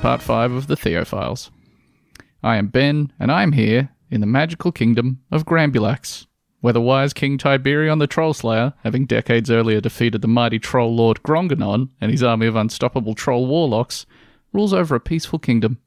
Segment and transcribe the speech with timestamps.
[0.00, 1.50] part 5 of the Theo Files.
[2.42, 6.26] I am Ben, and I am here in the magical kingdom of Grambulax,
[6.62, 10.96] where the wise King Tiberion the Troll Slayer, having decades earlier defeated the mighty troll
[10.96, 14.06] lord Gronganon and his army of unstoppable troll warlocks,
[14.54, 15.78] rules over a peaceful kingdom.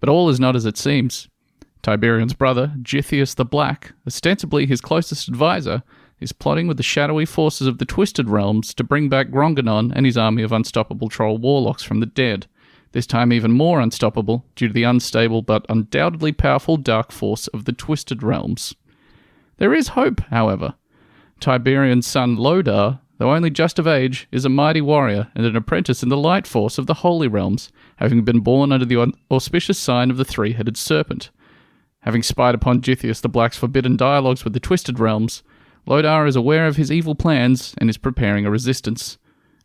[0.00, 1.28] But all is not as it seems.
[1.84, 5.84] Tiberion's brother, Gythius the Black, ostensibly his closest advisor,
[6.18, 10.04] is plotting with the shadowy forces of the Twisted Realms to bring back Gronganon and
[10.04, 12.48] his army of unstoppable troll warlocks from the dead,
[12.98, 17.64] this time even more unstoppable due to the unstable but undoubtedly powerful dark force of
[17.64, 18.74] the Twisted Realms.
[19.58, 20.74] There is hope, however.
[21.40, 26.02] Tiberion's son Lodar, though only just of age, is a mighty warrior and an apprentice
[26.02, 30.10] in the light force of the Holy Realms, having been born under the auspicious sign
[30.10, 31.30] of the three headed serpent.
[32.00, 35.44] Having spied upon Gythius the Black's forbidden dialogues with the Twisted Realms,
[35.86, 39.18] Lodar is aware of his evil plans and is preparing a resistance.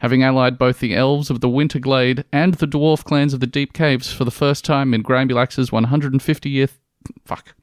[0.04, 3.48] Having allied both the elves of the Winter Glade and the dwarf clans of the
[3.48, 6.68] Deep Caves for the first time in Grambulax's 150 year.
[6.68, 6.78] Th-
[7.24, 7.56] fuck.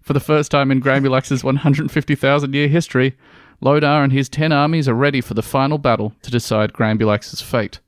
[0.00, 3.14] For the first time in Grambulax's 150,000 year history,
[3.62, 7.80] Lodar and his 10 armies are ready for the final battle to decide Grambulax's fate.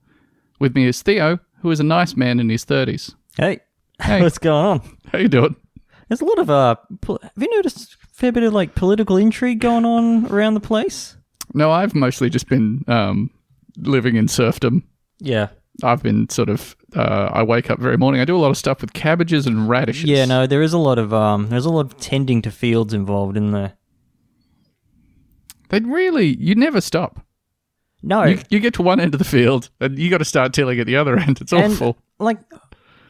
[0.61, 3.15] With me is Theo, who is a nice man in his 30s.
[3.39, 3.61] Hey,
[3.99, 4.21] Hey.
[4.23, 4.97] what's going on?
[5.11, 5.57] How you doing?
[6.09, 6.75] There's a lot of uh.
[7.01, 10.61] pol- have you noticed a fair bit of like political intrigue going on around the
[10.61, 11.17] place?
[11.55, 13.31] No, I've mostly just been um,
[13.79, 14.85] living in serfdom.
[15.19, 15.49] Yeah,
[15.83, 16.77] I've been sort of.
[16.95, 18.21] Uh, I wake up every morning.
[18.21, 20.05] I do a lot of stuff with cabbages and radishes.
[20.09, 20.25] yeah.
[20.25, 21.49] No, there is a lot of um.
[21.49, 23.75] There's a lot of tending to fields involved in there.
[25.69, 26.37] They really.
[26.37, 27.21] You never stop.
[28.03, 30.53] No, You, you get to one end of the field and you got to start
[30.53, 31.41] tilling at the other end.
[31.41, 31.97] It's and awful.
[32.21, 32.39] like,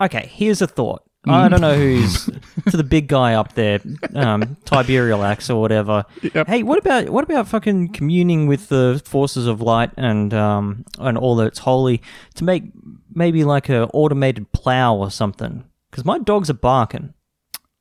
[0.01, 0.31] okay.
[0.33, 1.03] Here's a thought.
[1.27, 2.27] I don't know who's
[2.71, 3.81] to the big guy up there,
[4.15, 6.05] um, Tiberial Axe or whatever.
[6.23, 6.47] Yep.
[6.47, 11.19] Hey, what about what about fucking communing with the forces of light and um and
[11.19, 12.03] all that's holy
[12.35, 12.65] to make
[13.15, 15.65] maybe like a automated plow or something?
[15.91, 17.15] Because my dogs are barking.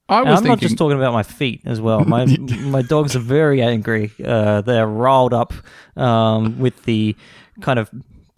[0.08, 2.00] I I'm not just talking about my feet as well.
[2.06, 4.12] My my dogs are very angry.
[4.24, 5.54] Uh, they're riled up
[5.96, 7.16] um, with the
[7.62, 7.90] kind of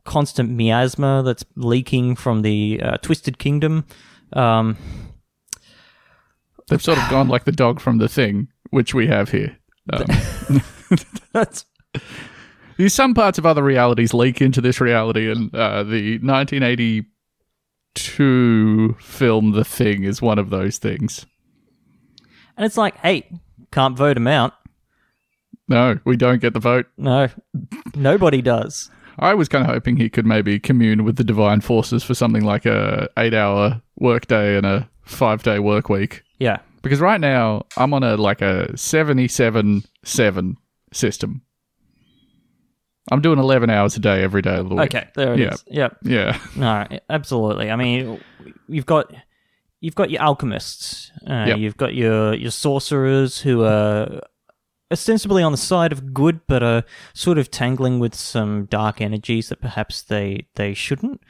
[0.05, 3.85] constant miasma that's leaking from the uh, Twisted Kingdom.
[4.33, 4.77] Um,
[6.67, 9.57] they've sort of gone like the dog from the thing, which we have here.
[9.93, 10.05] Um,
[11.33, 11.65] that's
[12.87, 19.65] some parts of other realities leak into this reality, and uh, the 1982 film The
[19.65, 21.25] Thing is one of those things.
[22.55, 23.27] and it's like, hey,
[23.71, 24.53] can't vote him out.
[25.67, 26.85] No, we don't get the vote.
[26.97, 27.27] No,
[27.95, 28.89] nobody does.
[29.19, 32.43] I was kind of hoping he could maybe commune with the divine forces for something
[32.43, 36.23] like a eight hour work day and a five day work week.
[36.39, 40.57] Yeah, Because right now I'm on a like a 77 7
[40.93, 41.41] system.
[43.11, 44.93] I'm doing 11 hours a day every day of the week.
[44.93, 45.63] okay, there it is.
[45.67, 45.83] Yeah.
[45.83, 45.97] Yep.
[46.03, 46.39] Yeah.
[46.57, 47.71] No, absolutely.
[47.71, 48.19] I mean,
[48.67, 49.11] you've got
[49.79, 51.57] you've got your alchemists, uh, Yep.
[51.59, 54.19] you've got your your sorcerers who are
[54.91, 56.83] ostensibly on the side of good, but are
[57.13, 61.21] sort of tangling with some dark energies that perhaps they they shouldn't.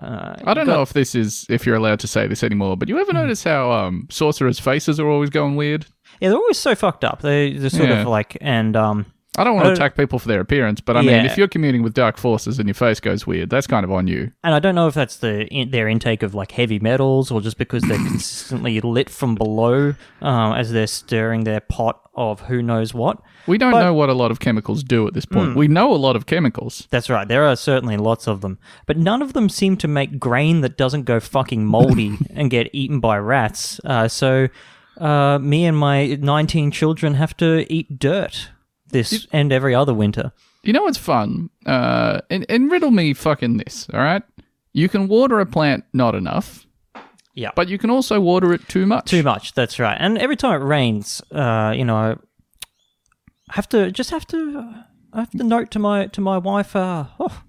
[0.00, 2.76] Uh, I don't you've know if this is if you're allowed to say this anymore,
[2.76, 5.86] but you ever notice how um sorcerers' faces are always going weird?
[6.20, 7.22] Yeah, they're always so fucked up.
[7.22, 8.00] They they're sort Yeah.
[8.02, 9.06] of like and um.
[9.36, 11.48] I don't want to Uh, attack people for their appearance, but I mean, if you're
[11.48, 14.32] commuting with dark forces and your face goes weird, that's kind of on you.
[14.42, 17.40] And I don't know if that's the in, their intake of like heavy metals or
[17.40, 22.62] just because they're consistently lit from below um, as they're stirring their pot of who
[22.62, 23.20] knows what.
[23.46, 25.54] We don't But- know what a lot of chemicals do at this point.
[25.54, 26.88] We know a lot of chemicals.
[26.90, 27.28] That's right.
[27.28, 30.76] There are certainly lots of them, but none of them seem to make grain that
[30.78, 33.80] doesn't go fucking moldy and get eaten by rats.
[33.84, 34.48] Uh, so,
[34.98, 38.48] uh, me and my 19 children have to eat dirt
[38.90, 40.32] this and every other winter.
[40.62, 41.50] You know what's fun?
[41.64, 44.22] Uh, and, and riddle me fucking this, all right?
[44.72, 46.66] You can water a plant not enough,
[47.34, 47.50] Yeah.
[47.54, 49.06] but you can also water it too much.
[49.10, 49.54] Too much.
[49.54, 49.96] That's right.
[49.98, 52.16] And every time it rains, uh, you know, I
[53.50, 54.74] have to just have to
[55.12, 57.42] I have to note to my to my wife, uh, oh,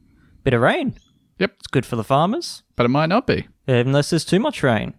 [0.43, 0.93] bit of rain.
[1.39, 1.53] Yep.
[1.59, 3.47] It's good for the farmers, But it might not be.
[3.67, 4.93] unless there's too much rain.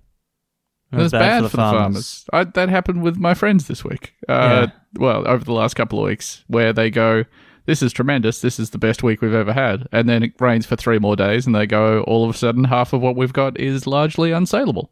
[0.93, 2.25] It's bad, for the farmers.
[2.33, 4.15] I, that happened with my friends this week.
[4.29, 7.25] Uh, Well, over the last couple of weeks, where they go,
[7.67, 8.41] "This is tremendous.
[8.41, 11.15] This is the best week we've ever had," and then it rains for three more
[11.15, 14.31] days, and they go, "All of a sudden, half of what we've got is largely
[14.31, 14.89] unsaleable."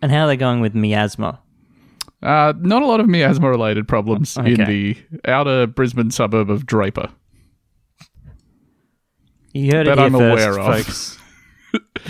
[0.00, 1.38] And how are they going with miasma?
[2.22, 4.96] Uh, not a lot of miasma related problems in the
[5.26, 7.08] outer Brisbane suburb of Draper.
[9.52, 10.76] You heard That it here I'm first, aware of.
[10.84, 11.18] folks.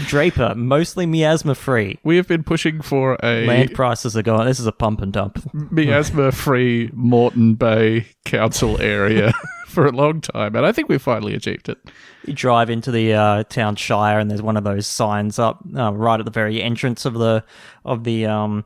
[0.07, 1.99] Draper, mostly miasma free.
[2.03, 4.47] We have been pushing for a Land prices are going.
[4.47, 5.39] This is a pump and dump.
[5.53, 9.33] miasma free Moreton Bay Council area
[9.69, 11.79] for a long time, and I think we've finally achieved it.
[12.25, 15.93] You drive into the uh, town shire, and there's one of those signs up uh,
[15.93, 17.45] right at the very entrance of the
[17.85, 18.65] of the um,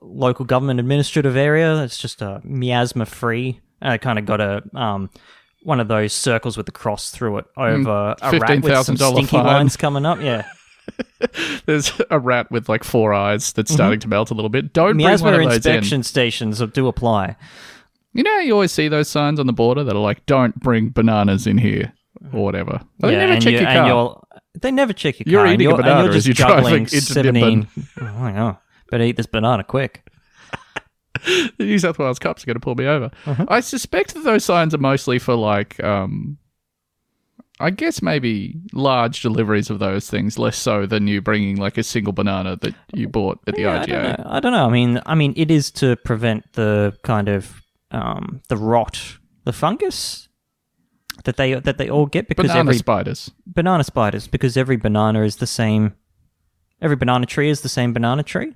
[0.00, 1.82] local government administrative area.
[1.82, 3.60] It's just uh, miasma free.
[3.80, 5.08] And it kind of got a um,
[5.62, 7.62] one of those circles with the cross through it hmm.
[7.62, 9.46] over a rat with some $15,000 stinky fine.
[9.46, 10.20] lines coming up.
[10.20, 10.48] Yeah,
[11.66, 13.76] There's a rat with like four eyes that's mm-hmm.
[13.76, 14.72] starting to melt a little bit.
[14.72, 15.72] Don't bring one of those in.
[15.72, 17.36] inspection stations do apply.
[18.14, 20.88] You know, you always see those signs on the border that are like, "Don't bring
[20.90, 21.92] bananas in here"
[22.32, 22.80] or whatever.
[22.98, 23.86] They yeah, never and check you, your car.
[23.86, 24.22] you're
[24.60, 25.46] they never check your You're car.
[25.46, 27.68] and eating a you're, and banana you're as just you're driving juggling into seventeen.
[28.00, 28.56] Oh, hang on,
[28.90, 30.07] better eat this banana quick.
[31.24, 33.10] The New South Wales cops are going to pull me over.
[33.26, 33.44] Uh-huh.
[33.48, 36.38] I suspect that those signs are mostly for like, um,
[37.60, 41.82] I guess maybe large deliveries of those things, less so than you bringing like a
[41.82, 43.86] single banana that you bought at the Yeah, I IGA.
[43.86, 44.24] don't know.
[44.26, 44.66] I don't know.
[44.66, 47.60] I mean, I mean, it is to prevent the kind of
[47.90, 50.28] um, the rot, the fungus
[51.24, 53.30] that they that they all get because Banana every spiders.
[53.44, 55.94] banana spiders because every banana is the same.
[56.80, 58.54] Every banana tree is the same banana tree.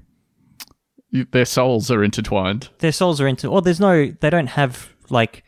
[1.12, 2.70] You, their souls are intertwined.
[2.78, 3.50] Their souls are into.
[3.50, 4.10] Well, there's no.
[4.20, 5.44] They don't have like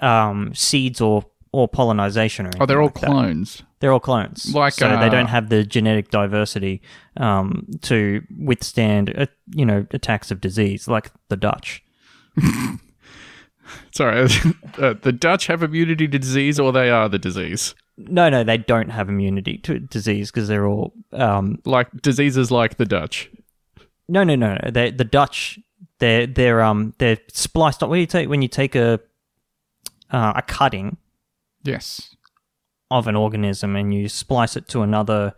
[0.00, 2.62] um, seeds or or pollination or anything.
[2.62, 3.06] Oh, they're all like that.
[3.10, 3.62] clones.
[3.80, 6.82] They're all clones, Like, so uh, they don't have the genetic diversity
[7.16, 11.82] um, to withstand, uh, you know, attacks of disease like the Dutch.
[13.92, 14.22] Sorry,
[14.78, 17.74] uh, the Dutch have immunity to disease, or they are the disease.
[17.96, 20.92] No, no, they don't have immunity to disease because they're all.
[21.12, 23.30] Um, Like diseases like the Dutch.
[24.10, 24.70] No, no, no, no.
[24.70, 25.58] They, the Dutch,
[25.98, 27.88] they're they're um they're spliced up.
[27.90, 29.00] When you take when you take a
[30.10, 30.96] uh, a cutting
[31.62, 32.16] Yes,
[32.90, 35.34] of an organism and you splice it to another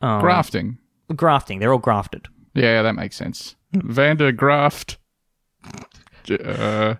[0.00, 0.78] um, grafting.
[1.16, 2.28] grafting, they're all grafted.
[2.54, 3.56] Yeah, that makes sense.
[3.72, 4.98] Vander Graft.
[6.30, 6.94] Uh,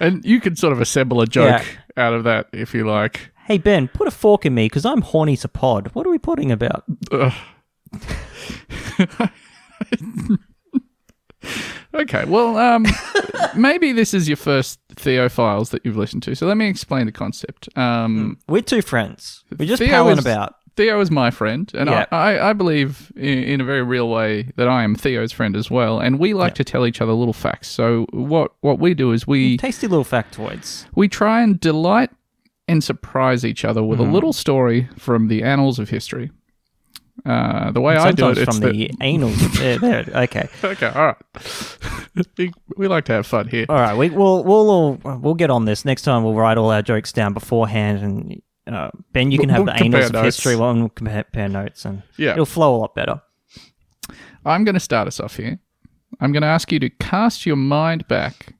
[0.00, 1.62] and you can sort of assemble a joke
[1.96, 3.30] out of that if you like.
[3.46, 5.90] Hey Ben, put a fork in me because I'm horny to pod.
[5.92, 6.84] What are we potting about?
[11.94, 12.84] Okay, well, um,
[13.56, 16.34] maybe this is your first Theo files that you've listened to.
[16.34, 17.68] So let me explain the concept.
[17.76, 19.44] Um, We're two friends.
[19.56, 20.56] We're just Theo palling is- about.
[20.76, 22.06] Theo is my friend, and Yeah.
[22.10, 25.54] I, I, I believe in, in a very real way that I am Theo's friend
[25.54, 26.00] as well.
[26.00, 27.68] And we like to tell each other little facts.
[27.68, 30.86] So what what we do is we Tasty little factoids.
[30.96, 32.10] we try and delight
[32.66, 36.32] and surprise each other with a little story from the annals of history.
[37.24, 39.30] Uh, the way I do it, it's from the anal.
[39.30, 40.48] there, there, okay.
[40.64, 40.86] okay.
[40.88, 41.16] All right,
[42.38, 43.66] we, we like to have fun here.
[43.68, 43.96] All right.
[43.96, 46.24] We, we'll we'll all, we'll get on this next time.
[46.24, 49.74] We'll write all our jokes down beforehand, and uh, Ben, you can We'll- have we'll
[49.76, 50.24] the annals of notes.
[50.36, 50.56] history.
[50.56, 52.32] Well, compare notes, and Yeah.
[52.32, 53.22] it'll flow a lot better.
[54.44, 55.58] I'm going to start us off here.
[56.20, 58.54] I'm going to ask you to cast your mind back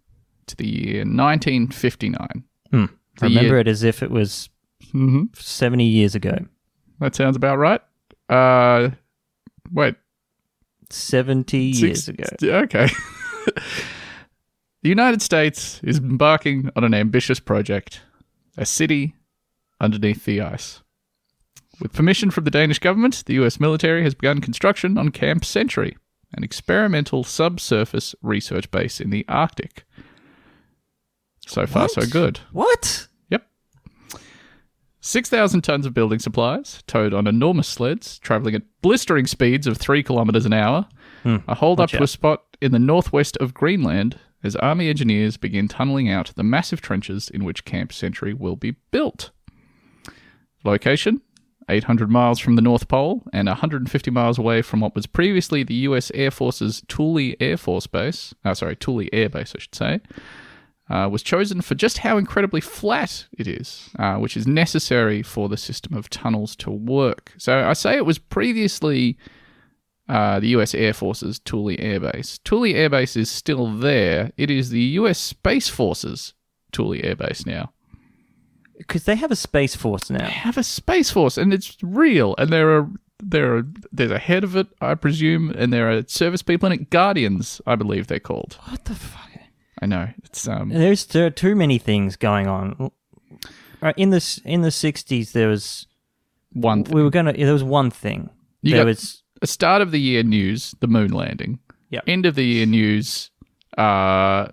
[0.46, 2.44] to the year 1959.
[2.70, 2.88] The
[3.20, 4.48] Remember year- it as if it was
[4.92, 5.36] Mhm.
[5.36, 6.36] seventy years ago.
[7.00, 7.80] That sounds about right.
[8.28, 8.90] Uh,
[9.72, 9.96] wait,
[10.90, 12.58] Seventy years Six- ago.
[12.64, 12.88] Okay.
[14.82, 18.00] the United States is embarking on an ambitious project
[18.56, 19.14] a city
[19.80, 20.80] underneath the ice.
[21.80, 25.96] With permission from the Danish government, the US military has begun construction on Camp Century,
[26.32, 29.84] an experimental subsurface research base in the Arctic.
[31.46, 32.40] So far, so good.
[32.52, 33.08] What?
[35.04, 35.10] Yep.
[35.10, 40.02] 6,000 tons of building supplies, towed on enormous sleds, traveling at blistering speeds of 3
[40.02, 40.88] kilometers an hour,
[41.22, 41.36] hmm.
[41.46, 41.84] are hauled up.
[41.84, 46.32] Watch to a spot in the northwest of Greenland as Army engineers begin tunneling out
[46.36, 49.30] the massive trenches in which Camp Century will be built.
[50.64, 51.20] Location
[51.68, 55.74] 800 miles from the North Pole and 150 miles away from what was previously the
[55.74, 58.34] US Air Force's Thule Air Force Base.
[58.44, 60.00] Oh, sorry, Thule Air Base, I should say
[60.90, 65.48] uh, was chosen for just how incredibly flat it is, uh, which is necessary for
[65.48, 67.32] the system of tunnels to work.
[67.38, 69.16] So I say it was previously
[70.08, 72.38] uh, the US Air Force's Thule Air Base.
[72.44, 74.32] Thule Air Base is still there.
[74.36, 76.34] It is the US Space Force's
[76.72, 77.72] Thule Air Base now.
[78.76, 80.26] Because they have a space force now.
[80.26, 82.34] They have a Space Force, and it's real.
[82.38, 82.90] And there are
[83.22, 86.80] there are there's a head of it, I presume, and there are service people in
[86.80, 86.90] it.
[86.90, 88.58] Guardians, I believe they're called.
[88.64, 89.30] What the fuck?
[89.82, 92.90] I know it's um There's there are too many things going on.
[93.80, 95.86] Right, in this in the '60s, there was
[96.52, 96.94] one thing.
[96.94, 97.32] we were gonna.
[97.32, 98.30] There was one thing.
[98.62, 101.58] You there was a start of the year news, the moon landing.
[101.90, 102.04] Yep.
[102.06, 103.30] End of the year news,
[103.76, 104.48] uh,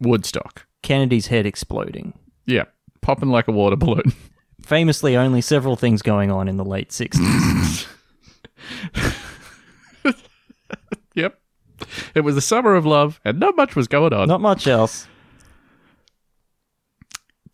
[0.00, 0.66] Woodstock.
[0.82, 2.14] Kennedy's head exploding.
[2.46, 2.64] Yeah,
[3.02, 4.12] popping like a water balloon.
[4.62, 7.86] Famously, only several things going on in the late '60s.
[12.14, 14.28] It was the summer of love, and not much was going on.
[14.28, 15.06] Not much else.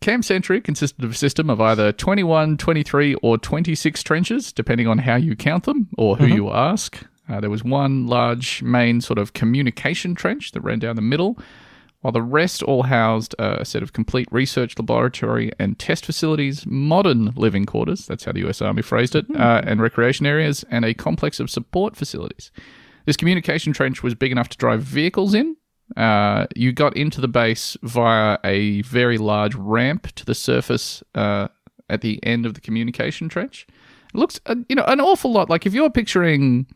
[0.01, 4.99] Camp Century consisted of a system of either 21, 23, or 26 trenches, depending on
[4.99, 7.03] how you count them or who you ask.
[7.27, 11.37] Uh, there was one large main sort of communication trench that ran down the middle,
[12.01, 17.33] while the rest all housed a set of complete research laboratory and test facilities, modern
[17.35, 20.93] living quarters, that's how the US Army phrased it, uh, and recreation areas, and a
[20.93, 22.51] complex of support facilities.
[23.07, 25.55] This communication trench was big enough to drive vehicles in.
[25.95, 31.47] Uh, you got into the base via a very large ramp to the surface uh,
[31.89, 33.65] at the end of the communication trench.
[34.13, 36.67] It looks, uh, you know, an awful lot like if you're picturing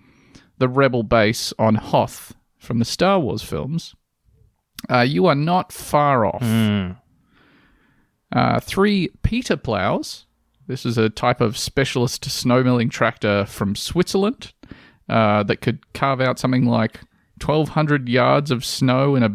[0.58, 3.94] the Rebel base on Hoth from the Star Wars films,
[4.90, 6.42] uh, you are not far off.
[8.32, 10.28] Uh, three Peter plows.
[10.68, 14.54] This is a type of specialist snow milling tractor from Switzerland
[15.12, 17.02] uh, that could carve out something like
[17.46, 19.30] 1,200 yards of snow in a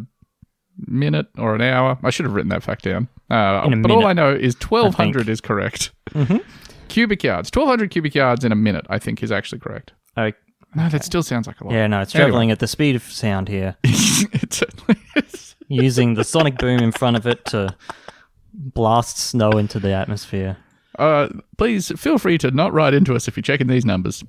[0.86, 1.98] minute or an hour.
[2.02, 3.08] I should have written that fact down.
[3.30, 5.90] Uh, but all I know is 1,200 is correct.
[6.88, 7.50] Cubic yards.
[7.52, 9.92] 1,200 cubic yards in a minute, I think, is actually correct.
[10.16, 10.30] Oh,
[10.74, 11.72] No, that still sounds like a lot.
[11.74, 12.28] yeah, no, it's Anyway.
[12.30, 15.56] traveling at the speed of sound here, it certainly is.
[15.68, 17.74] using the sonic boom in front of it to
[18.54, 20.56] blast snow into the atmosphere.
[20.98, 21.28] Uh,
[21.58, 24.22] please feel free to not write into us if you're checking these numbers.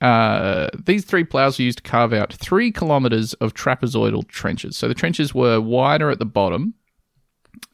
[0.00, 4.76] Uh, these three plows were used to carve out three kilometers of trapezoidal trenches.
[4.76, 6.74] So the trenches were wider at the bottom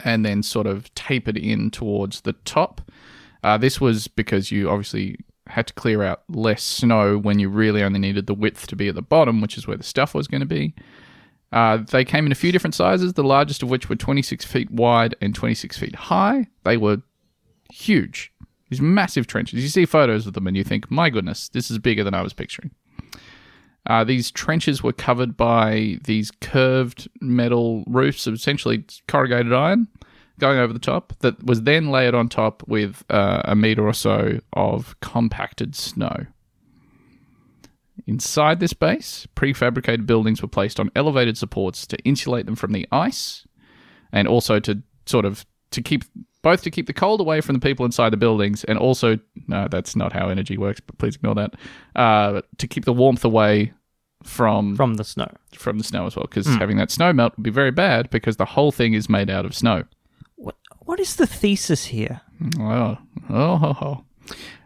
[0.04, 2.80] and then sort of tapered in towards the top.
[3.42, 7.82] Uh, this was because you obviously had to clear out less snow when you really
[7.82, 10.28] only needed the width to be at the bottom, which is where the stuff was
[10.28, 10.74] going to be.
[11.52, 14.70] Uh, they came in a few different sizes, the largest of which were 26 feet
[14.70, 16.46] wide and 26 feet high.
[16.64, 17.02] They were
[17.72, 18.32] huge.
[18.70, 19.62] These massive trenches.
[19.62, 22.22] You see photos of them and you think, my goodness, this is bigger than I
[22.22, 22.70] was picturing.
[23.86, 29.88] Uh, these trenches were covered by these curved metal roofs of essentially corrugated iron
[30.38, 33.92] going over the top that was then layered on top with uh, a meter or
[33.92, 36.26] so of compacted snow.
[38.06, 42.86] Inside this base, prefabricated buildings were placed on elevated supports to insulate them from the
[42.90, 43.46] ice
[44.12, 46.04] and also to sort of to keep
[46.42, 49.68] both to keep the cold away from the people inside the buildings and also no
[49.68, 51.54] that's not how energy works but please ignore that
[51.96, 53.72] uh, to keep the warmth away
[54.22, 55.28] from From the snow.
[55.54, 58.36] from the snow as well because having that snow melt would be very bad because
[58.36, 59.84] the whole thing is made out of snow
[60.36, 62.20] What, what is the thesis here?
[62.58, 64.04] Oh, oh, ho, ho.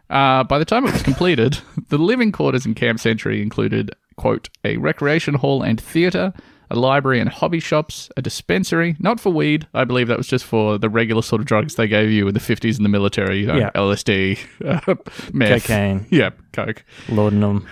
[0.09, 1.57] Uh, by the time it was completed,
[1.89, 6.31] the living quarters in Camp Century included, quote, a recreation hall and theatre,
[6.69, 9.67] a library and hobby shops, a dispensary, not for weed.
[9.73, 12.33] I believe that was just for the regular sort of drugs they gave you in
[12.33, 13.71] the 50s in the military, you know, Yeah.
[13.75, 14.95] LSD, uh,
[15.33, 15.63] meth.
[15.63, 16.05] Cocaine.
[16.11, 16.83] Yeah, coke.
[17.09, 17.67] Laudanum.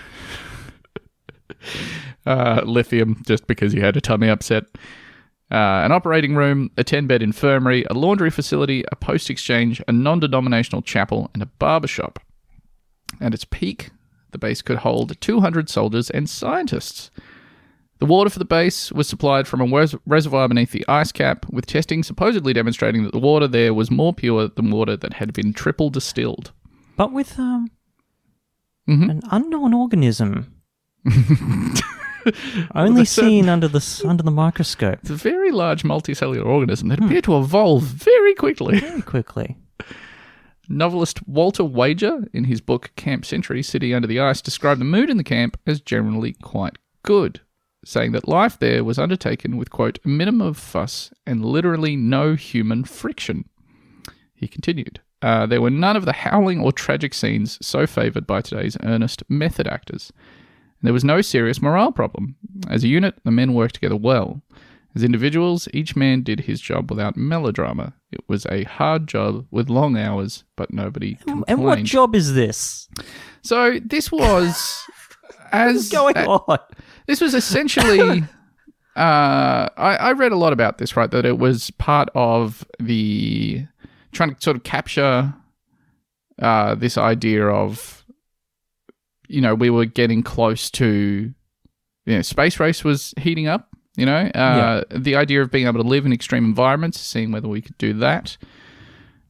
[2.26, 4.66] uh, lithium just because you had a tummy upset.
[5.52, 9.92] Uh, an operating room, a 10 bed infirmary, a laundry facility, a post exchange, a
[9.92, 12.20] non denominational chapel, and a barber shop.
[13.22, 13.92] At its peak,
[14.32, 17.12] the base could hold 200 soldiers and scientists.
[18.00, 21.46] The water for the base was supplied from a res- reservoir beneath the ice cap,
[21.50, 25.32] with testing supposedly demonstrating that the water there was more pure than water that had
[25.34, 26.52] been triple distilled.
[26.98, 27.72] But with um
[28.90, 29.10] Mhm.
[29.10, 30.54] an unknown organism.
[32.76, 37.26] Only seen under the under the microscope It's a very large multicellular organism that appeared
[37.26, 38.80] to evolve very quickly.
[38.80, 39.58] very quickly.
[40.70, 45.10] Novelist Walter Wager, in his book Camp Century City Under the Ice, described the mood
[45.10, 47.42] in the camp as generally quite good,
[47.86, 52.36] saying that life there was undertaken with, quote, a minimum of fuss and literally no
[52.36, 53.50] human friction.
[54.36, 58.42] He continued, uh, there were none of the howling or tragic scenes so favoured by
[58.42, 60.12] today's earnest method actors.
[60.82, 62.36] And there was no serious morale problem.
[62.70, 64.42] As a unit, the men worked together well.
[64.96, 67.94] As individuals, each man did his job without melodrama.
[68.12, 71.46] It was a hard job with long hours, but nobody complained.
[71.48, 72.88] And what job is this?
[73.42, 74.84] so this was
[75.52, 76.60] as going on?
[77.08, 78.22] This was essentially.
[78.96, 81.10] uh, I, I read a lot about this, right?
[81.10, 83.66] That it was part of the
[84.12, 85.34] trying to sort of capture
[86.40, 88.06] uh, this idea of,
[89.28, 91.34] you know, we were getting close to,
[92.06, 93.70] you know, space race was heating up.
[93.96, 97.48] You know, uh, the idea of being able to live in extreme environments, seeing whether
[97.48, 98.38] we could do that.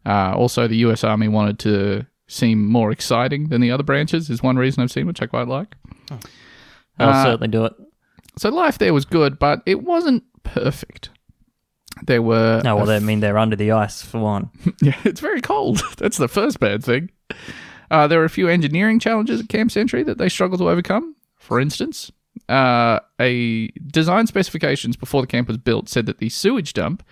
[0.05, 1.03] Uh, also, the U.S.
[1.03, 4.29] Army wanted to seem more exciting than the other branches.
[4.29, 5.75] Is one reason I've seen, which I quite like.
[6.99, 7.73] I'll Uh, certainly do it.
[8.37, 11.09] So life there was good, but it wasn't perfect.
[12.07, 14.49] There were No, well, that mean they're under the ice for one.
[14.81, 15.81] yeah, it's very cold.
[15.97, 17.09] That's the first bad thing.
[17.91, 21.15] Uh, there were a few engineering challenges at Camp Century that they struggled to overcome.
[21.37, 22.11] For instance,
[22.49, 27.03] uh, a design specifications before the camp was built said that the sewage dump,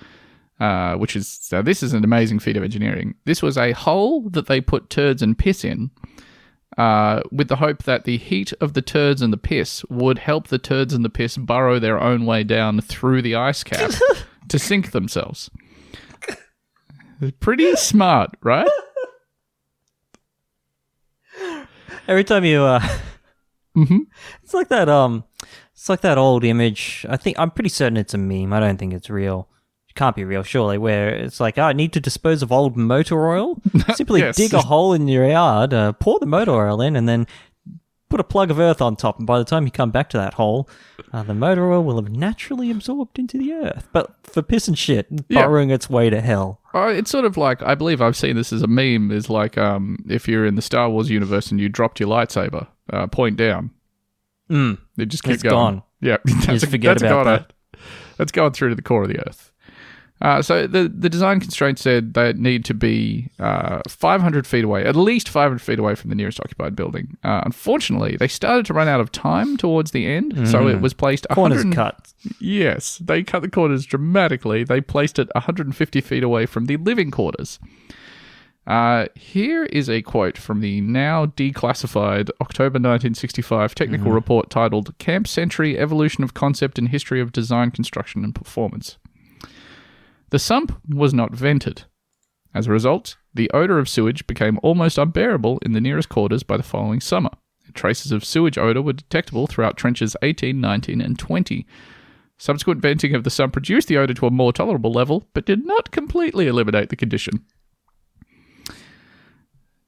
[0.59, 3.13] uh, which is so this is an amazing feat of engineering.
[3.25, 5.91] This was a hole that they put turds and piss in,
[6.77, 10.47] uh, with the hope that the heat of the turds and the piss would help
[10.47, 13.91] the turds and the piss burrow their own way down through the ice cap
[14.47, 15.49] to sink themselves.
[17.39, 18.67] Pretty smart, right?
[22.07, 22.79] Every time you, uh,
[23.77, 24.07] Mhm.
[24.43, 24.89] it's like that.
[24.89, 25.23] Um,
[25.73, 27.05] it's like that old image.
[27.09, 28.51] I think I'm pretty certain it's a meme.
[28.53, 29.47] I don't think it's real.
[29.91, 30.77] It can't be real, surely.
[30.77, 33.61] Where it's like, oh, I need to dispose of old motor oil.
[33.95, 34.37] Simply Yes.
[34.37, 37.27] dig a hole in your yard, uh, pour the motor oil in, and then
[38.09, 39.17] put a plug of earth on top.
[39.19, 40.69] And by the time you come back to that hole,
[41.11, 43.89] uh, the motor oil will have naturally absorbed into the earth.
[43.91, 45.43] But for piss and shit, Yeah.
[45.45, 46.61] burrowing its way to hell.
[46.73, 49.11] Uh, it's sort of like I believe I've seen this as a meme.
[49.11, 52.67] Is like um, if you're in the Star Wars universe and you dropped your lightsaber,
[52.93, 53.71] uh, point down,
[54.49, 54.77] Mm.
[54.95, 55.53] they just keeps going.
[55.53, 55.83] gone.
[55.99, 57.45] Yeah, that's just a, forget that's about goner.
[58.17, 59.50] That's going through to the core of the Earth.
[60.21, 64.85] Uh, so the the design constraints said they need to be uh, 500 feet away,
[64.85, 67.17] at least 500 feet away from the nearest occupied building.
[67.23, 70.93] Uh, unfortunately, they started to run out of time towards the end, so it was
[70.93, 71.35] placed Mm.
[71.35, 72.13] Corners cut.
[72.39, 74.63] Yes, they cut the corners dramatically.
[74.63, 77.57] They placed it 150 feet away from the living quarters.
[78.67, 85.27] Uh, here is a quote from the now declassified October 1965 technical report titled Camp
[85.27, 88.97] Century Evolution of Concept and History of Design, Construction, and Performance.
[90.31, 91.83] The sump was not vented.
[92.53, 96.55] As a result, the odor of sewage became almost unbearable in the nearest quarters by
[96.55, 97.31] the following summer.
[97.73, 101.65] Traces of sewage odor were detectable throughout trenches 18, 19, and 20.
[102.37, 105.65] Subsequent venting of the sump reduced the odor to a more tolerable level, but did
[105.65, 107.45] not completely eliminate the condition.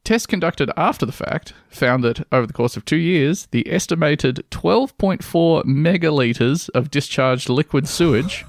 [0.04, 4.44] Tests conducted after the fact found that over the course of two years, the estimated
[4.52, 8.46] 12.4 megalitres of discharged liquid sewage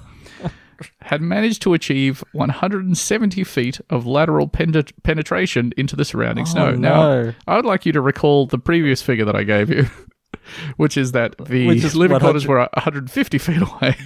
[1.00, 6.68] had managed to achieve 170 feet of lateral penet- penetration into the surrounding snow.
[6.68, 7.34] Oh, Now, no.
[7.46, 9.86] I would like you to recall the previous figure that I gave you,
[10.76, 13.96] which is that the Which is living quarters were 150 feet away.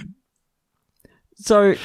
[1.35, 1.75] So,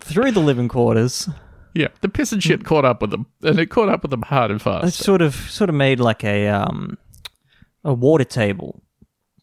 [0.00, 1.28] through the living quarters,
[1.74, 4.22] Yeah, the piss and shit caught up with them, and it caught up with them
[4.22, 4.96] hard and fast.
[4.98, 6.96] sort of sort of made like a um
[7.84, 8.82] a water table,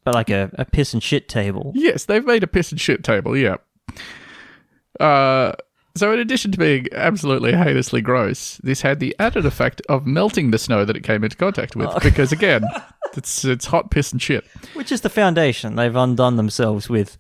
[0.05, 1.71] but like a, a piss and shit table.
[1.75, 3.35] Yes, they've made a piss and shit table.
[3.35, 3.55] Yeah.
[4.99, 5.53] Uh,
[5.95, 10.51] so in addition to being absolutely heinously gross, this had the added effect of melting
[10.51, 12.63] the snow that it came into contact with, because again,
[13.17, 14.45] it's it's hot piss and shit.
[14.73, 17.17] Which is the foundation they've undone themselves with.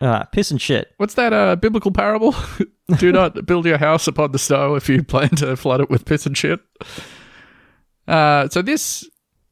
[0.00, 0.92] Uh, piss and shit.
[0.96, 2.34] What's that uh, biblical parable?
[2.98, 6.04] Do not build your house upon the snow if you plan to flood it with
[6.04, 6.58] piss and shit.
[8.08, 9.08] Uh, so this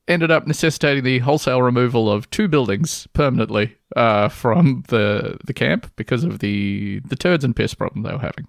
[0.09, 5.91] ended up necessitating the wholesale removal of two buildings permanently uh, from the the camp
[5.97, 8.47] because of the the turds and piss problem they were having.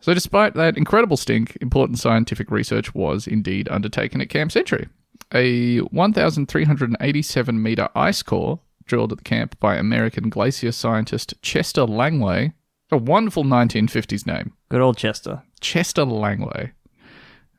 [0.00, 4.88] So, despite that incredible stink, important scientific research was indeed undertaken at Camp Century.
[5.34, 12.52] A 1,387 meter ice core drilled at the camp by American glacier scientist Chester Langway.
[12.92, 14.52] A wonderful 1950s name.
[14.68, 15.42] Good old Chester.
[15.60, 16.70] Chester Langway.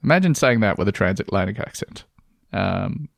[0.03, 2.05] Imagine saying that with a transatlantic accent.
[2.57, 3.09] Um,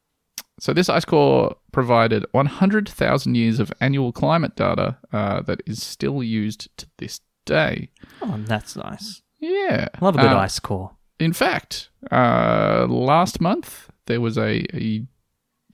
[0.60, 6.21] so this ice core provided 100,000 years of annual climate data uh, that is still
[6.21, 7.89] used to this day.
[8.21, 9.21] Oh, that's nice.
[9.39, 10.91] Yeah, Love a good Uh, ice core.
[11.19, 15.06] In fact, uh, last month there was a, a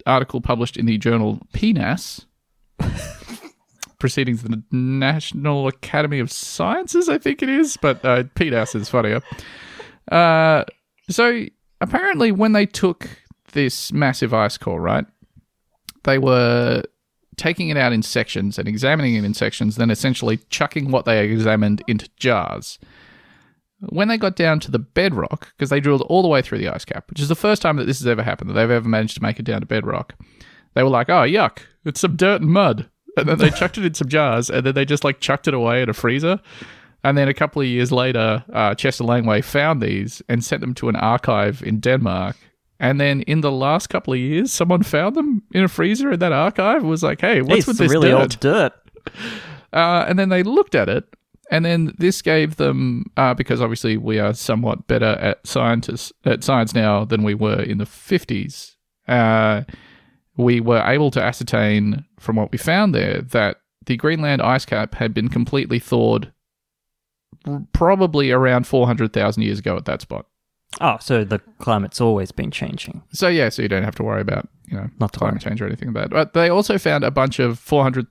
[0.06, 2.26] article published in the journal PNAS,
[4.00, 8.90] Proceedings of the National Academy of Sciences, I think it is, but uh, PNAS is
[8.90, 9.22] funnier.
[10.12, 10.64] Uh,
[11.10, 11.46] so
[11.82, 13.10] apparently, when they took
[13.56, 15.06] this massive ice core, right,
[16.04, 16.84] they were
[17.38, 21.28] taking it out in sections and examining it in sections, then essentially chucking what they
[21.28, 22.78] examined into jars.
[23.80, 26.70] When they got down to the bedrock, because they drilled all the way through the
[26.70, 28.88] ice cap, which is the first time that this has ever happened, that they've ever
[28.88, 30.16] managed to make it down to bedrock,
[30.76, 32.90] they were like, oh, yuck, it's some dirt and mud.
[33.18, 35.54] And then they chucked it in some jars, and then they just like chucked it
[35.54, 36.40] away in a freezer.
[37.04, 40.74] And then a couple of years later, uh, Chester Langway found these and sent them
[40.76, 42.36] to an archive in Denmark.
[42.80, 46.20] And then in the last couple of years, someone found them in a freezer in
[46.20, 46.82] that archive.
[46.82, 48.74] and Was like, "Hey, what's It's with this really dirt?" old dirt.
[49.74, 51.04] Uh, and then they looked at it,
[51.52, 56.46] and then this gave them uh, because obviously we are somewhat better at scientists at
[56.46, 58.78] science now than we were in the fifties.
[59.06, 59.64] Uh,
[60.38, 64.96] we were able to ascertain from what we found there that the Greenland ice cap
[64.96, 66.32] had been completely thawed,
[67.46, 70.28] r- probably around four hundred thousand years ago at that spot.
[70.82, 73.02] Oh, so the climate's always been changing.
[73.14, 75.66] So yeah, so you don't have to worry about you know Not climate change or
[75.68, 76.10] anything like that.
[76.10, 78.08] But they also found a bunch of four hundred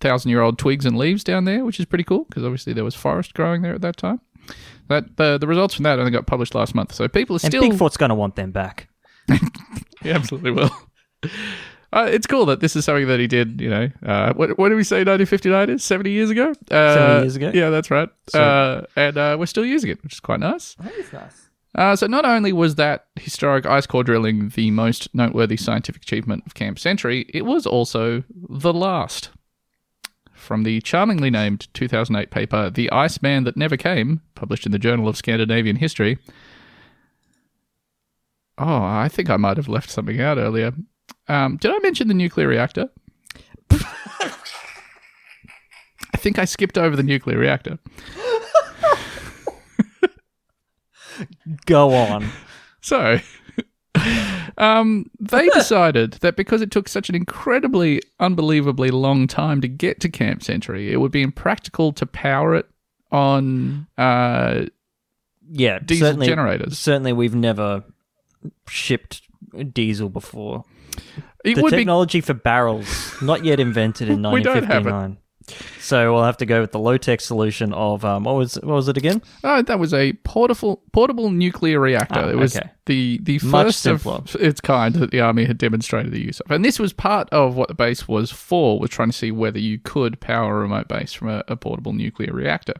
[0.00, 2.84] thousand year old twigs and leaves down there, which is pretty cool because obviously there
[2.84, 4.20] was forest growing there at that time.
[4.88, 7.52] That the the results from that only got published last month, so people are And
[7.52, 8.88] still Bigfoot's going to want them back.
[10.02, 10.70] He absolutely will.
[11.92, 13.60] Uh, it's cool that this is something that he did.
[13.60, 14.98] You know, uh, what, what did we say?
[14.98, 16.52] 1959 is 70 years ago.
[16.70, 17.50] Uh, 70 years ago?
[17.54, 18.08] Yeah, that's right.
[18.28, 20.74] So- uh, and uh, we're still using it, which is quite nice.
[20.74, 21.47] That is nice.
[21.78, 26.42] Uh, so not only was that historic ice core drilling the most noteworthy scientific achievement
[26.44, 29.30] of Camp Century, it was also the last.
[30.32, 34.78] From the charmingly named 2008 paper "The Ice Man That Never Came," published in the
[34.80, 36.18] Journal of Scandinavian History.
[38.58, 40.72] Oh, I think I might have left something out earlier.
[41.28, 42.88] Um, did I mention the nuclear reactor?
[43.70, 44.32] I
[46.16, 47.78] think I skipped over the nuclear reactor.
[51.66, 52.28] Go on.
[52.80, 53.18] So,
[54.58, 60.00] um, they decided that because it took such an incredibly, unbelievably long time to get
[60.00, 62.66] to Camp Century, it would be impractical to power it
[63.10, 64.66] on uh,
[65.50, 66.78] Yeah, diesel certainly, generators.
[66.78, 67.84] Certainly, we've never
[68.68, 69.22] shipped
[69.72, 70.64] diesel before.
[71.44, 74.90] It the would be technology for barrels not yet invented in We don't have it.
[74.90, 75.18] 1959.
[75.88, 78.74] So we'll have to go with the low tech solution of um, what was what
[78.74, 79.22] was it again?
[79.42, 82.20] Oh, that was a portable portable nuclear reactor.
[82.20, 82.68] Ah, it was okay.
[82.84, 86.62] the the first of its kind that the army had demonstrated the use of, and
[86.62, 88.78] this was part of what the base was for.
[88.78, 91.94] Was trying to see whether you could power a remote base from a, a portable
[91.94, 92.74] nuclear reactor.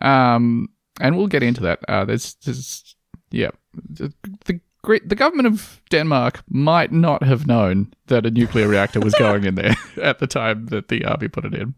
[0.00, 0.70] Um,
[1.02, 1.80] and we'll get into that.
[1.86, 2.96] Uh, there's, there's
[3.30, 4.10] yeah, the,
[4.46, 4.60] the
[4.98, 9.54] the government of Denmark might not have known that a nuclear reactor was going in
[9.54, 11.74] there at the time that the army put it in.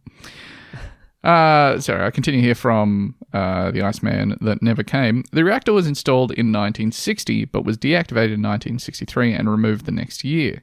[1.25, 5.23] Uh, sorry, I continue here from uh, the Iceman that never came.
[5.31, 10.25] The reactor was installed in 1960, but was deactivated in 1963 and removed the next
[10.25, 10.63] year.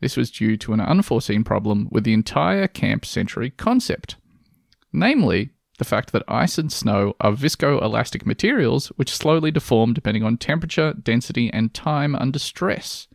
[0.00, 4.16] This was due to an unforeseen problem with the entire Camp Century concept.
[4.92, 10.36] Namely, the fact that ice and snow are viscoelastic materials which slowly deform depending on
[10.36, 13.08] temperature, density, and time under stress.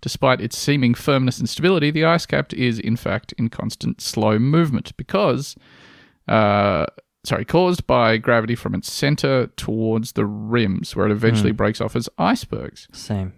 [0.00, 4.40] Despite its seeming firmness and stability, the ice cap is in fact in constant slow
[4.40, 5.54] movement because
[6.26, 6.86] uh,
[7.24, 11.94] sorry, caused by gravity from its center towards the rims, where it eventually breaks off
[11.94, 12.88] as icebergs.
[12.92, 13.32] Same.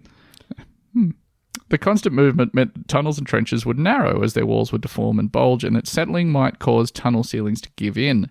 [1.69, 5.19] The constant movement meant that tunnels and trenches would narrow as their walls would deform
[5.19, 8.29] and bulge, and that settling might cause tunnel ceilings to give in.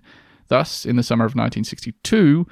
[0.48, 2.46] Thus, in the summer of 1962,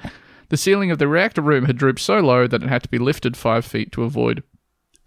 [0.48, 2.98] the ceiling of the reactor room had drooped so low that it had to be
[2.98, 4.42] lifted five feet to avoid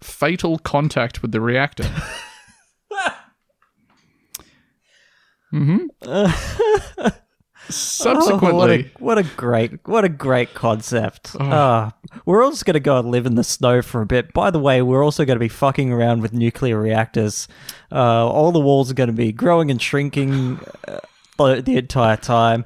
[0.02, 1.84] fatal contact with the reactor.
[5.52, 5.86] mm-hmm.
[7.68, 11.36] Subsequently, Oh, what, a, what a great, what a great concept.
[11.38, 14.32] Ah, we're all just going to go and live in the snow for a bit.
[14.32, 17.48] By the way, we're also going to be fucking around with nuclear reactors.
[17.92, 22.64] Uh, all the walls are going to be growing and shrinking uh, the entire time.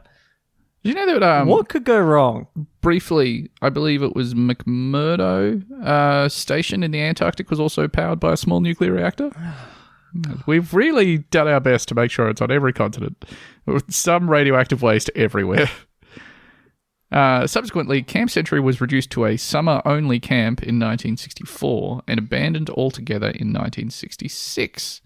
[0.83, 2.47] do you know that um, what could go wrong?
[2.83, 8.33] briefly, I believe it was McMurdo uh, station in the Antarctic was also powered by
[8.33, 9.31] a small nuclear reactor.
[10.47, 13.25] We've really done our best to make sure it's on every continent,
[13.66, 15.70] with some radioactive waste everywhere.
[17.12, 22.70] Uh, subsequently, Camp Century was reduced to a summer only camp in 1964 and abandoned
[22.70, 25.03] altogether in 1966.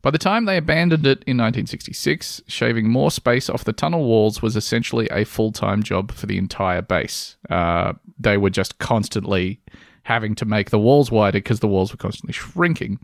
[0.00, 4.40] By the time they abandoned it in 1966, shaving more space off the tunnel walls
[4.40, 7.36] was essentially a full time job for the entire base.
[7.50, 9.60] Uh, they were just constantly
[10.04, 13.00] having to make the walls wider because the walls were constantly shrinking.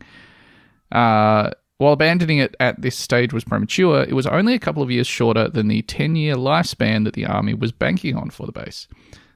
[0.91, 4.91] Uh, while abandoning it at this stage was premature, it was only a couple of
[4.91, 8.51] years shorter than the 10 year lifespan that the army was banking on for the
[8.51, 8.87] base.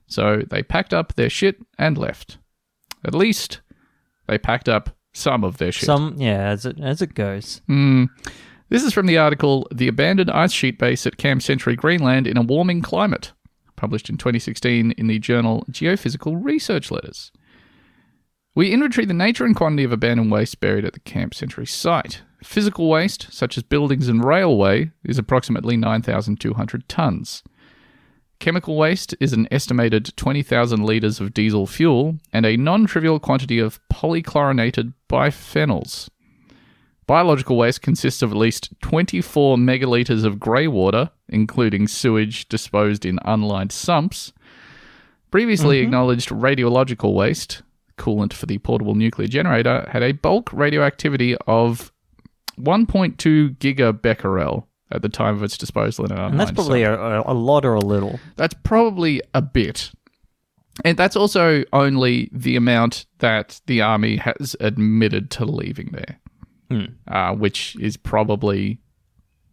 [0.07, 2.37] So they packed up their shit and left.
[3.05, 3.61] At least
[4.27, 5.85] they packed up some of their shit.
[5.85, 7.61] Some, yeah, as it as it goes.
[7.69, 8.09] Mm.
[8.69, 12.37] This is from the article The Abandoned Ice Sheet Base at Camp Century, Greenland in
[12.37, 13.33] a Warming Climate,
[13.75, 17.31] published in 2016 in the journal Geophysical Research Letters.
[18.55, 22.21] We inventory the nature and quantity of abandoned waste buried at the Camp Century site.
[22.43, 27.43] Physical waste, such as buildings and railway, is approximately 9,200 tonnes.
[28.39, 33.59] Chemical waste is an estimated 20,000 litres of diesel fuel and a non trivial quantity
[33.59, 36.09] of polychlorinated biphenyls.
[37.05, 43.19] Biological waste consists of at least 24 megalitres of grey water, including sewage disposed in
[43.25, 44.31] unlined sumps.
[45.31, 45.85] Previously mm-hmm.
[45.85, 47.61] acknowledged radiological waste,
[47.97, 51.91] coolant for the portable nuclear generator, had a bulk radioactivity of
[52.59, 56.99] 1.2 gigabecquerel at the time of its disposal in an And that's probably sump.
[56.99, 58.19] a, a, lot or a little.
[58.37, 59.91] That's probably a bit.
[60.83, 66.19] And that's also only the amount that the army has admitted to leaving there,
[67.07, 68.79] uh, which is probably,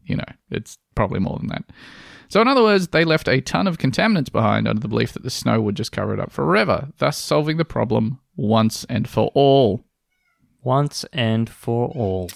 [0.05, 1.64] you know, it's probably more than that.
[2.29, 5.23] So, in other words, they left a ton of contaminants behind under the belief that
[5.23, 9.31] the snow would just cover it up forever, thus solving the problem once and for
[9.35, 9.85] all.
[10.62, 12.31] Once and for all.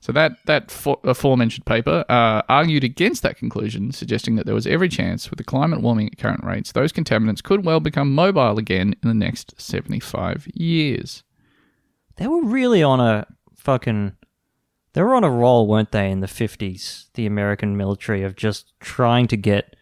[0.00, 4.66] So that that fo- aforementioned paper uh, argued against that conclusion, suggesting that there was
[4.66, 8.58] every chance, with the climate warming at current rates, those contaminants could well become mobile
[8.58, 11.22] again in the next 75 years.
[12.16, 14.16] They were really on a fucking.
[14.92, 17.12] They were on a roll, weren't they, in the 50s?
[17.14, 19.76] The American military of just trying to get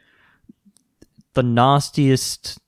[1.33, 2.59] the nastiest,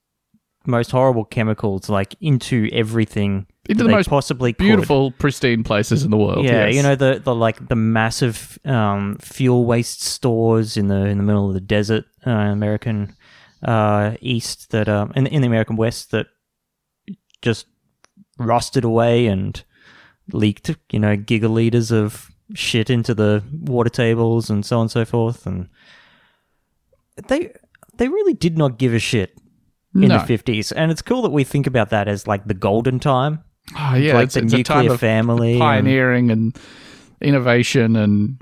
[0.64, 4.64] most horrible chemicals like into everything Into the most possibly could.
[4.64, 6.44] Beautiful, pristine places in the world.
[6.44, 6.74] Yeah, yes.
[6.74, 11.24] you know the, the like the massive um, fuel waste stores in the in the
[11.24, 13.14] middle of the desert, uh, American
[13.62, 16.26] uh, East that um, in in the American West that
[17.42, 17.66] just
[18.38, 19.62] rusted away and
[20.32, 25.04] leaked, you know, gigaliters of shit into the water tables and so on and so
[25.04, 25.68] forth, and
[27.28, 27.52] they
[27.94, 29.38] they really did not give a shit
[29.94, 30.18] in No.
[30.18, 33.44] the fifties, and it's cool that we think about that as like the golden time
[33.78, 36.56] Oh, yeah, like it's, the it's a time nuclear of family pioneering and
[37.20, 38.38] innovation and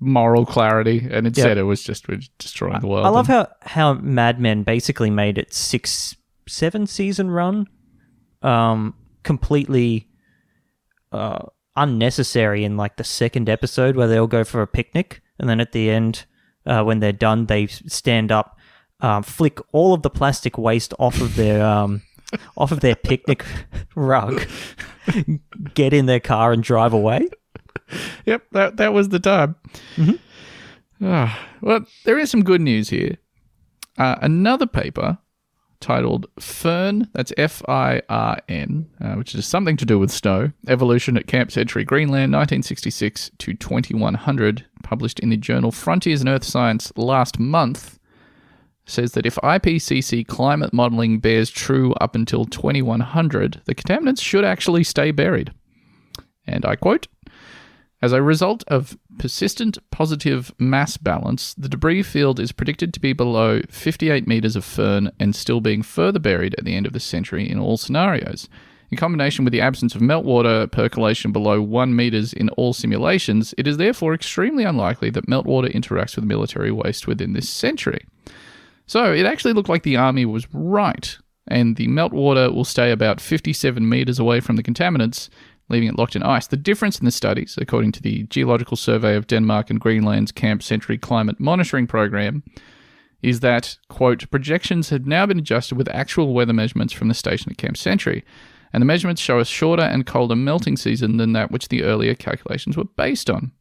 [0.00, 1.06] moral clarity.
[1.10, 1.62] And instead, Yeah.
[1.62, 3.04] it was just we're destroying the world.
[3.06, 6.16] I love And- how how Mad Men basically made its six
[6.48, 7.66] seven season run,
[8.42, 10.08] um, completely
[11.12, 15.48] uh, unnecessary in like the second episode where they all go for a picnic, and
[15.48, 16.24] then at the end,
[16.66, 18.58] uh, when they're done, they stand up,
[19.00, 22.02] um, flick all of the plastic waste off of their um,
[22.56, 23.44] off of their picnic
[23.94, 24.46] rug,
[25.74, 27.28] get in their car and drive away.
[28.26, 29.56] Yep, that that was the time.
[31.02, 33.18] Ah, well, there is some good news here.
[33.98, 35.18] Uh, another paper
[35.80, 40.50] titled Firn, that's F I R N, uh, which is something to do with snow,
[40.66, 46.44] Evolution at Camp Century, Greenland, 1966 to 2100, published in the journal Frontiers in Earth
[46.44, 47.98] Science last month,
[48.86, 54.84] says that if IPCC climate modeling bears true up until 2100, the contaminants should actually
[54.84, 55.52] stay buried.
[56.46, 57.08] And I quote,
[58.02, 63.14] as a result of persistent positive mass balance, the debris field is predicted to be
[63.14, 67.00] below 58 meters of firn and still being further buried at the end of the
[67.00, 68.48] century in all scenarios.
[68.90, 73.66] In combination with the absence of meltwater percolation below 1 meters in all simulations, it
[73.66, 78.04] is therefore extremely unlikely that meltwater interacts with military waste within this century.
[78.86, 81.16] So it actually looked like the army was right,
[81.48, 85.28] and the meltwater will stay about 57 meters away from the contaminants,
[85.68, 86.46] leaving it locked in ice.
[86.46, 90.62] The difference in the studies, according to the Geological Survey of Denmark and Greenland's Camp
[90.62, 92.42] Century Climate Monitoring Program,
[93.22, 97.50] is that, quote, projections have now been adjusted with actual weather measurements from the station
[97.50, 98.22] at Camp Century,
[98.74, 102.14] and the measurements show a shorter and colder melting season than that which the earlier
[102.14, 103.52] calculations were based on.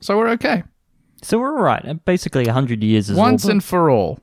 [0.00, 0.64] So we're okay.
[1.22, 2.04] So we're right.
[2.04, 4.20] Basically, hundred years is Once all and for all.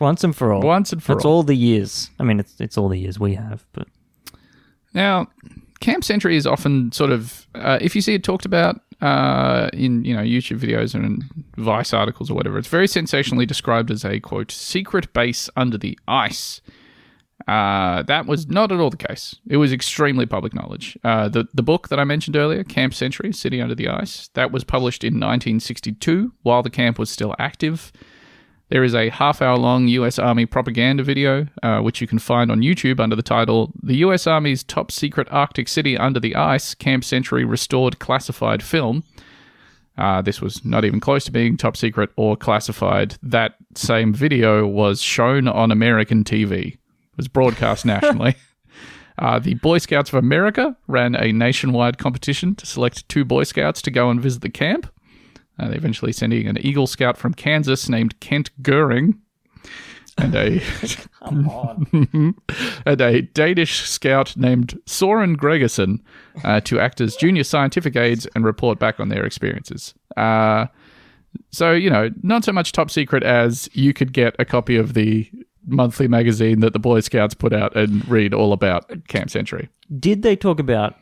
[0.00, 0.62] once and for all.
[0.62, 1.36] Once and for That's all.
[1.36, 2.10] all the years.
[2.18, 3.88] I mean, it's it's all the years we have, but
[4.94, 5.28] Now,
[5.80, 10.04] Camp Century is often sort of, uh, if you see it talked about uh, in
[10.04, 11.22] you know YouTube videos and
[11.56, 15.96] Vice articles or whatever, it's very sensationally described as a quote secret base under the
[16.08, 16.60] ice.
[17.46, 19.36] Uh, that was not at all the case.
[19.48, 20.98] It was extremely public knowledge.
[21.04, 24.50] Uh, the the book that I mentioned earlier, Camp Century: City Under the Ice, that
[24.50, 27.92] was published in 1962 while the camp was still active.
[28.70, 32.50] There is a half hour long US Army propaganda video, uh, which you can find
[32.50, 36.74] on YouTube under the title The US Army's Top Secret Arctic City Under the Ice
[36.74, 39.04] Camp Century Restored Classified Film.
[39.96, 43.16] Uh, this was not even close to being top secret or classified.
[43.22, 46.78] That same video was shown on American TV,
[47.18, 48.34] was broadcast nationally.
[49.20, 53.82] Uh, the Boy Scouts of America ran a nationwide competition to select two Boy Scouts
[53.82, 54.88] to go and visit the camp.
[55.58, 59.20] Uh, they eventually sending an Eagle Scout from Kansas named Kent Goering
[60.18, 60.60] and a
[62.86, 66.00] and a Danish scout named Soren Gregerson
[66.44, 69.94] uh, to act as junior scientific aides and report back on their experiences.
[70.16, 70.66] Uh,
[71.50, 74.94] so you know, not so much top secret as you could get a copy of
[74.94, 75.30] the
[75.68, 79.68] monthly magazine that the Boy Scouts put out and read all about Camp Century.
[79.98, 80.94] did they talk about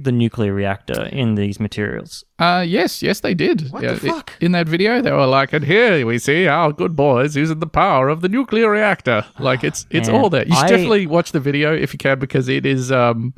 [0.00, 2.24] the nuclear reactor in these materials?
[2.38, 3.68] Uh, yes, yes, they did.
[3.72, 4.32] What Yeah, the fuck?
[4.40, 7.66] in that video, they were like, "And here we see our good boys using the
[7.66, 10.46] power of the nuclear reactor." Like it's it's Man, all there.
[10.46, 13.34] You should I- definitely watch the video if you can because it is um,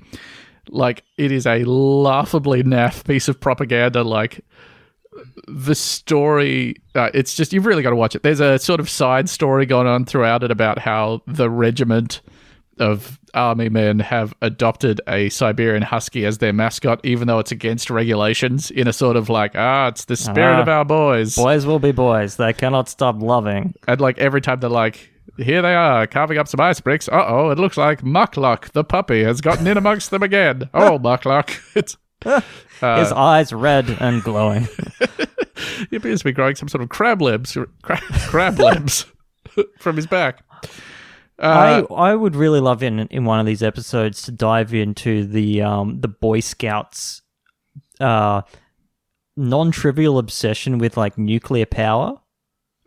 [0.69, 4.03] like it is a laughably naff piece of propaganda.
[4.05, 4.45] Like
[5.49, 8.89] the story uh, it's just you've really got to watch it there's a sort of
[8.89, 12.21] side story going on throughout it about how the regiment
[12.79, 17.91] of army men have adopted a siberian husky as their mascot even though it's against
[17.91, 20.63] regulations in a sort of like ah it's the spirit Ah.
[20.63, 22.37] of our boys Boys will be boys.
[22.37, 23.75] They cannot stop loving.
[23.87, 27.51] and like every time they're like here they are carving up some ice bricks uh-oh
[27.51, 31.97] it looks like muckluck the puppy has gotten in amongst them again oh muckluck it's
[32.81, 34.69] His eyes red and glowing.
[35.91, 39.07] He appears to be growing some sort of crab limbs, cra- crab limbs
[39.79, 40.43] from his back.
[41.39, 45.25] Uh, I I would really love in in one of these episodes to dive into
[45.25, 47.23] the um the Boy Scouts
[47.99, 48.43] uh
[49.37, 52.21] non-trivial obsession with like nuclear power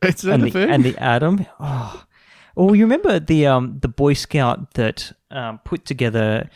[0.01, 0.69] it's that and the thing.
[0.69, 1.45] and the atom.
[1.59, 2.03] Oh.
[2.57, 6.53] oh, you remember the um the Boy Scout that um put together uh,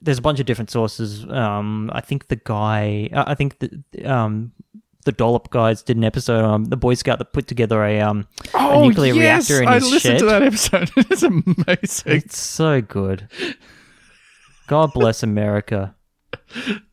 [0.00, 1.24] there's a bunch of different sources.
[1.24, 4.52] Um I think the guy I think the um
[5.04, 8.26] the Dollop guys did an episode on the Boy Scout that put together a um
[8.54, 10.18] oh, a nuclear yes, reactor in I his listened shed.
[10.18, 10.90] to that episode.
[10.96, 12.12] it's amazing.
[12.12, 13.28] It's so good.
[14.66, 15.94] God bless America.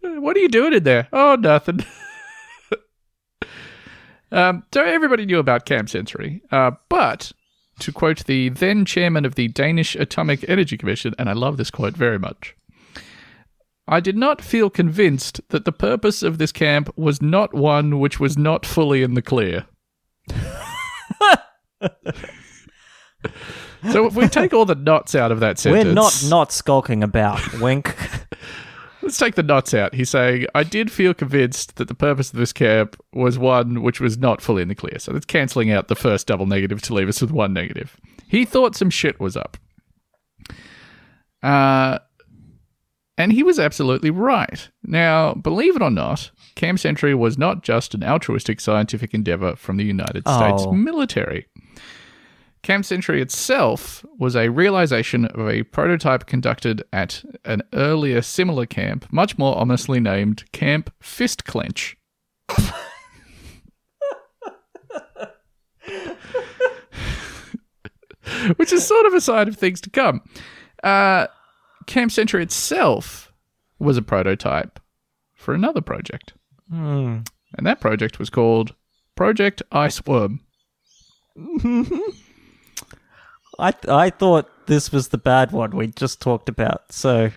[0.01, 1.09] What are you doing in there?
[1.11, 1.83] Oh, nothing.
[4.31, 7.33] um, so everybody knew about Camp Century, uh, but
[7.79, 11.69] to quote the then chairman of the Danish Atomic Energy Commission, and I love this
[11.69, 12.55] quote very much.
[13.87, 18.19] I did not feel convinced that the purpose of this camp was not one which
[18.19, 19.65] was not fully in the clear.
[23.91, 27.03] so if we take all the knots out of that sentence, We're not not skulking
[27.03, 27.39] about.
[27.59, 27.95] Wink.
[29.03, 29.93] Let's take the knots out.
[29.93, 33.99] He's saying, I did feel convinced that the purpose of this camp was one which
[33.99, 34.97] was not fully in the clear.
[34.97, 37.97] So that's cancelling out the first double negative to leave us with one negative.
[38.27, 39.57] He thought some shit was up.
[41.43, 41.99] Uh,
[43.17, 44.69] and he was absolutely right.
[44.83, 49.77] Now, believe it or not, Camp Century was not just an altruistic scientific endeavor from
[49.77, 50.71] the United States Oh.
[50.71, 51.47] military.
[52.63, 59.05] Camp Century itself was a realization of a prototype conducted at an earlier similar camp,
[59.11, 61.95] much more ominously named Camp Fist Clench.
[68.57, 70.21] Which is sort of a sign of things to come.
[70.83, 71.27] Uh,
[71.85, 73.31] Camp Century itself
[73.79, 74.79] was a prototype
[75.33, 76.33] for another project.
[76.69, 77.19] Hmm.
[77.57, 78.73] And that project was called
[79.15, 80.39] Project Iceworm.
[83.59, 86.91] I I thought this was the bad one we just talked about.
[86.91, 87.31] So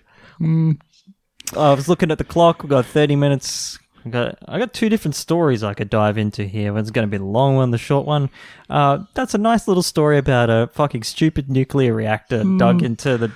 [1.56, 2.62] I was looking at the clock.
[2.62, 3.78] We've got thirty minutes.
[4.04, 6.72] I got I got two different stories I could dive into here.
[6.72, 8.30] One's going to be the long one, the short one.
[8.70, 13.32] Uh, that's a nice little story about a fucking stupid nuclear reactor dug into the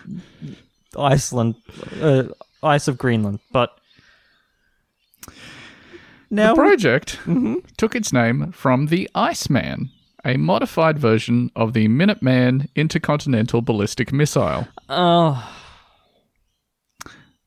[0.98, 1.54] Iceland
[2.00, 2.24] uh,
[2.62, 3.40] ice of Greenland.
[3.52, 3.70] But
[6.30, 7.18] now The project
[7.76, 9.90] took its name from the Iceman,
[10.24, 14.66] a modified version of the Minuteman intercontinental ballistic missile.
[14.88, 15.52] oh,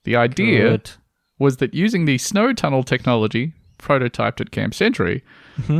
[0.03, 0.91] The idea good.
[1.39, 5.23] was that using the snow tunnel technology prototyped at Camp Century,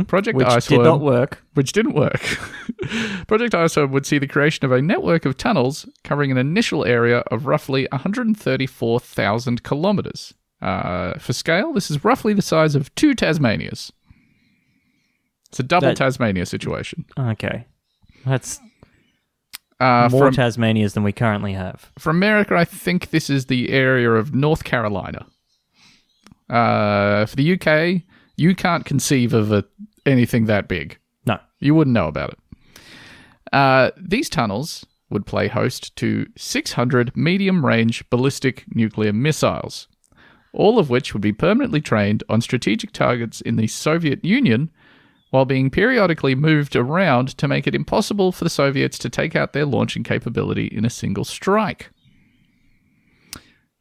[0.06, 1.42] Project which Iceworm, did not work.
[1.54, 2.20] which didn't work.
[3.28, 7.18] Project Iceworm would see the creation of a network of tunnels covering an initial area
[7.30, 10.34] of roughly 134,000 kilometers.
[10.62, 13.92] Uh, for scale, this is roughly the size of two Tasmanias.
[15.50, 17.04] It's a double That- Tasmania situation.
[17.18, 17.66] Okay,
[18.24, 18.58] that's
[19.78, 21.92] Uh, more from, Tasmanias than we currently have.
[21.98, 25.26] for America, I think this is the area of North Carolina.
[26.48, 28.02] Uh, for the UK,
[28.36, 29.64] you can't conceive of a,
[30.04, 30.98] anything that big.
[31.26, 31.38] No.
[31.58, 32.38] You wouldn't know about it.
[33.52, 39.88] Uh, these tunnels would play host to 600 medium range ballistic nuclear missiles,
[40.52, 44.70] all of which would be permanently trained on strategic targets in the Soviet Union
[45.30, 49.52] while being periodically moved around to make it impossible for the Soviets to take out
[49.52, 51.90] their launching capability in a single strike.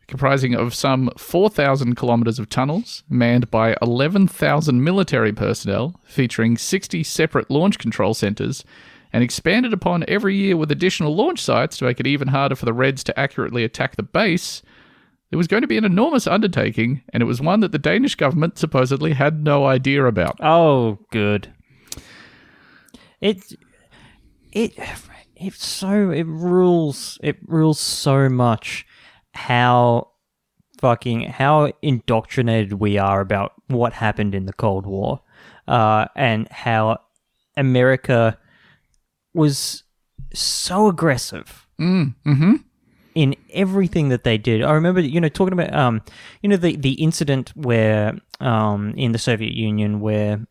[0.08, 7.50] Comprising of some 4,000 kilometers of tunnels, manned by 11,000 military personnel, featuring 60 separate
[7.50, 8.64] launch control centers,
[9.12, 12.66] and expanded upon every year with additional launch sites to make it even harder for
[12.66, 14.62] the Reds to accurately attack the base,
[15.32, 18.16] it was going to be an enormous undertaking, and it was one that the Danish
[18.16, 20.38] government supposedly had no idea about.
[20.42, 21.52] Oh, good.
[23.22, 23.54] It
[24.52, 24.78] it
[25.36, 28.85] it's so it rules it rules so much
[29.36, 30.10] how
[30.80, 35.22] fucking how indoctrinated we are about what happened in the Cold War,
[35.68, 37.00] uh, and how
[37.58, 38.38] America
[39.34, 39.84] was
[40.34, 42.56] so aggressive Mm, hmm
[43.16, 44.62] in everything that they did.
[44.62, 46.02] I remember, you know, talking about, um,
[46.42, 50.46] you know, the the incident where, um, in the Soviet Union where,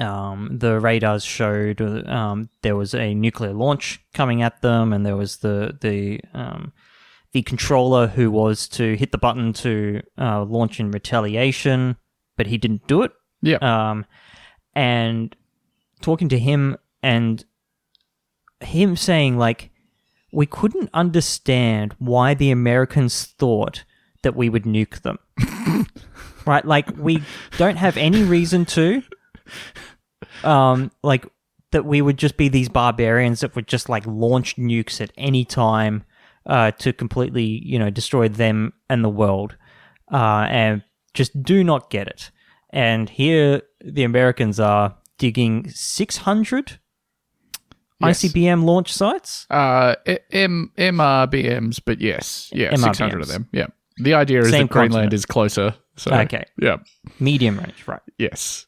[0.00, 5.16] um, the radars showed um, there was a nuclear launch coming at them, and there
[5.16, 6.72] was the the um,
[7.34, 11.96] the controller who was to hit the button to uh, launch in retaliation,
[12.36, 13.10] but he didn't do it.
[13.42, 13.58] Yeah.
[13.60, 14.06] Um,
[14.74, 15.34] and
[16.00, 17.44] talking to him and
[18.60, 19.70] him saying like
[20.32, 23.84] we couldn't understand why the Americans thought
[24.22, 25.18] that we would nuke them.
[26.46, 26.64] right?
[26.64, 27.22] Like we
[27.58, 29.02] don't have any reason to.
[30.44, 31.26] Um like
[31.72, 35.44] that we would just be these barbarians that would just like launch nukes at any
[35.44, 36.04] time
[36.46, 39.56] uh to completely, you know, destroy them and the world.
[40.12, 40.82] Uh and
[41.14, 42.30] just do not get it.
[42.70, 46.78] And here the Americans are digging 600
[48.00, 48.22] Yes.
[48.24, 49.46] ICBM launch sites.
[49.48, 49.94] Uh,
[50.32, 52.82] M MRBMs, but yes, yeah, MRBMs.
[52.82, 53.48] six hundred of them.
[53.52, 53.66] Yeah.
[53.98, 55.12] The idea is Same that Greenland continent.
[55.14, 55.74] is closer.
[55.96, 56.44] So Okay.
[56.60, 56.78] yeah,
[57.20, 58.00] Medium range, right.
[58.18, 58.66] yes.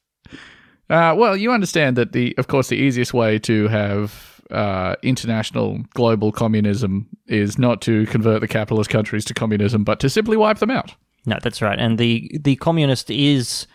[0.89, 5.79] Uh, well, you understand that the, of course, the easiest way to have uh, international
[5.95, 10.59] global communism is not to convert the capitalist countries to communism, but to simply wipe
[10.59, 10.95] them out.
[11.27, 11.79] No, that's right.
[11.79, 13.67] And the the communist is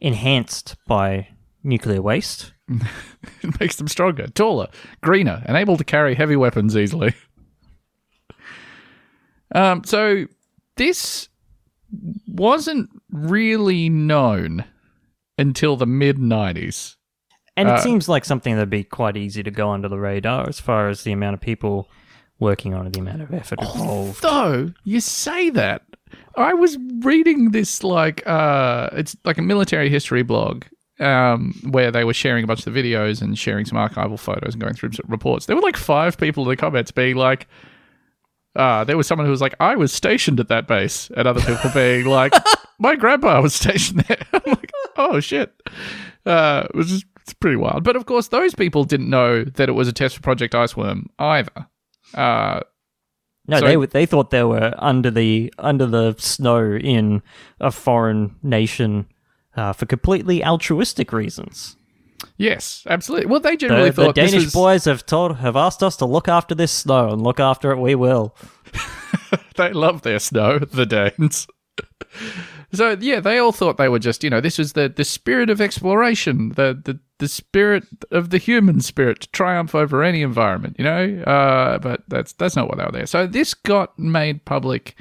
[0.00, 1.28] enhanced by
[1.62, 2.52] nuclear waste.
[3.42, 4.68] It makes them stronger, taller,
[5.00, 7.14] greener, and able to carry heavy weapons easily.
[9.54, 10.24] Um, so
[10.76, 11.28] this
[12.26, 14.64] wasn't really known
[15.36, 16.96] until the mid '90s.
[17.56, 20.48] And it Uh, seems like something that'd be quite easy to go under the radar
[20.48, 21.88] as far as the amount of people
[22.38, 24.22] working on it, the amount of effort involved.
[24.22, 25.82] Though you say that,
[26.36, 30.64] I was reading this like uh, it's like a military history blog
[30.98, 34.54] um, where they were sharing a bunch of the videos and sharing some archival photos
[34.54, 35.46] and going through some reports.
[35.46, 37.48] There were like five people in the comments being like,
[38.56, 41.40] uh, there was someone who was like, I was stationed at that base, and other
[41.40, 42.32] people being like,
[42.78, 44.18] my grandpa was stationed there.
[44.32, 45.52] I'm like, oh shit.
[46.26, 47.84] Uh, it was just it's pretty wild.
[47.84, 51.06] But of course, those people didn't know that it was a test for Project Iceworm
[51.18, 51.66] either.
[52.14, 52.60] Uh,
[53.48, 57.22] No, So- they they thought they were under the under the snow in
[57.60, 59.06] a foreign nation
[59.56, 61.76] uh, for completely altruistic reasons.
[62.36, 63.26] Yes, absolutely.
[63.26, 65.96] Well, they generally The, the thought this Danish was, boys have told have asked us
[65.96, 67.78] to look after this snow and look after it.
[67.78, 68.36] We will.
[69.56, 71.46] they love their snow, the Danes.
[72.74, 75.50] so yeah, they all thought they were just, you know, this was the the spirit
[75.50, 80.76] of exploration, the the the spirit of the human spirit to triumph over any environment,
[80.78, 81.22] you know.
[81.22, 83.06] Uh, but that's that's not what they were there.
[83.06, 84.96] So this got made public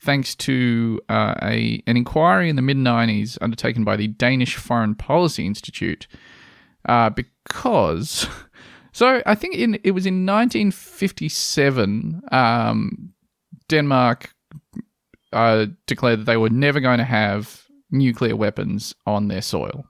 [0.00, 4.94] thanks to uh, a an inquiry in the mid '90s undertaken by the Danish Foreign
[4.94, 6.06] Policy Institute,
[6.88, 8.26] uh, because.
[8.90, 12.20] So I think in it was in 1957.
[12.32, 13.12] Um,
[13.68, 14.34] Denmark
[15.32, 19.84] uh, declared that they were never going to have nuclear weapons on their soil,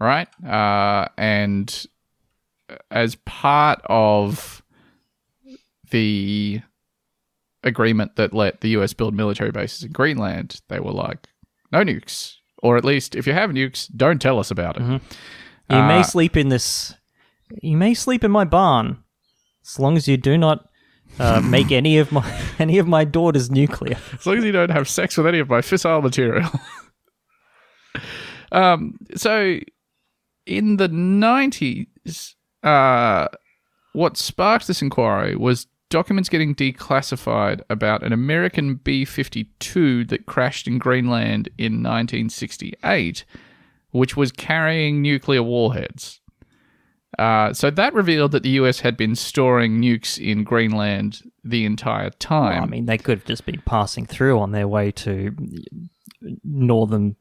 [0.00, 0.28] right?
[0.44, 1.86] Uh, and
[2.90, 4.62] as part of
[5.90, 6.60] the
[7.62, 11.26] agreement that let the US build military bases in Greenland, they were like,
[11.72, 12.34] no nukes.
[12.62, 14.82] Or at least, if you have nukes, don't tell us about it.
[14.82, 16.94] You may Uh, sleep in this.
[17.62, 19.02] You may sleep in my barn,
[19.64, 20.68] as long as you do not
[21.18, 23.98] uh, make any of my any of my daughters nuclear.
[24.12, 26.50] as long as you don't have sex with any of my fissile material.
[28.52, 29.58] um, so,
[30.46, 33.28] in the 90s, uh,
[33.92, 40.66] what sparked this inquiry was documents getting declassified about an American B 52 that crashed
[40.66, 43.24] in Greenland in 1968,
[43.90, 46.20] which was carrying nuclear warheads.
[47.18, 52.10] Uh, so that revealed that the US had been storing nukes in Greenland the entire
[52.10, 52.62] time.
[52.62, 55.34] I mean, they could have just been passing through on their way to
[56.44, 57.16] northern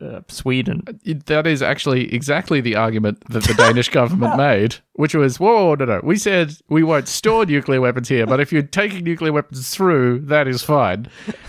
[0.00, 0.82] uh, Sweden.
[1.26, 5.84] That is actually exactly the argument that the Danish government made, which was, whoa, no,
[5.84, 6.00] no.
[6.02, 10.20] We said we won't store nuclear weapons here, but if you're taking nuclear weapons through,
[10.26, 11.08] that is fine.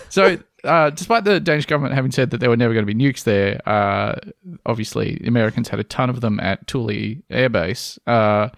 [0.10, 0.38] So,
[0.68, 3.24] uh, despite the Danish government having said that there were never going to be nukes
[3.24, 4.15] there, uh,
[4.65, 7.97] obviously, the Americans had a ton of them at Thule Air Base.
[8.05, 8.49] Uh,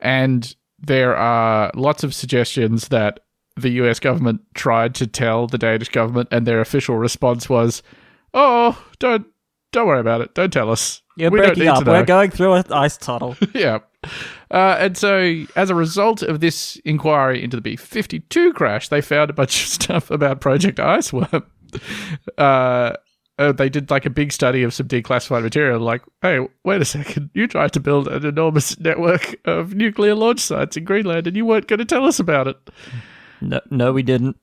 [0.00, 3.20] and there are lots of suggestions that
[3.56, 7.82] the US government tried to tell the Danish government, and their official response was,
[8.32, 9.26] "Oh, don't
[9.72, 10.34] don't worry about it.
[10.34, 11.02] Don't tell us.
[11.16, 11.80] You're we breaking up.
[11.80, 13.36] to know." We're going through an ice tunnel.
[13.54, 13.80] yeah.
[14.50, 19.00] Uh, and so, as a result of this inquiry into the B 52 crash, they
[19.00, 21.44] found a bunch of stuff about Project Iceworm.
[22.36, 22.96] Uh,
[23.38, 25.80] uh, they did like a big study of some declassified material.
[25.80, 30.40] Like, hey, wait a second, you tried to build an enormous network of nuclear launch
[30.40, 32.56] sites in Greenland, and you weren't going to tell us about it.
[33.40, 34.36] No, no, we didn't.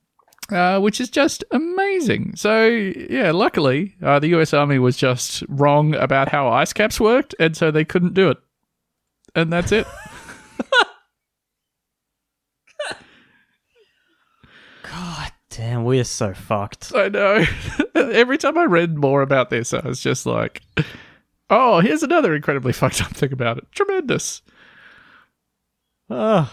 [0.50, 2.32] Uh, which is just amazing.
[2.34, 7.34] So, yeah, luckily, uh, the US Army was just wrong about how ice caps worked,
[7.38, 8.38] and so they couldn't do it.
[9.34, 9.86] And that's it.
[14.82, 16.92] God damn, we are so fucked.
[16.94, 17.44] I know.
[17.94, 20.62] Every time I read more about this, I was just like,
[21.50, 23.66] oh, here's another incredibly fucked up thing about it.
[23.72, 24.42] Tremendous.
[26.10, 26.48] Ugh.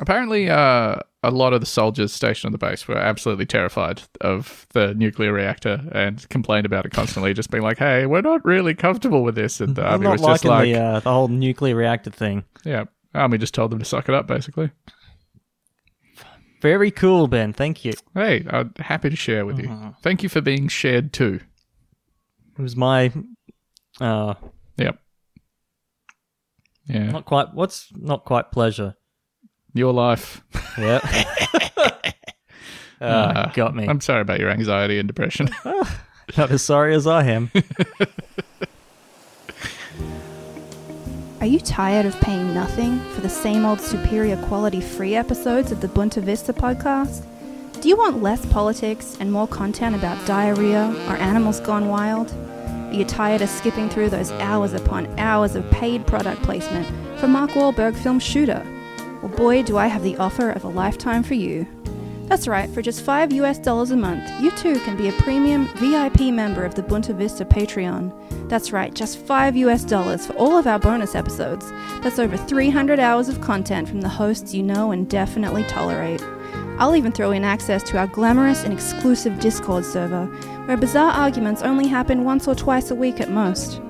[0.00, 4.66] Apparently, uh, a lot of the soldiers stationed on the base were absolutely terrified of
[4.74, 8.74] the nuclear reactor and complained about it constantly, just being like, "Hey, we're not really
[8.74, 11.74] comfortable with this." And the I'm army was just like, the, uh, the whole nuclear
[11.74, 12.44] reactor thing.
[12.64, 12.84] "Yeah."
[13.14, 14.70] Army just told them to suck it up, basically.
[16.60, 17.52] Very cool, Ben.
[17.52, 17.92] Thank you.
[18.14, 19.94] Hey, I'm happy to share with you.
[20.02, 21.40] Thank you for being shared too.
[22.58, 23.12] It was my
[24.00, 24.34] uh
[24.76, 24.98] Yep.
[26.86, 27.10] Yeah.
[27.10, 28.94] not quite what's not quite pleasure.
[29.76, 30.42] Your life.
[30.78, 31.00] Yeah.
[33.00, 33.86] uh, got me.
[33.86, 35.50] I'm sorry about your anxiety and depression.
[36.36, 37.50] not as sorry as I am.
[41.40, 45.80] Are you tired of paying nothing for the same old superior quality free episodes of
[45.80, 47.26] the Bunta Vista podcast?
[47.82, 52.32] Do you want less politics and more content about diarrhea or animals gone wild?
[52.32, 56.86] Are you tired of skipping through those hours upon hours of paid product placement
[57.20, 58.66] for Mark Wahlberg film Shooter?
[59.26, 61.66] Well, boy, do I have the offer of a lifetime for you.
[62.28, 65.66] That's right, for just 5 US dollars a month, you too can be a premium
[65.78, 68.48] VIP member of the Bunta Vista Patreon.
[68.48, 71.68] That's right, just 5 US dollars for all of our bonus episodes.
[72.02, 76.22] That's over 300 hours of content from the hosts you know and definitely tolerate.
[76.78, 80.26] I'll even throw in access to our glamorous and exclusive Discord server,
[80.66, 83.80] where bizarre arguments only happen once or twice a week at most.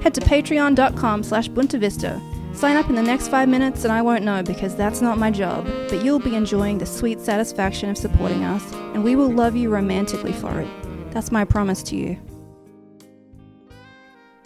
[0.00, 2.22] Head to patreon.com slash buntavista.
[2.58, 5.30] Sign up in the next five minutes and I won't know because that's not my
[5.30, 9.54] job, but you'll be enjoying the sweet satisfaction of supporting us, and we will love
[9.54, 11.12] you romantically for it.
[11.12, 12.18] That's my promise to you.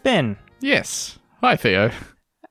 [0.03, 1.19] Ben, yes.
[1.41, 1.91] Hi, Theo.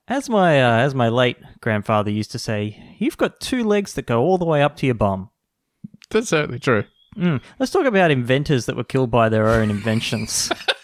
[0.08, 4.08] as my uh, as my late grandfather used to say, you've got two legs that
[4.08, 5.30] go all the way up to your bum.
[6.10, 6.86] That's certainly true.
[7.16, 7.40] Mm.
[7.60, 10.52] Let's talk about inventors that were killed by their own inventions.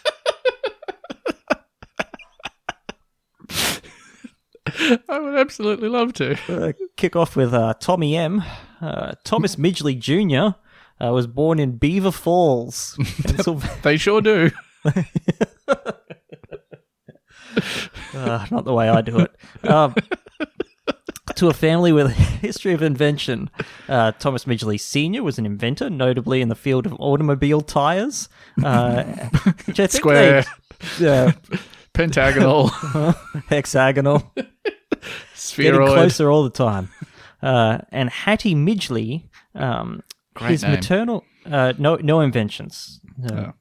[5.08, 6.38] I would absolutely love to.
[6.48, 8.42] uh, kick off with uh, Tommy M.
[8.80, 10.56] Uh, Thomas Midgley Jr.
[11.04, 13.76] Uh, was born in Beaver Falls, Pennsylvania.
[13.82, 14.50] They sure do.
[18.14, 19.32] Uh, not the way I do it.
[19.68, 19.94] Um,
[21.36, 23.50] to a family with a history of invention,
[23.88, 25.22] uh, Thomas Midgley Sr.
[25.22, 28.28] was an inventor, notably in the field of automobile tires.
[28.62, 29.04] Uh,
[29.66, 30.44] which I think Square,
[30.98, 31.32] they- uh,
[31.98, 32.68] pentagonal,
[33.48, 34.32] hexagonal.
[35.34, 35.80] spheroid.
[35.80, 36.88] getting closer all the time.
[37.42, 40.02] Uh, and Hattie Midgley, um,
[40.34, 40.72] Great his name.
[40.72, 43.00] maternal, uh, no, no inventions.
[43.24, 43.52] Uh, Oh.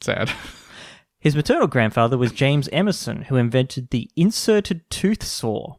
[0.00, 0.30] Sad.
[1.20, 5.76] His maternal grandfather was James Emerson, who invented the inserted tooth saw.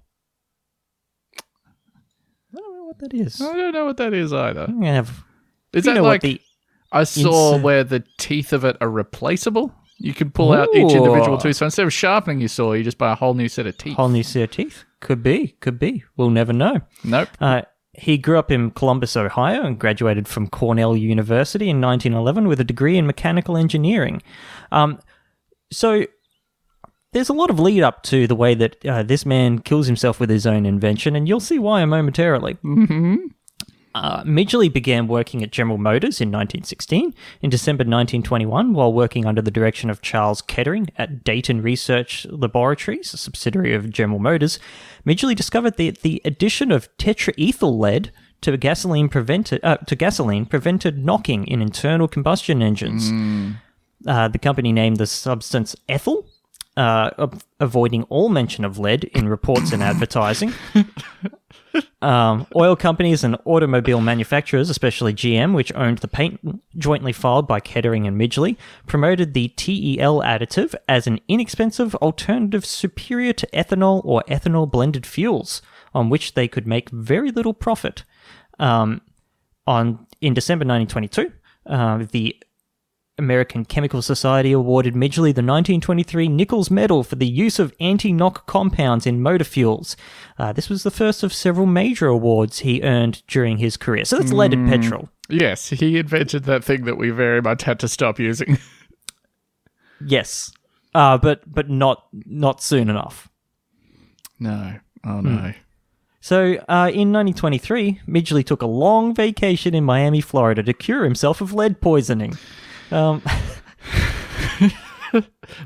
[1.37, 1.41] I
[2.55, 3.41] don't know what that is.
[3.41, 4.61] I don't know what that is either.
[4.63, 5.23] I'm gonna have.
[5.73, 6.39] Is that like the
[6.93, 9.75] I saw insert- where the teeth of it are replaceable?
[10.03, 11.55] You can pull out each individual tooth.
[11.55, 13.95] So instead of sharpening your saw, you just buy a whole new set of teeth.
[13.95, 14.83] whole new set of teeth?
[14.99, 16.03] Could be, could be.
[16.17, 16.81] We'll never know.
[17.05, 17.29] Nope.
[17.39, 17.61] Uh,
[17.93, 22.65] he grew up in Columbus, Ohio, and graduated from Cornell University in 1911 with a
[22.65, 24.21] degree in mechanical engineering.
[24.73, 24.99] Um,
[25.71, 26.05] so
[27.13, 30.19] there's a lot of lead up to the way that uh, this man kills himself
[30.19, 32.55] with his own invention, and you'll see why momentarily.
[32.55, 33.27] Mm-hmm.
[33.95, 37.13] Uh, Midgley began working at General Motors in 1916.
[37.41, 43.13] In December 1921, while working under the direction of Charles Kettering at Dayton Research Laboratories,
[43.13, 44.57] a subsidiary of General Motors,
[45.05, 51.03] Midgley discovered that the addition of tetraethyl lead to gasoline prevented uh, to gasoline prevented
[51.03, 53.09] knocking in internal combustion engines.
[54.05, 56.27] Uh, the company named the substance ethyl,
[56.75, 57.27] uh,
[57.59, 60.51] avoiding all mention of lead in reports and advertising.
[62.01, 67.61] Um, oil companies and automobile manufacturers, especially GM, which owned the patent jointly filed by
[67.61, 74.21] Kettering and Midgley, promoted the TEL additive as an inexpensive alternative superior to ethanol or
[74.27, 75.61] ethanol blended fuels,
[75.93, 78.03] on which they could make very little profit.
[78.59, 79.01] Um,
[79.65, 81.31] on in December 1922,
[81.67, 82.35] uh, the
[83.17, 89.05] American Chemical Society awarded Midgley the 1923 Nichols Medal for the use of anti-knock compounds
[89.05, 89.95] in motor fuels.
[90.39, 94.03] Uh, this was the first of several major awards he earned during his career.
[94.05, 95.09] So that's leaded petrol.
[95.29, 98.57] Yes, he invented that thing that we very much had to stop using.
[100.05, 100.51] Yes,
[100.93, 103.29] uh, but but not not soon enough.
[104.37, 104.79] no.
[105.05, 105.53] Oh no.
[106.19, 111.41] So, uh, in 1923, Midgley took a long vacation in Miami, Florida to cure himself
[111.41, 112.37] of lead poisoning.
[112.93, 113.21] Um,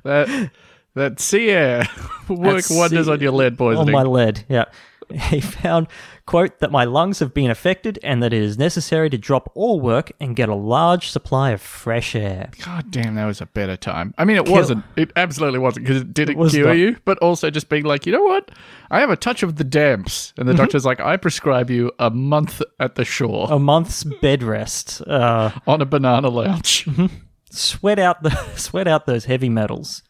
[0.03, 0.51] That
[0.95, 1.87] that sea air
[2.29, 3.93] work wonders sea- on your lead on poisoning.
[3.93, 4.65] my lead, yeah.
[5.29, 5.87] He found,
[6.27, 9.81] quote, that my lungs have been affected and that it is necessary to drop all
[9.81, 12.51] work and get a large supply of fresh air.
[12.63, 14.13] God damn, that was a better time.
[14.19, 14.83] I mean, it Kill- wasn't.
[14.95, 16.73] It absolutely wasn't because it didn't was cure not.
[16.73, 18.51] you, but also just being like, you know what?
[18.91, 20.61] I have a touch of the damps, and the Mm-hmm.
[20.61, 25.01] doctor's like, I prescribe you a month at the shore A month's bed rest.
[25.01, 26.87] Uh, on a banana lounge.
[27.49, 30.03] sweat out the sweat out those heavy metals.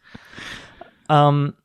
[1.10, 1.56] Um,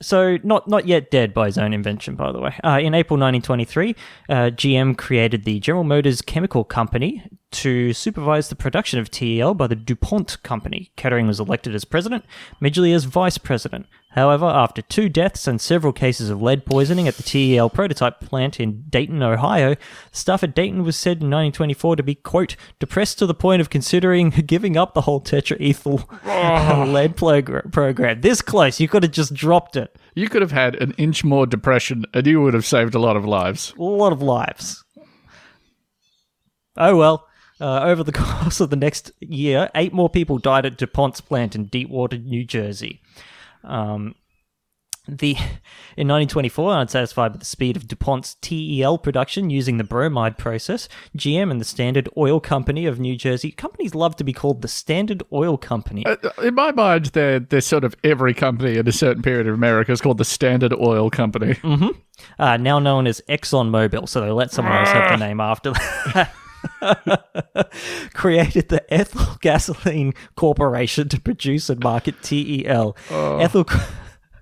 [0.00, 2.54] so not not yet dead by his own invention, by the way.
[2.64, 3.94] Uh, in April 1923,
[4.28, 9.66] uh, GM created the General Motors Chemical Company to supervise the production of TEL by
[9.66, 10.90] the DuPont Company.
[10.96, 12.24] Kettering was elected as president,
[12.62, 13.86] Midgley as vice president.
[14.18, 18.58] However, after two deaths and several cases of lead poisoning at the TEL prototype plant
[18.58, 19.76] in Dayton, Ohio,
[20.10, 23.70] staff at Dayton was said in 1924 to be, quote, depressed to the point of
[23.70, 26.04] considering giving up the whole tetraethyl
[26.92, 28.20] lead plog- program.
[28.20, 29.96] This close, you could have just dropped it.
[30.16, 33.16] You could have had an inch more depression, and you would have saved a lot
[33.16, 33.72] of lives.
[33.78, 34.82] A lot of lives.
[36.76, 37.24] Oh well.
[37.60, 38.12] Uh, over the
[38.42, 42.44] course of the next year, eight more people died at DuPont's plant in Deepwater, New
[42.44, 43.00] Jersey.
[43.64, 44.14] Um,
[45.10, 45.30] the
[45.96, 50.86] in 1924, unsatisfied with the speed of DuPont's TEL production using the bromide process,
[51.16, 54.68] GM and the Standard Oil Company of New Jersey companies love to be called the
[54.68, 56.04] Standard Oil Company.
[56.04, 59.54] Uh, In my mind, they're, they're sort of every company in a certain period of
[59.54, 61.56] America is called the Standard Oil Company.
[62.38, 66.32] uh, now known as ExxonMobil, so they let someone else have the name after that.
[68.14, 72.96] Created the Ethyl Gasoline Corporation to produce and market TEL.
[73.10, 73.66] Ethyl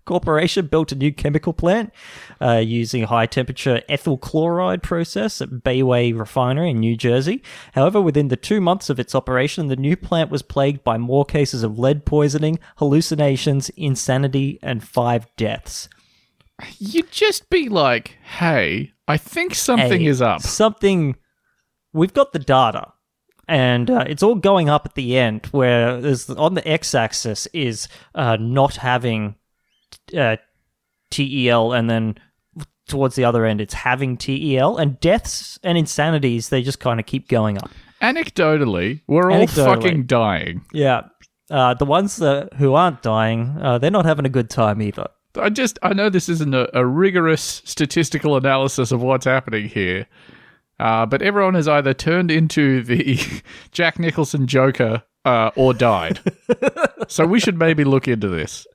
[0.05, 1.93] Corporation built a new chemical plant
[2.41, 7.43] uh, using high temperature ethyl chloride process at Bayway Refinery in New Jersey.
[7.75, 11.25] However, within the two months of its operation, the new plant was plagued by more
[11.25, 15.89] cases of lead poisoning, hallucinations, insanity, and five deaths.
[16.79, 20.41] You'd just be like, hey, I think something Hey, is up.
[20.41, 21.17] Something.
[21.97, 22.93] We've got the data,
[23.49, 25.47] and uh, it's all going up at the end.
[25.47, 29.35] Where there's on the x-axis is uh, not having
[30.17, 30.37] uh,
[31.11, 32.17] TEL, and then
[32.89, 37.07] towards the other end it's having TEL, and deaths and insanities they just kind of
[37.07, 37.71] keep going up.
[38.03, 39.65] Anecdotally, we're all Anecdotally.
[39.65, 40.65] fucking dying.
[40.73, 41.09] Yeah.
[41.51, 45.07] Uh, the ones that, who aren't dying, uh, they're not having a good time either.
[45.37, 50.07] I just, I know this isn't a, a rigorous statistical analysis of what's happening here,
[50.79, 53.19] uh, but everyone has either turned into the
[53.73, 56.21] Jack Nicholson Joker uh, or died.
[57.09, 58.67] so we should maybe look into this.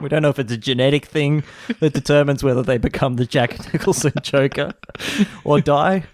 [0.00, 1.44] We don't know if it's a genetic thing
[1.80, 4.72] that determines whether they become the Jack Nicholson Joker
[5.44, 6.04] or die.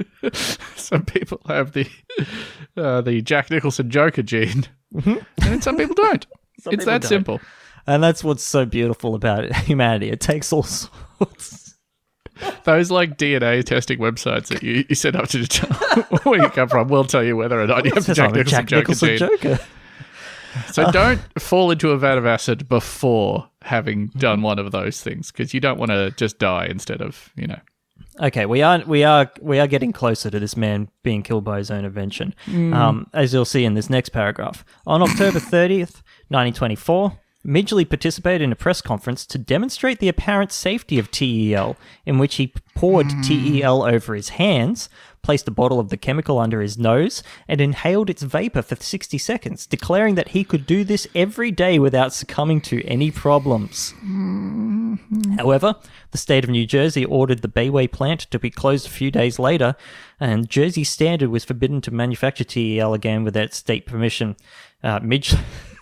[0.77, 1.89] Some people have the
[2.77, 4.64] uh, the Jack Nicholson Joker gene,
[5.43, 6.27] and some people don't.
[6.61, 7.09] Some it's people that don't.
[7.09, 7.41] simple.
[7.87, 10.11] And that's what's so beautiful about humanity.
[10.11, 11.66] It takes all sorts.
[12.64, 15.76] Those like DNA testing websites that you, you set up to determine
[16.24, 18.70] where you come from will tell you whether or not you have Says I'm Jack
[18.72, 19.37] a Nicholson Joker.
[19.37, 19.64] Joker.
[20.72, 25.30] So don't fall into a vat of acid before having done one of those things
[25.30, 27.61] because you don't want to just die instead of, you know.
[28.20, 31.59] Okay, we are we are we are getting closer to this man being killed by
[31.59, 34.64] his own invention, um, as you'll see in this next paragraph.
[34.87, 37.18] On October thirtieth, nineteen twenty four.
[37.47, 42.36] Midgley participated in a press conference to demonstrate the apparent safety of TEL, in which
[42.36, 44.88] he poured TEL over his hands,
[45.22, 49.16] placed a bottle of the chemical under his nose, and inhaled its vapor for 60
[49.18, 53.94] seconds, declaring that he could do this every day without succumbing to any problems.
[55.38, 55.76] However,
[56.11, 59.38] the state of New Jersey ordered the Bayway plant to be closed a few days
[59.38, 59.76] later,
[60.18, 64.36] and Jersey Standard was forbidden to manufacture TEL again without state permission.
[64.82, 65.34] Uh, Midge-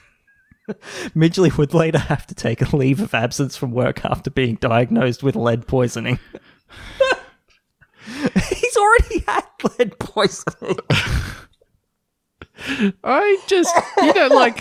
[1.14, 5.22] Midgley would later have to take a leave of absence from work after being diagnosed
[5.22, 6.18] with lead poisoning.
[8.06, 9.44] He's already had
[9.78, 10.78] lead poisoning.
[13.02, 14.60] I just, you know, like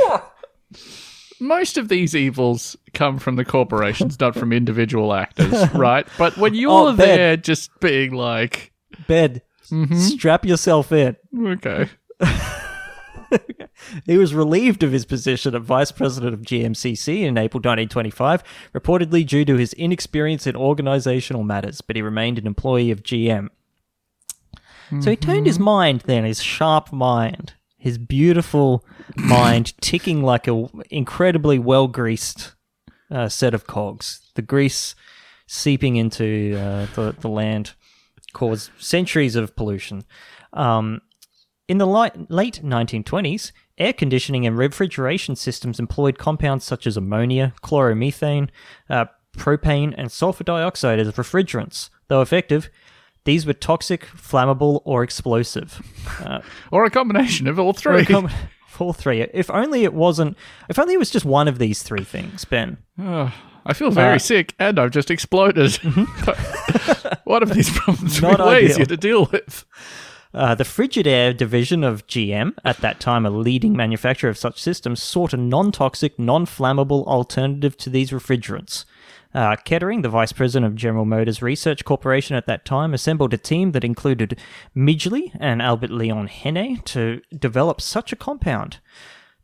[1.39, 6.07] most of these evils come from the corporations, not from individual actors, right?
[6.17, 8.71] But when you're Oh, there just being like,
[9.07, 9.95] Bed, mm-hmm.
[9.97, 11.15] strap yourself in.
[11.37, 11.89] okay,
[14.05, 19.25] He was relieved of his position of vice president of GMCC in April 1925, reportedly
[19.25, 23.49] due to his inexperience in organizational matters, but he remained an employee of GM.
[25.01, 30.67] So he turned his mind then, his sharp mind, his beautiful mind, ticking like a
[30.91, 32.53] incredibly well greased
[33.09, 34.21] uh, set of cogs.
[34.35, 34.93] The grease
[35.47, 37.73] seeping into uh, the the land
[38.33, 40.03] caused centuries of pollution.
[40.51, 41.01] Um,
[41.67, 47.53] in the light, late 1920s, air conditioning and refrigeration systems employed compounds such as ammonia,
[47.63, 48.49] chloromethane,
[48.89, 49.05] uh,
[49.37, 51.89] propane, and sulfur dioxide as refrigerants.
[52.07, 52.69] Though effective,
[53.25, 55.81] these were toxic, flammable, or explosive.
[56.23, 56.41] Uh,
[56.71, 58.05] Or a combination of all three.
[58.05, 58.29] com-
[58.79, 59.21] all three.
[59.21, 60.37] If only it wasn't.
[60.69, 62.77] If only it was just one of these three things, Ben.
[62.99, 63.33] Oh,
[63.65, 65.73] I feel very Uh, sick and I've just exploded.
[67.23, 68.69] One of these problems Not be way ideal.
[68.69, 69.65] easier to deal with.
[70.33, 75.01] Uh, the Frigidaire division of GM, at that time a leading manufacturer of such systems,
[75.01, 78.85] sought a non toxic, non flammable alternative to these refrigerants.
[79.33, 83.37] Uh, Kettering, the vice president of General Motors Research Corporation at that time, assembled a
[83.37, 84.39] team that included
[84.75, 88.77] Midgley and Albert Leon Henne to develop such a compound.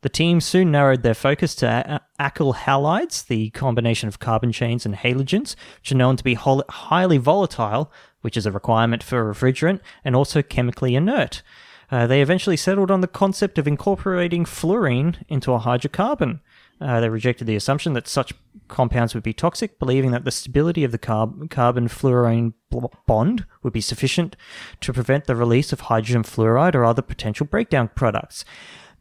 [0.02, 4.94] The team soon narrowed their focus to alkyl halides, the combination of carbon chains and
[4.94, 7.92] halogens, which are known to be hol- highly volatile,
[8.22, 11.42] which is a requirement for a refrigerant, and also chemically inert.
[11.90, 16.40] Uh, they eventually settled on the concept of incorporating fluorine into a hydrocarbon.
[16.80, 18.32] Uh, they rejected the assumption that such
[18.68, 23.44] compounds would be toxic, believing that the stability of the carb- carbon fluorine bl- bond
[23.62, 24.34] would be sufficient
[24.80, 28.46] to prevent the release of hydrogen fluoride or other potential breakdown products.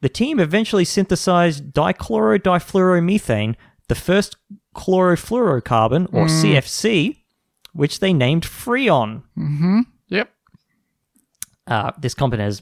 [0.01, 3.55] The team eventually synthesized dichloro-difluoromethane,
[3.87, 4.37] the first
[4.75, 7.17] chlorofluorocarbon, or CFC,
[7.73, 9.23] which they named Freon.
[10.07, 10.31] Yep.
[11.67, 12.61] Uh, this compound is,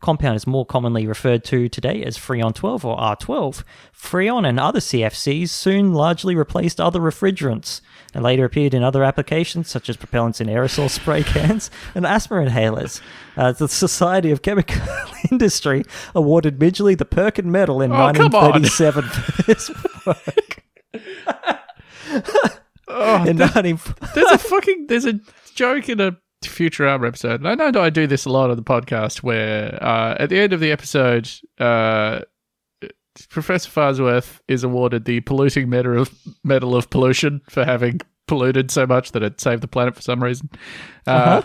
[0.00, 3.62] compound is more commonly referred to today as Freon 12 or R12.
[3.94, 7.80] Freon and other CFCs soon largely replaced other refrigerants
[8.14, 12.36] and later appeared in other applications such as propellants in aerosol spray cans and asthma
[12.38, 13.00] inhalers.
[13.36, 14.80] Uh, the Society of Chemical
[15.30, 15.84] Industry
[16.14, 18.62] awarded Midgley the Perkin Medal in Oh, come on.
[18.62, 19.70] 1937 for this
[20.06, 20.64] work.
[22.88, 25.20] Oh, in 19- there's a fucking there's a
[25.54, 27.44] joke in a Futurama episode.
[27.44, 30.40] And I know I do this a lot on the podcast where uh, at the
[30.40, 32.20] end of the episode, uh,
[33.28, 36.10] Professor Farnsworth is awarded the polluting medal of,
[36.44, 40.22] medal of pollution for having polluted so much that it saved the planet for some
[40.22, 40.48] reason.
[41.06, 41.42] Uh, Uh-huh.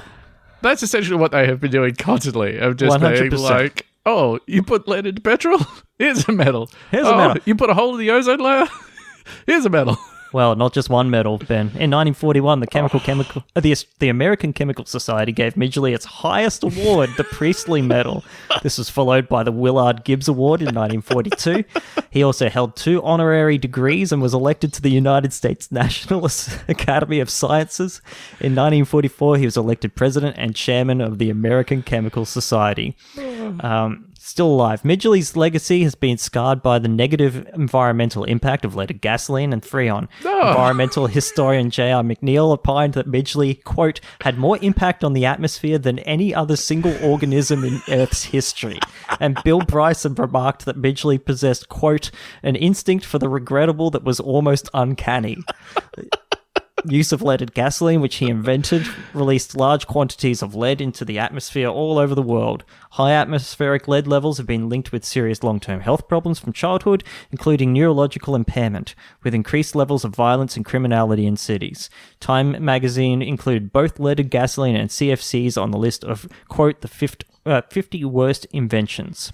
[0.62, 2.58] That's essentially what they have been doing constantly.
[2.58, 3.40] Of just being 100%.
[3.40, 5.60] like, oh, you put lead into petrol?
[6.00, 6.72] Here's a medal.
[6.90, 8.66] Here's a oh, medal." You put a hole in the ozone layer?
[9.46, 9.98] Here's a medal.
[10.36, 11.68] Well, not just one medal, Ben.
[11.80, 16.62] In 1941, the chemical chemical uh, the the American Chemical Society gave Midgley its highest
[16.62, 18.22] award, the Priestley Medal.
[18.62, 21.64] This was followed by the Willard Gibbs Award in 1942.
[22.10, 26.26] He also held two honorary degrees and was elected to the United States National
[26.68, 28.02] Academy of Sciences.
[28.42, 32.98] In 1944, he was elected president and chairman of the American Chemical Society.
[33.62, 34.82] Um, still alive.
[34.82, 40.08] Midgley's legacy has been scarred by the negative environmental impact of leaded gasoline and freon.
[40.24, 40.48] Oh.
[40.50, 42.02] Environmental historian J.R.
[42.02, 46.98] McNeill opined that Midgley, quote, had more impact on the atmosphere than any other single
[47.04, 48.80] organism in Earth's history.
[49.20, 52.10] And Bill Bryson remarked that Midgley possessed, quote,
[52.42, 55.38] an instinct for the regrettable that was almost uncanny
[56.88, 61.68] use of leaded gasoline, which he invented, released large quantities of lead into the atmosphere
[61.68, 62.64] all over the world.
[62.92, 67.04] High atmospheric lead levels have been linked with serious long term health problems from childhood,
[67.32, 71.90] including neurological impairment, with increased levels of violence and criminality in cities.
[72.20, 77.26] Time magazine included both leaded gasoline and CFCs on the list of, quote, the 50,
[77.46, 79.32] uh, 50 worst inventions.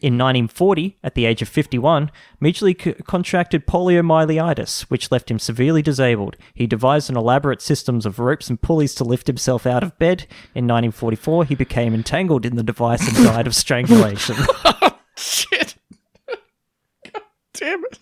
[0.00, 5.82] In 1940, at the age of 51, Midgley c- contracted poliomyelitis, which left him severely
[5.82, 6.36] disabled.
[6.54, 10.22] He devised an elaborate systems of ropes and pulleys to lift himself out of bed.
[10.54, 14.36] In 1944, he became entangled in the device and died of strangulation.
[14.80, 15.74] Oh, shit.
[17.12, 17.22] God
[17.54, 17.98] damn it.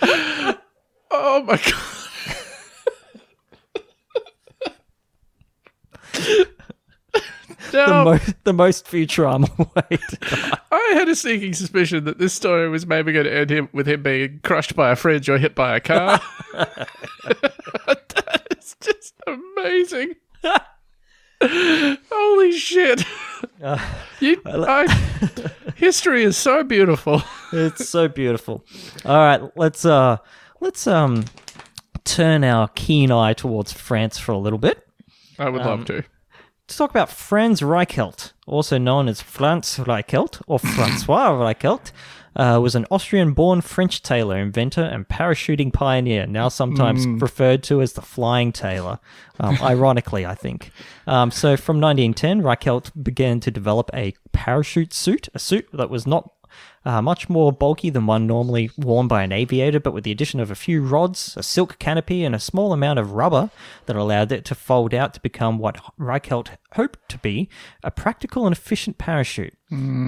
[1.10, 1.99] oh my god.
[7.70, 9.48] The, Now, mo- the most Futurama
[9.90, 9.98] way.
[10.70, 13.86] I had a sneaking suspicion that this story was maybe going to end him with
[13.88, 16.20] him being crushed by a fridge or hit by a car.
[16.52, 20.14] that is just amazing.
[21.42, 23.04] Holy shit.
[24.20, 24.86] You, I,
[25.76, 27.22] history is so beautiful.
[27.52, 28.64] It's so beautiful.
[29.04, 30.18] All right, let's uh
[30.60, 31.24] let's um
[32.04, 34.86] turn our keen eye towards France for a little bit.
[35.38, 36.04] I would love to.
[36.70, 41.90] To talk about Franz Reichelt, also known as Frantz Reichelt or Francois Reichelt.
[42.36, 47.82] uh, was an Austrian born French tailor, inventor, and parachuting pioneer, now sometimes referred to
[47.82, 49.00] as the Flying Tailor.
[49.40, 50.70] Um, ironically, I think.
[51.08, 56.06] Um, so from 1910, Reichelt began to develop a parachute suit, a suit that was
[56.06, 56.30] not
[56.84, 60.40] uh, much more bulky than one normally worn by an aviator, but with the addition
[60.40, 63.50] of a few rods, a silk canopy, and a small amount of rubber
[63.86, 67.48] that allowed it to fold out to become what Reichelt hoped to be
[67.84, 69.54] a practical and efficient parachute.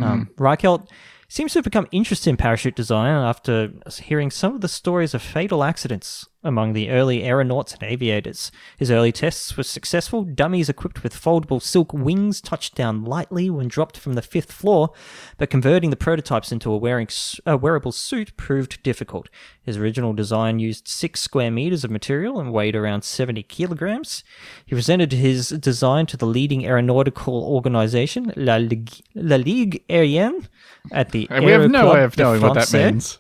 [0.02, 0.88] Um, Reichelt
[1.28, 5.22] seems to have become interested in parachute design after hearing some of the stories of
[5.22, 8.50] fatal accidents among the early aeronauts and aviators.
[8.76, 10.24] His early tests were successful.
[10.24, 14.90] Dummies equipped with foldable silk wings touched down lightly when dropped from the fifth floor,
[15.38, 17.08] but converting the prototypes into a, wearing,
[17.46, 19.28] a wearable suit proved difficult.
[19.62, 24.24] His original design used six square meters of material and weighed around 70 kilograms.
[24.66, 30.48] He presented his design to the leading aeronautical organization, La Ligue, La Ligue Aérienne,
[30.90, 33.18] at the And we have no way of knowing what that means.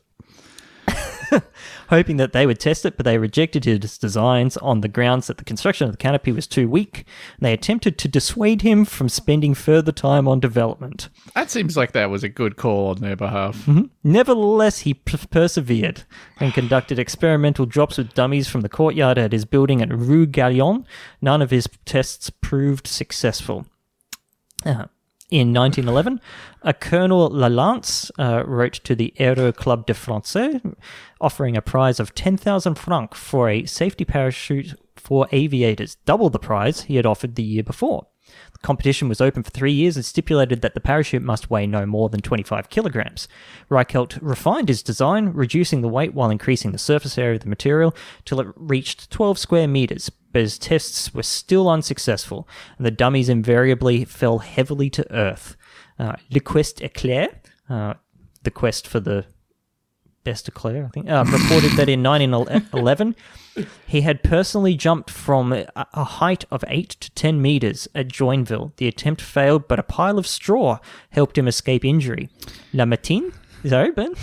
[1.88, 5.38] hoping that they would test it, but they rejected his designs on the grounds that
[5.38, 7.04] the construction of the canopy was too weak.
[7.38, 11.08] And they attempted to dissuade him from spending further time on development.
[11.34, 13.68] That seems like that was a good call on their behalf.
[14.04, 16.04] Nevertheless, he p- persevered
[16.38, 20.86] and conducted experimental drops with dummies from the courtyard at his building at Rue Gaillon.
[21.20, 23.66] None of his tests proved successful.
[24.64, 24.86] Uh,
[25.32, 26.20] in 1911,
[26.60, 30.36] a Colonel Lalance uh, wrote to the Aero Club de France,
[31.22, 36.82] offering a prize of 10,000 francs for a safety parachute for aviators, double the prize
[36.82, 38.08] he had offered the year before.
[38.62, 42.08] Competition was open for three years and stipulated that the parachute must weigh no more
[42.08, 43.28] than 25 kilograms.
[43.68, 47.94] Reichelt refined his design, reducing the weight while increasing the surface area of the material
[48.24, 53.28] till it reached 12 square meters, but his tests were still unsuccessful, and the dummies
[53.28, 55.56] invariably fell heavily to earth.
[55.98, 57.28] Uh, Le Quest Eclair,
[57.68, 57.94] uh,
[58.42, 59.24] the quest for the
[60.24, 63.14] best eclair, I think, uh, reported that in 1911
[63.86, 68.72] he had personally jumped from a, a height of 8 to 10 meters at Joinville.
[68.76, 70.78] The attempt failed, but a pile of straw
[71.10, 72.30] helped him escape injury.
[72.72, 73.32] La Matin?
[73.62, 74.14] Is that right, Ben?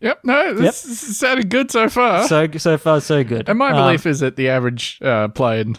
[0.00, 2.28] Yep, no, this, this is sounding good so far.
[2.28, 3.48] So, so far, so good.
[3.48, 5.76] and my Um, belief is that the average uh, plane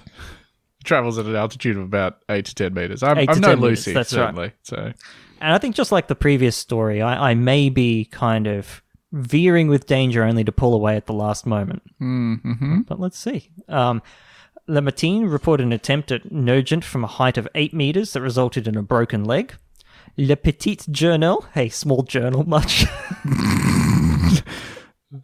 [0.84, 3.04] travels at an altitude of about 8 to 10 meters.
[3.04, 4.54] I'm, I'm no 10 meters, Lucy, that's right.
[4.64, 4.92] So,
[5.40, 8.82] And I think just like the previous story, I, I may be kind of
[9.16, 11.82] veering with danger only to pull away at the last moment.
[12.02, 12.82] mm-hmm.
[12.82, 13.50] But let's see.
[13.68, 14.02] Um,
[14.68, 18.68] Le Matin reported an attempt at Nogent from a height of 8 meters that resulted
[18.68, 19.56] in a broken leg.
[20.18, 22.86] Le Petit Journal, hey, small journal, much.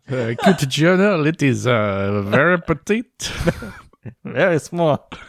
[0.09, 3.31] uh, good journal, it is uh, very petite.
[4.23, 5.07] Very small.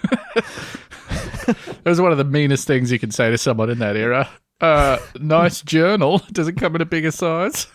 [1.44, 4.28] That was one of the meanest things you can say to someone in that era.
[4.60, 6.22] Uh, nice journal.
[6.30, 7.66] Does it come in a bigger size?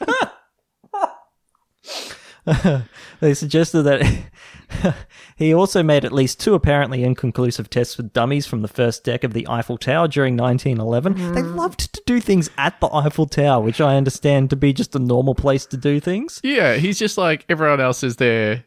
[3.19, 4.95] They suggested that
[5.35, 9.23] he also made at least two apparently inconclusive tests with dummies from the first deck
[9.23, 11.15] of the Eiffel Tower during 1911.
[11.15, 11.33] Mm.
[11.33, 14.95] They loved to do things at the Eiffel Tower, which I understand to be just
[14.95, 16.39] a normal place to do things.
[16.43, 18.65] Yeah, he's just like everyone else is there,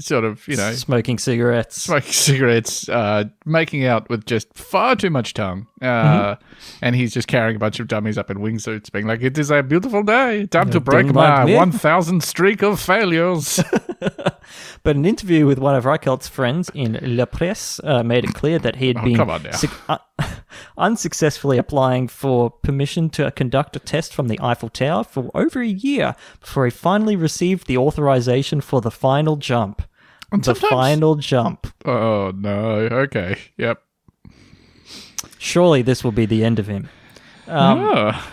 [0.00, 1.82] sort of, you know, Smoking cigarettes.
[1.82, 5.66] smoking cigarettes, uh, making out with just far too much tongue.
[5.80, 6.42] Uh, Mm-hmm.
[6.80, 9.50] And he's just carrying a bunch of dummies up in wingsuits, being like, It is
[9.50, 10.46] a beautiful day.
[10.46, 13.60] Time to break my like 1,000 streak of failures.
[14.84, 18.58] But an interview with one of Reichelt's friends in La Presse uh, made it clear
[18.58, 19.52] that he had Oh, been come on now.
[19.52, 19.98] suc- uh,
[20.76, 25.66] unsuccessfully applying for permission to conduct a test from the Eiffel Tower for over a
[25.66, 29.81] year before he finally received the authorization for the final jump.
[30.32, 31.66] And the final jump.
[31.84, 32.88] oh, no.
[32.90, 33.36] Okay.
[33.58, 33.82] Yep.
[35.38, 36.88] Surely this will be the end of him.
[37.46, 38.32] Um, oh.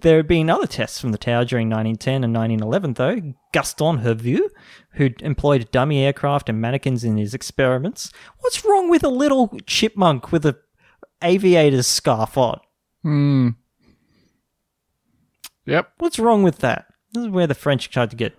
[0.00, 3.34] There had been other tests from the tower during 1910 and 1911, though.
[3.52, 4.48] Gaston Hervieu,
[4.92, 8.10] who employed dummy aircraft and mannequins in his experiments.
[8.38, 10.56] What's wrong with a little chipmunk with a
[11.22, 12.60] aviator's scarf on?
[13.02, 13.48] Hmm.
[15.66, 15.92] Yep.
[15.98, 16.86] What's wrong with that?
[17.12, 18.36] This is where the French tried to get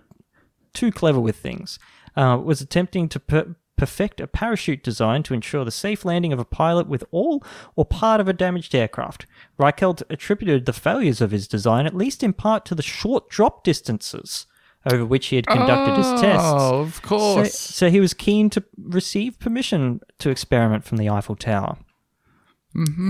[0.72, 1.78] too clever with things.
[2.16, 6.38] Uh, was attempting to per- perfect a parachute design to ensure the safe landing of
[6.38, 7.42] a pilot with all
[7.74, 9.26] or part of a damaged aircraft.
[9.58, 13.64] Reichelt attributed the failures of his design, at least in part, to the short drop
[13.64, 14.46] distances
[14.90, 16.48] over which he had conducted his tests.
[16.52, 17.58] Oh, of course.
[17.58, 21.78] so he was keen to receive permission to experiment from the Eiffel Tower.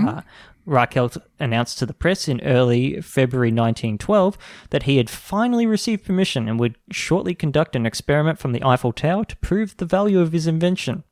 [0.07, 0.21] Uh,
[0.65, 4.37] Reichelt announced to the press in early February 1912
[4.69, 8.93] that he had finally received permission and would shortly conduct an experiment from the Eiffel
[8.93, 11.03] Tower to prove the value of his invention.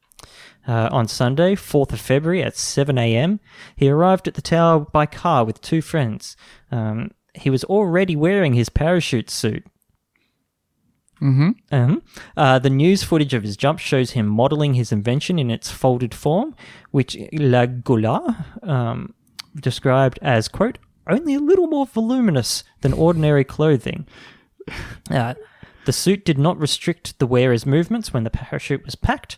[0.67, 3.39] Uh, on Sunday, 4th of February at 7 a.m.,
[3.75, 6.37] he arrived at the tower by car with two friends.
[6.71, 9.65] Um, he was already wearing his parachute suit.
[11.21, 11.49] Mm-hmm.
[11.71, 12.01] Um,
[12.35, 16.15] uh, the news footage of his jump shows him modeling his invention in its folded
[16.15, 16.55] form,
[16.89, 19.13] which La Goula um,
[19.55, 20.77] described as, quote,
[21.07, 24.07] only a little more voluminous than ordinary clothing.
[25.09, 25.33] Uh,
[25.85, 29.37] the suit did not restrict the wearer's movements when the parachute was packed,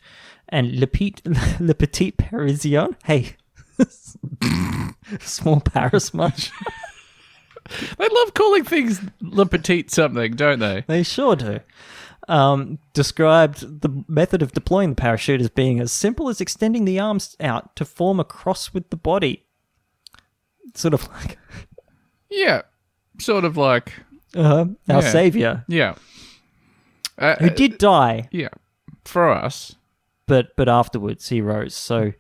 [0.50, 1.24] and Le, Petit,
[1.60, 3.36] Le Petit Parisien, hey,
[5.22, 6.52] small Paris much?
[7.98, 10.84] They love calling things Le Petit something, don't they?
[10.88, 11.60] They sure do.
[12.28, 17.00] Um, described the method of deploying the parachute as being as simple as extending the
[17.00, 19.46] arms out to form a cross with the body.
[20.76, 21.38] Sort of like
[22.30, 22.62] Yeah.
[23.20, 23.94] Sort of like,
[24.36, 25.12] uh-huh, our Yeah.
[25.12, 25.96] savior, yeah.
[27.18, 28.50] Uh, who did die, Yeah.
[29.06, 29.76] For us,
[30.28, 31.76] but but afterwards he rose.
[31.76, 32.14] So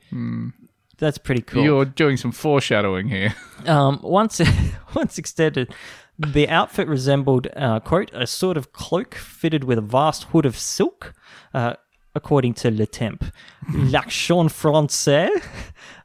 [0.97, 1.63] that's pretty cool.
[1.63, 3.33] you're doing some foreshadowing here.
[3.65, 4.41] Um, once
[4.93, 5.73] once extended,
[6.19, 10.57] the outfit resembled, uh, quote, a sort of cloak fitted with a vast hood of
[10.57, 11.13] silk,
[11.53, 11.73] uh,
[12.13, 13.31] according to Le Temps.
[13.73, 15.29] L'Action Français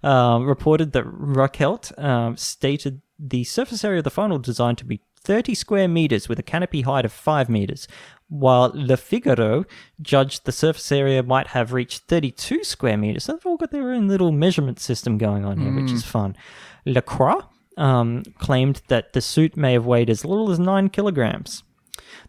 [0.03, 5.01] um, reported that Reichelt um, stated the surface area of the final design to be
[5.21, 7.89] 30 square meters with a canopy height of 5 meters,
[8.29, 9.65] while Le Figaro
[10.01, 13.25] judged the surface area might have reached 32 square meters.
[13.25, 16.37] So they've all got their own little measurement system going on here, which is fun.
[16.87, 17.41] Le Croix
[17.77, 21.63] um, claimed that the suit may have weighed as little as 9 kilograms.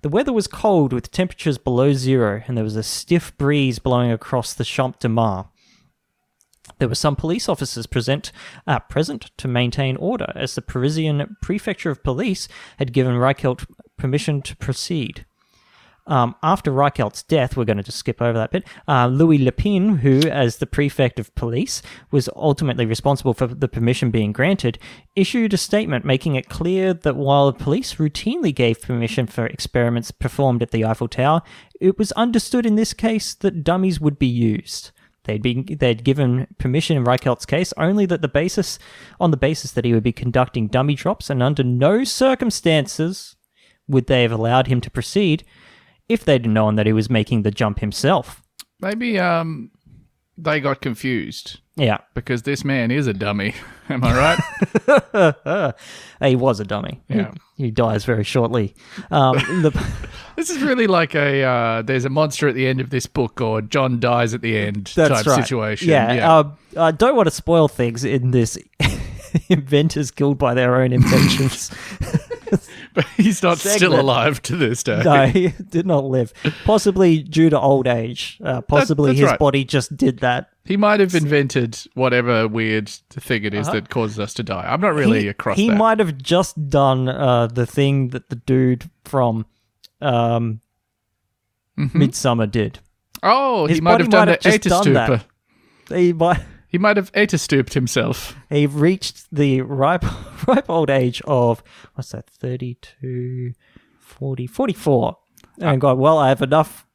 [0.02, 4.12] The weather was cold with temperatures below zero, and there was a stiff breeze blowing
[4.12, 5.46] across the Champ de Mars.
[6.80, 8.32] There were some police officers present,
[8.66, 13.66] uh, present to maintain order, as the Parisian prefecture of police had given Reichelt
[13.98, 15.26] permission to proceed.
[16.08, 18.66] Um, after Reichelt's death, we're going to just skip over that bit.
[18.88, 24.10] Uh, Louis Lepine, who, as the prefect of police, was ultimately responsible for the permission
[24.10, 24.80] being granted,
[25.16, 30.10] issued a statement making it clear that while the police routinely gave permission for experiments
[30.10, 31.44] performed at the Eiffel Tower,
[31.80, 34.90] it was understood in this case that dummies would be used.
[35.30, 38.80] They'd been they'd given permission in Reichelt's case only that the basis
[39.20, 43.36] on the basis that he would be conducting dummy drops, and under no circumstances
[43.88, 45.46] would they have allowed him to proceed
[46.08, 48.42] if they'd known that he was making the jump himself.
[48.80, 49.70] Maybe um,
[50.36, 53.56] they got confused Yeah, because this man is a dummy.
[53.90, 54.38] Am I
[55.16, 55.76] right?
[56.22, 57.00] he was a dummy.
[57.08, 57.32] He- Yeah.
[57.58, 58.76] he, dies very shortly.
[59.12, 59.72] Um, the,
[60.36, 63.40] this is really like a uh, there's a monster at the end of this book,
[63.42, 65.42] or John dies at the end that's type right.
[65.42, 65.90] situation.
[65.90, 68.58] Yeah, Um, I don't want to spoil things in this.
[69.50, 71.72] inventors killed by their own inventions.
[73.18, 75.02] he's not still alive to this day.
[75.04, 76.34] no, he did not live.
[76.66, 78.40] Possibly due to old age.
[78.44, 79.40] Uh, possibly that's his right.
[79.40, 80.50] body just did that.
[80.66, 84.66] He might have invented whatever weird thing it is that causes us to die.
[84.68, 85.24] I'm not really Uh-huh.
[85.24, 85.76] he, across he that.
[85.78, 89.46] might have just done uh, the thing that the dude from
[90.02, 90.62] um,
[91.76, 92.80] Midsummer did.
[93.24, 95.26] oh, his he might have done might the have just done that.
[95.90, 96.42] He might.
[96.70, 98.36] He might have Etastooped himself.
[98.50, 100.06] He reached the ripe,
[100.48, 101.64] ripe old age of,
[101.96, 103.54] what's that, 32,
[104.00, 105.18] 40, 44.
[105.62, 105.66] Ah.
[105.72, 106.86] And God, well, I have enough,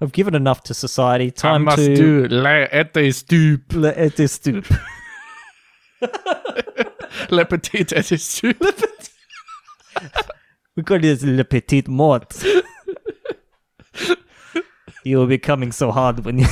[0.00, 1.32] I've given enough to society.
[1.32, 3.74] Time I must to do la Etastoop.
[3.74, 4.66] let it is stoop.
[7.30, 8.94] Le petit Etastoop.
[10.76, 12.40] We call this le petit mort.
[15.04, 16.46] you will be coming so hard when you.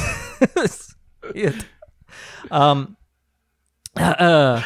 [2.51, 2.97] Um.
[3.97, 4.63] Uh,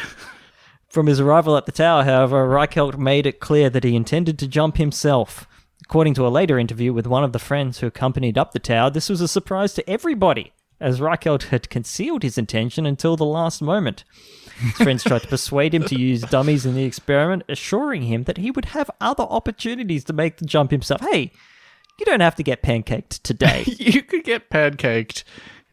[0.91, 4.47] from his arrival at the tower, however, Reichelt made it clear that he intended to
[4.47, 5.47] jump himself.
[5.85, 8.89] According to a later interview with one of the friends who accompanied up the tower,
[8.89, 10.51] this was a surprise to everybody,
[10.81, 14.03] as Reichelt had concealed his intention until the last moment.
[14.59, 18.37] His friends tried to persuade him to use dummies in the experiment, assuring him that
[18.37, 21.01] he would have other opportunities to make the jump himself.
[21.01, 21.31] Hey,
[21.99, 23.63] you don't have to get pancaked today.
[23.79, 25.23] you could get pancaked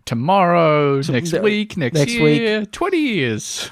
[0.09, 3.71] tomorrow, next no, week, next, next year, 20 years.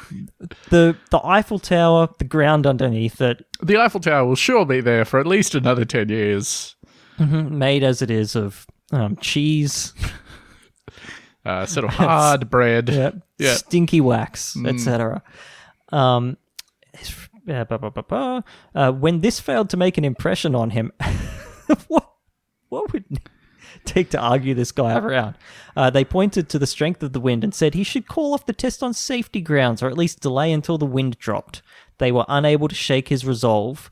[0.71, 5.05] the the Eiffel Tower, the ground underneath it, The Eiffel Tower will sure be there
[5.07, 6.77] for at least another 10 years.
[7.19, 9.95] made as it is of um, cheese,
[11.45, 12.89] Uh, sort of hard bread.
[12.89, 13.55] yeah, Yeah.
[13.55, 15.23] stinky wax, etc.
[15.93, 16.37] Um,
[17.49, 18.41] uh, blah, blah, blah.
[18.75, 20.91] Uh, when this failed to make an impression on him,
[21.87, 22.11] what
[22.69, 23.05] what would
[23.87, 25.37] take to argue this guy around?
[25.77, 28.47] Uh, they pointed to the strength of the wind and said he should call off
[28.47, 31.63] the test on safety grounds or at least delay until the wind dropped.
[31.99, 33.91] They were unable to shake his resolve.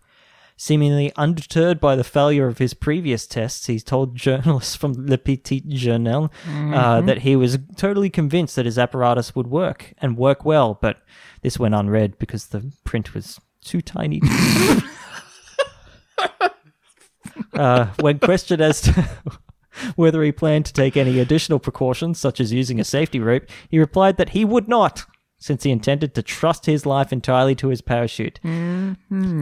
[0.56, 5.62] Seemingly undeterred by the failure of his previous tests, he told journalists from Le Petit
[5.66, 10.78] Journal uh, that he was totally convinced that his apparatus would work and work well,
[10.80, 10.98] but
[11.42, 14.20] this went unread because the print was too tiny.
[17.52, 19.08] Uh, when questioned as to
[19.96, 23.78] whether he planned to take any additional precautions, such as using a safety rope, he
[23.78, 25.04] replied that he would not,
[25.38, 28.40] since he intended to trust his life entirely to his parachute.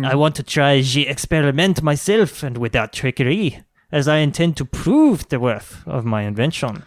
[0.05, 5.29] I want to try the experiment myself and without trickery, as I intend to prove
[5.29, 6.85] the worth of my invention.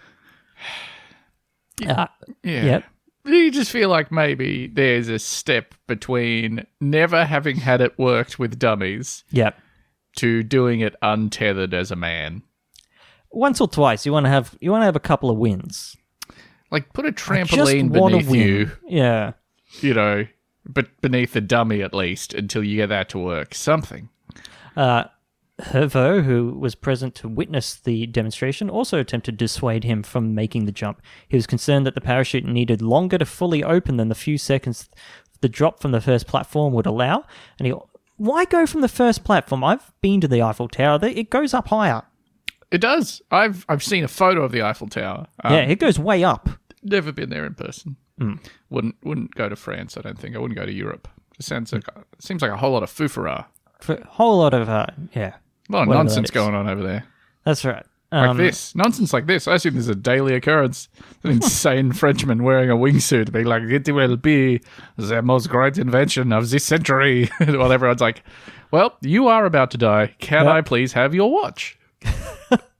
[1.85, 2.07] Uh,
[2.43, 2.65] Yeah.
[2.65, 2.83] Yep.
[3.25, 8.59] You just feel like maybe there's a step between never having had it worked with
[8.59, 9.59] dummies yep.
[10.17, 12.43] to doing it untethered as a man.
[13.35, 15.95] Once or twice, you want to have you want to have a couple of wins.
[16.71, 19.33] Like put a trampoline beneath you, Yeah.
[19.81, 20.25] you know,
[20.65, 23.53] but beneath the dummy at least until you get that to work.
[23.53, 24.09] Something.
[24.75, 25.05] Uh,
[25.61, 30.65] Hervieu, who was present to witness the demonstration, also attempted to dissuade him from making
[30.65, 31.01] the jump.
[31.29, 34.89] He was concerned that the parachute needed longer to fully open than the few seconds
[35.41, 37.23] the drop from the first platform would allow.
[37.59, 37.73] And he,
[38.17, 39.63] why go from the first platform?
[39.63, 40.99] I've been to the Eiffel Tower.
[41.03, 42.03] It goes up higher.
[42.71, 43.21] It does.
[43.31, 45.27] I've I've seen a photo of the Eiffel Tower.
[45.43, 46.49] Um, yeah, it goes way up.
[46.83, 47.95] Never been there in person.
[48.19, 48.33] Hmm.
[48.69, 49.97] Wouldn't wouldn't go to France.
[49.97, 50.35] I don't think.
[50.35, 51.07] I wouldn't go to Europe.
[51.39, 51.83] It sounds like
[52.19, 53.45] seems like a whole lot of foofara.
[53.89, 55.33] A whole lot of, uh, yeah,
[55.69, 57.03] A lot of Whatever nonsense going on over there.
[57.43, 57.85] that's right.
[58.11, 58.73] Like Um, this.
[58.73, 59.47] Nonsense like this.
[59.47, 60.87] I assume this is a daily occurrence.
[61.23, 64.61] An insane Frenchman wearing a wingsuit being like, it will be
[64.95, 67.29] the most great invention of this century.
[67.39, 68.23] While everyone's like,
[68.71, 70.15] well, you are about to die.
[70.19, 70.53] Can Yep.
[70.53, 71.77] I please have your watch?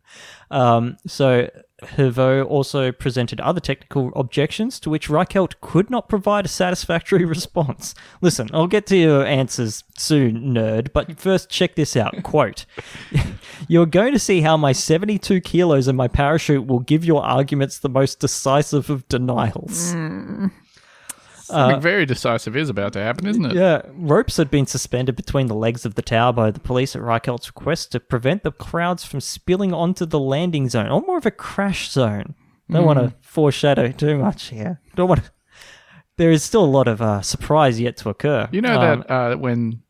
[0.51, 1.49] Um, so
[1.81, 7.95] Hervieu also presented other technical objections to which Reichelt could not provide a satisfactory response.
[8.21, 12.15] Listen, I'll get to your answers soon, nerd, but first check this out.
[12.23, 12.65] Quote
[13.67, 17.79] You're going to see how my 72 kilos and my parachute will give your arguments
[17.79, 19.93] the most decisive of denials.
[21.47, 23.53] Something very decisive is about to happen, isn't it?
[23.55, 27.01] Yeah, ropes had been suspended between the legs of the tower by the police at
[27.01, 31.25] Reichelt's request to prevent the crowds from spilling onto the landing zone, or more of
[31.25, 32.35] a crash zone.
[32.69, 34.81] Don't want to foreshadow too much here.
[34.95, 35.31] Don't want to.
[36.17, 38.49] There is still a lot of uh, surprise yet to occur.
[38.51, 39.83] You know Um, that uh, when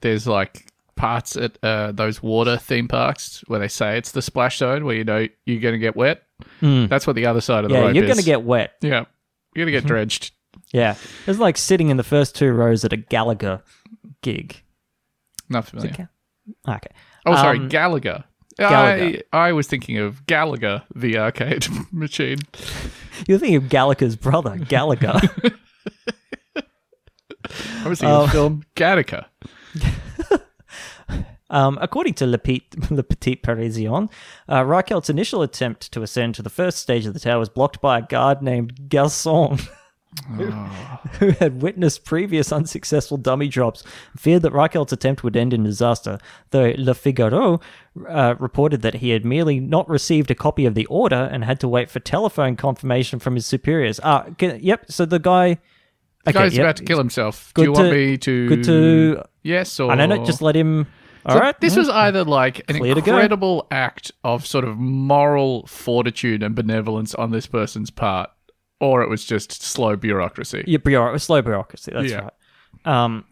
[0.00, 4.58] there's like parts at uh, those water theme parks where they say it's the splash
[4.58, 6.22] zone where you know you're going to get wet?
[6.62, 8.08] That's what the other side of the yeah, rope you're is.
[8.08, 8.72] going to get wet.
[8.80, 9.04] Yeah.
[9.54, 10.32] You're going to get drenched.
[10.72, 10.96] Yeah,
[11.26, 13.62] it's like sitting in the first two rows at a Gallagher
[14.22, 14.62] gig.
[15.48, 15.90] Not familiar.
[15.92, 16.06] Okay.
[16.68, 16.90] Okay.
[17.24, 18.24] Oh, sorry, Um, Gallagher.
[18.58, 19.22] Gallagher.
[19.32, 22.38] I, I was thinking of Galaga, the arcade machine.
[23.28, 25.12] You're thinking of Gallagher's brother, Gallagher.
[27.84, 29.26] I was thinking of the film Gattaca.
[31.48, 34.10] Um, according to Le Petit, Le Petit Parisien,
[34.48, 37.80] uh, Reichelt's initial attempt to ascend to the first stage of the tower was blocked
[37.80, 39.64] by a guard named Garçon,
[40.36, 40.44] who,
[41.18, 43.84] who had witnessed previous unsuccessful dummy drops
[44.16, 46.18] feared that Reichelt's attempt would end in disaster,
[46.50, 47.60] though Le Figaro
[48.08, 51.60] uh, reported that he had merely not received a copy of the order and had
[51.60, 54.00] to wait for telephone confirmation from his superiors.
[54.02, 55.58] Ah, g- yep, so the guy...
[56.24, 57.52] The okay, guy's yep, about to kill himself.
[57.54, 58.48] Do you want me to.
[58.48, 59.22] Good to...
[59.44, 59.92] Yes or.
[59.92, 60.88] I don't know, just let him...
[61.28, 61.60] So All right.
[61.60, 67.16] This was either like an Clear incredible act of sort of moral fortitude and benevolence
[67.16, 68.30] on this person's part,
[68.80, 70.64] or it was just slow bureaucracy.
[70.66, 71.92] Yeah, bureau- slow bureaucracy.
[71.94, 72.28] That's Yeah.
[72.84, 73.04] right.
[73.04, 73.24] Um,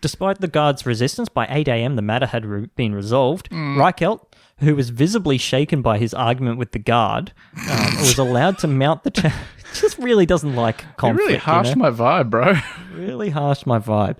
[0.00, 1.96] despite the guards' resistance, by 8 a.m.
[1.96, 3.50] the matter had re- been resolved.
[3.50, 3.76] Mm.
[3.76, 4.20] Reichelt,
[4.58, 7.32] who was visibly shaken by his argument with the guard,
[7.70, 9.10] um, was allowed to mount the.
[9.10, 9.28] T-
[9.74, 11.18] just really doesn't like You conflict.
[11.20, 11.82] really you harsh know?
[11.82, 12.54] my vibe, bro.
[12.94, 14.18] really harsh my vibe.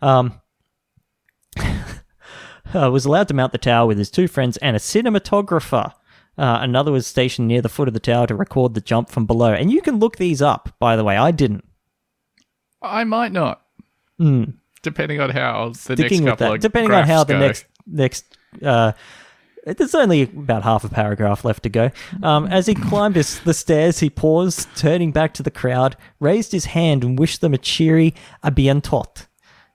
[0.00, 0.40] Um,
[2.74, 5.92] uh, was allowed to mount the tower with his two friends and a cinematographer.
[6.36, 9.24] Uh, another was stationed near the foot of the tower to record the jump from
[9.26, 9.52] below.
[9.52, 11.16] And you can look these up, by the way.
[11.16, 11.64] I didn't.
[12.82, 13.62] I might not,
[14.18, 14.44] Hmm.
[14.82, 17.38] depending on how the Sticking next with couple that, of depending on how the go.
[17.38, 18.24] next next.
[18.62, 18.92] Uh,
[19.66, 21.90] there's only about half a paragraph left to go.
[22.22, 26.52] Um, as he climbed his, the stairs, he paused, turning back to the crowd, raised
[26.52, 29.26] his hand, and wished them a cheery "a bientôt."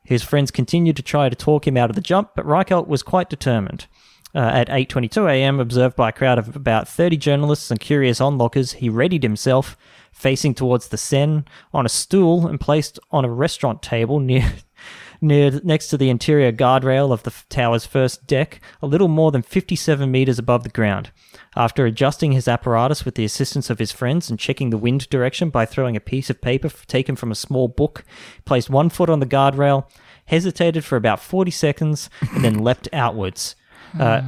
[0.03, 3.01] His friends continued to try to talk him out of the jump, but Reichelt was
[3.01, 3.87] quite determined.
[4.35, 8.73] Uh, at 8:22 a.m., observed by a crowd of about 30 journalists and curious onlookers,
[8.73, 9.75] he readied himself,
[10.11, 11.43] facing towards the Seine,
[11.73, 14.53] on a stool and placed on a restaurant table near
[15.21, 19.41] near next to the interior guardrail of the tower's first deck, a little more than
[19.41, 21.11] 57 meters above the ground.
[21.55, 25.49] After adjusting his apparatus with the assistance of his friends and checking the wind direction
[25.49, 28.05] by throwing a piece of paper taken from a small book,
[28.45, 29.89] placed one foot on the guardrail,
[30.25, 33.55] hesitated for about 40 seconds, and then leapt outwards.
[33.97, 34.21] Uh,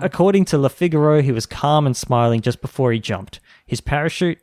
[0.00, 3.40] according to Le Figaro, he was calm and smiling just before he jumped.
[3.66, 4.38] His parachute,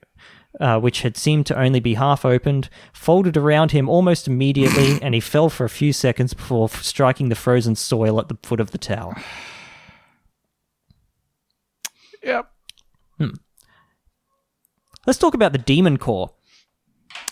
[0.59, 5.13] uh, which had seemed to only be half opened, folded around him almost immediately, and
[5.13, 8.59] he fell for a few seconds before f- striking the frozen soil at the foot
[8.59, 9.15] of the tower.
[12.23, 12.51] Yep.
[15.07, 16.31] Let's talk about the Demon Core.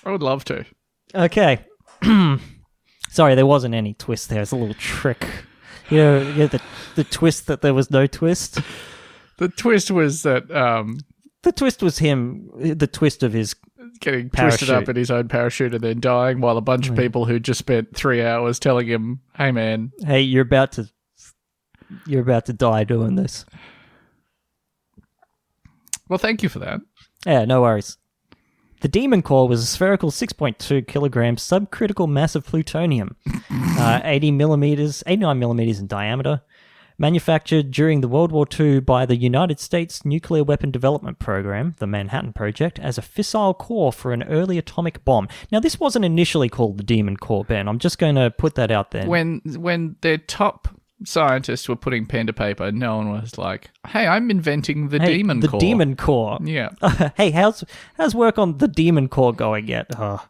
[0.04, 0.66] I would love to.
[1.14, 1.66] Okay.
[3.10, 4.42] Sorry, there wasn't any twist there.
[4.42, 5.26] It's a little trick.
[5.90, 6.62] You know, know the
[6.96, 8.60] the twist that there was no twist.
[9.38, 11.00] The twist was that um,
[11.44, 12.50] The twist was him.
[12.58, 13.56] The twist of his.
[14.02, 17.26] getting twisted up in his own parachute and then dying while a bunch of people
[17.26, 20.90] who just spent three hours telling him, hey man, Hey, you're about to.
[22.06, 23.46] You're about to die doing this.
[26.08, 26.82] well, thank you for that.
[27.26, 27.98] Yeah, no worries.
[28.82, 33.18] The Demon Core was a spherical 6.2 kilogram subcritical mass of plutonium,
[33.52, 36.42] uh, 80 millimeters, 89 millimeters in diameter,
[36.98, 41.88] manufactured during the World War II by the United States Nuclear Weapon Development Program, the
[41.88, 45.28] Manhattan Project, as a fissile core for an early atomic bomb.
[45.52, 47.68] Now, this wasn't initially called the Demon Core, Ben.
[47.68, 49.08] I'm just going to put that out there.
[49.08, 54.08] When when their top scientists were putting pen to paper, no one was like, hey,
[54.08, 55.60] I'm inventing the Hey, demon the core.
[55.60, 56.38] Demon Core.
[56.44, 56.70] Yeah.
[57.18, 57.64] hey, how's
[57.96, 59.88] how's work on the Demon Core going yet?
[59.98, 60.26] Oh,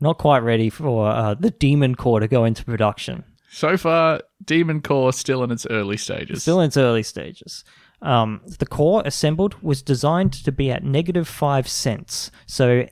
[0.00, 3.24] not quite ready for uh, the Demon Core to go into production.
[3.50, 6.42] So far, demon core still in its early stages.
[6.42, 7.64] Still in its early stages.
[8.02, 12.30] Um, the core assembled was designed to be at negative five cents.
[12.46, 12.86] So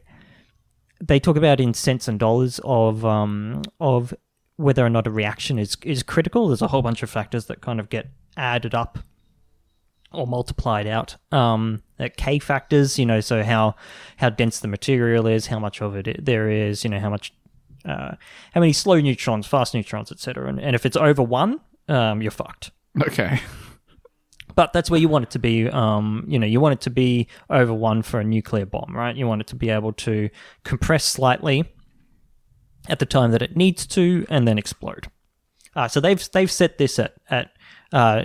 [1.01, 4.15] they talk about in cents and dollars of um, of
[4.57, 6.49] whether or not a reaction is is critical.
[6.49, 8.99] There's a whole bunch of factors that kind of get added up
[10.13, 11.17] or multiplied out.
[11.33, 13.75] Um, uh, K factors, you know, so how
[14.17, 17.33] how dense the material is, how much of it there is, you know, how much,
[17.85, 18.15] uh,
[18.53, 20.49] how many slow neutrons, fast neutrons, etc.
[20.49, 22.71] And, and if it's over one, um, you're fucked.
[23.03, 23.41] okay.
[24.55, 25.69] But that's where you want it to be.
[25.69, 29.15] Um, you know, you want it to be over one for a nuclear bomb, right?
[29.15, 30.31] You want it to be able to
[30.65, 31.65] compress slightly
[32.89, 35.09] at the time that it needs to, and then explode.
[35.75, 37.51] Uh, so they've they've set this at at
[37.93, 38.25] uh,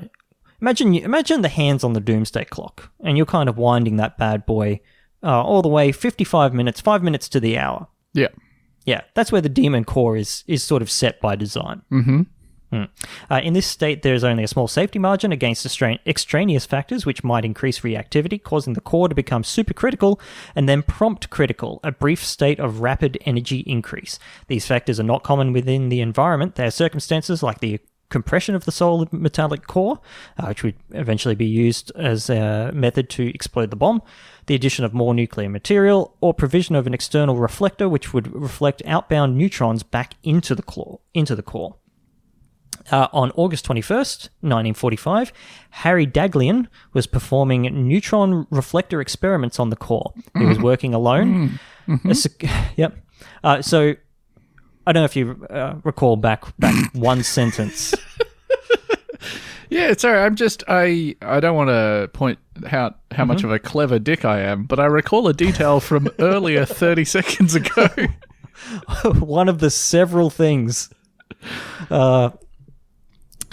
[0.61, 4.17] imagine you, imagine the hands on the doomsday clock, and you're kind of winding that
[4.17, 4.79] bad boy
[5.23, 7.87] uh, all the way 55 minutes, five minutes to the hour.
[8.13, 8.29] Yeah.
[8.85, 11.83] Yeah, that's where the demon core is is sort of set by design.
[11.91, 12.21] Mm-hmm.
[12.71, 17.05] Uh, in this state, there is only a small safety margin against extra- extraneous factors
[17.05, 20.19] which might increase reactivity, causing the core to become supercritical
[20.55, 24.19] and then prompt critical, a brief state of rapid energy increase.
[24.47, 26.55] These factors are not common within the environment.
[26.55, 27.79] They are circumstances like the
[28.11, 29.99] compression of the solid metallic core,
[30.37, 34.01] uh, which would eventually be used as a method to explode the bomb,
[34.45, 38.81] the addition of more nuclear material, or provision of an external reflector which would reflect
[38.85, 40.99] outbound neutrons back into the core.
[41.13, 41.77] Into the core.
[42.91, 45.31] Uh, on August 21st, 1945,
[45.71, 50.13] Harry Daghlian was performing neutron reflector experiments on the core.
[50.37, 51.59] He was working alone.
[52.05, 52.43] A sec-
[52.77, 52.97] yep.
[53.43, 53.93] Uh, so
[54.87, 57.93] I don't know if you uh, recall back back one sentence.
[59.69, 60.19] Yeah, sorry.
[60.19, 62.39] I'm just I I don't want to point
[62.73, 66.09] out how much of a clever dick I am, but I recall a detail from
[66.19, 67.87] earlier 30 seconds ago.
[69.19, 70.89] one of the several things.
[71.89, 72.31] Uh,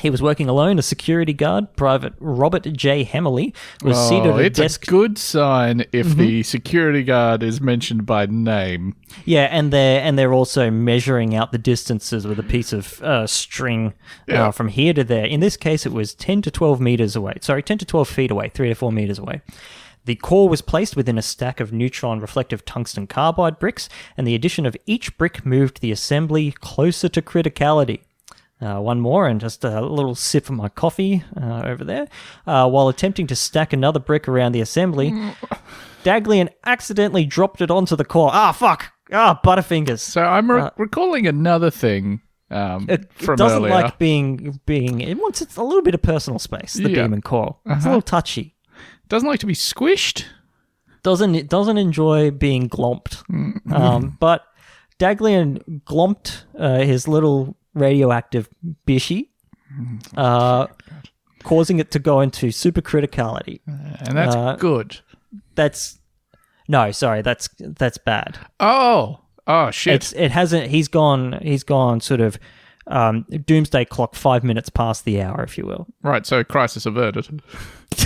[0.00, 0.78] he was working alone.
[0.78, 3.04] A security guard, Private Robert J.
[3.04, 4.84] Hemmerly, was seated Oh, at a it's desk.
[4.84, 8.94] a good sign if the security guard is mentioned by name.
[9.24, 13.26] Yeah, and they're and they're also measuring out the distances with a piece of uh,
[13.26, 13.94] string
[14.26, 14.48] Yeah.
[14.48, 15.24] uh, from here to there.
[15.24, 17.34] In this case, it was ten to twelve meters away.
[17.40, 19.40] Sorry, ten to twelve feet away, three to four meters away.
[20.04, 24.34] The core was placed within a stack of neutron reflective tungsten carbide bricks, and the
[24.34, 28.00] addition of each brick moved the assembly closer to criticality.
[28.60, 32.09] Uh, one more, and just a little sip of my coffee uh, over there.
[32.44, 35.12] Uh, while attempting to stack another brick around the assembly,
[36.05, 38.30] Daghlian accidentally dropped it onto the core.
[38.32, 38.93] Ah, fuck!
[39.12, 40.01] Ah, Butterfingers.
[40.01, 42.20] So I'm re- recalling another thing
[42.51, 43.70] um, Uh, It, it doesn't earlier.
[43.74, 45.01] like being being.
[45.01, 46.74] It wants it's a little bit of personal space.
[46.74, 47.02] The Yeah.
[47.02, 47.56] demon core.
[47.66, 48.56] It's a little touchy.
[49.09, 50.24] Doesn't like to be squished.
[51.02, 53.24] Doesn't it doesn't enjoy being glomped.
[53.30, 53.72] Mm-hmm.
[53.72, 54.43] Um, but
[54.98, 58.48] Daghlian glomped uh, his little radioactive
[58.86, 59.28] bishy,
[60.16, 60.66] uh,
[61.44, 63.60] causing it to go into supercriticality.
[63.66, 65.00] And that's Uh, good.
[65.54, 65.98] That's
[66.68, 68.38] no, sorry, that's that's bad.
[68.60, 69.20] Oh.
[69.46, 69.94] Oh, shit.
[69.94, 70.66] It's it hasn't.
[70.68, 71.38] He's gone.
[71.42, 72.00] He's gone.
[72.00, 72.38] Sort of.
[72.90, 75.86] Um, doomsday clock five minutes past the hour, if you will.
[76.02, 77.42] right, so crisis averted.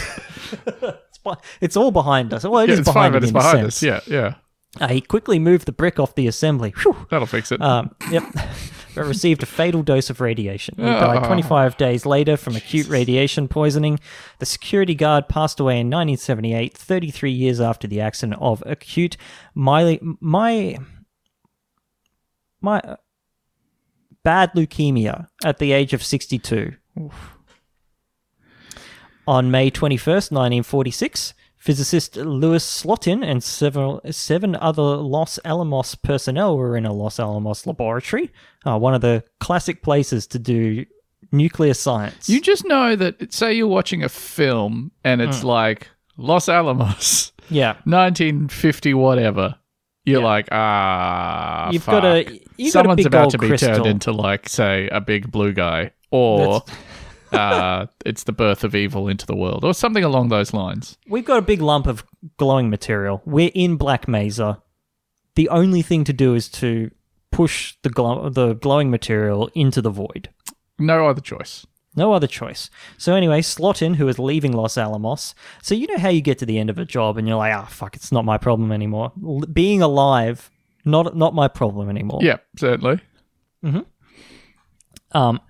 [1.25, 2.43] It's, it's all behind us.
[2.45, 3.83] Well, it Yeah, is it's behind, fine, but him it's in a behind us.
[3.83, 4.35] Yeah, yeah.
[4.81, 6.73] Uh, he quickly moved the brick off the assembly.
[6.83, 7.07] Whew.
[7.11, 7.61] That'll fix it.
[7.61, 8.25] Um, yep.
[8.95, 10.75] but received a fatal dose of radiation.
[10.77, 11.27] He died Ah.
[11.27, 13.99] 25 days later from acute radiation poisoning.
[14.39, 19.17] The security guard passed away in 1978, 33 years after the accident of acute
[19.55, 20.79] my my
[22.61, 22.97] my uh,
[24.23, 26.75] bad leukemia at the age of 62.
[26.97, 27.11] On
[29.27, 36.77] On May 21st, 1946, physicist Louis Slotin and several, seven other Los Alamos personnel were
[36.77, 38.33] in a Los Alamos laboratory,
[38.67, 40.85] uh, one of the classic places to do
[41.31, 42.29] nuclear science.
[42.29, 47.75] You just know that, say you're watching a film and it's like Los Alamos, yeah.
[47.85, 49.55] 1950 whatever.
[50.05, 50.27] You're Yeah.
[50.27, 52.03] like, ah, You've fuck.
[52.03, 53.75] got a- you've got a Someone's about to be crystal.
[53.77, 55.93] turned into, like, say, a big blue guy.
[56.11, 56.65] Or
[57.33, 59.65] uh, it's the birth of evil into the world.
[59.65, 60.97] Or something along those lines.
[61.09, 62.05] We've got a big lump of
[62.37, 63.23] glowing material.
[63.25, 64.63] We're in Black Mesa.
[65.35, 66.91] The only thing to do is to
[67.31, 70.29] push the glow- the glowing material into the void.
[70.79, 71.67] No other choice.
[71.95, 72.71] No other choice.
[72.97, 76.47] So anyway, Slotin, who is leaving Los Alamos, so you know how you get to
[76.47, 79.13] the end of a job and you're like, ah, fuck, it's not my problem anymore.
[79.23, 80.51] L- being alive,
[80.87, 82.21] not not my problem anymore.
[82.23, 83.01] Yeah, certainly.
[85.13, 85.41] Um,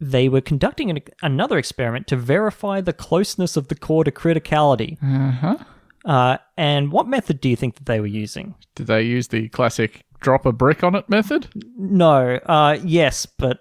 [0.00, 4.96] they were conducting an, another experiment to verify the closeness of the core to criticality.
[5.02, 5.56] Uh-huh.
[6.04, 8.54] Uh, and what method do you think that they were using?
[8.74, 11.48] Did they use the classic drop a brick on it method?
[11.76, 13.60] No, uh, yes, but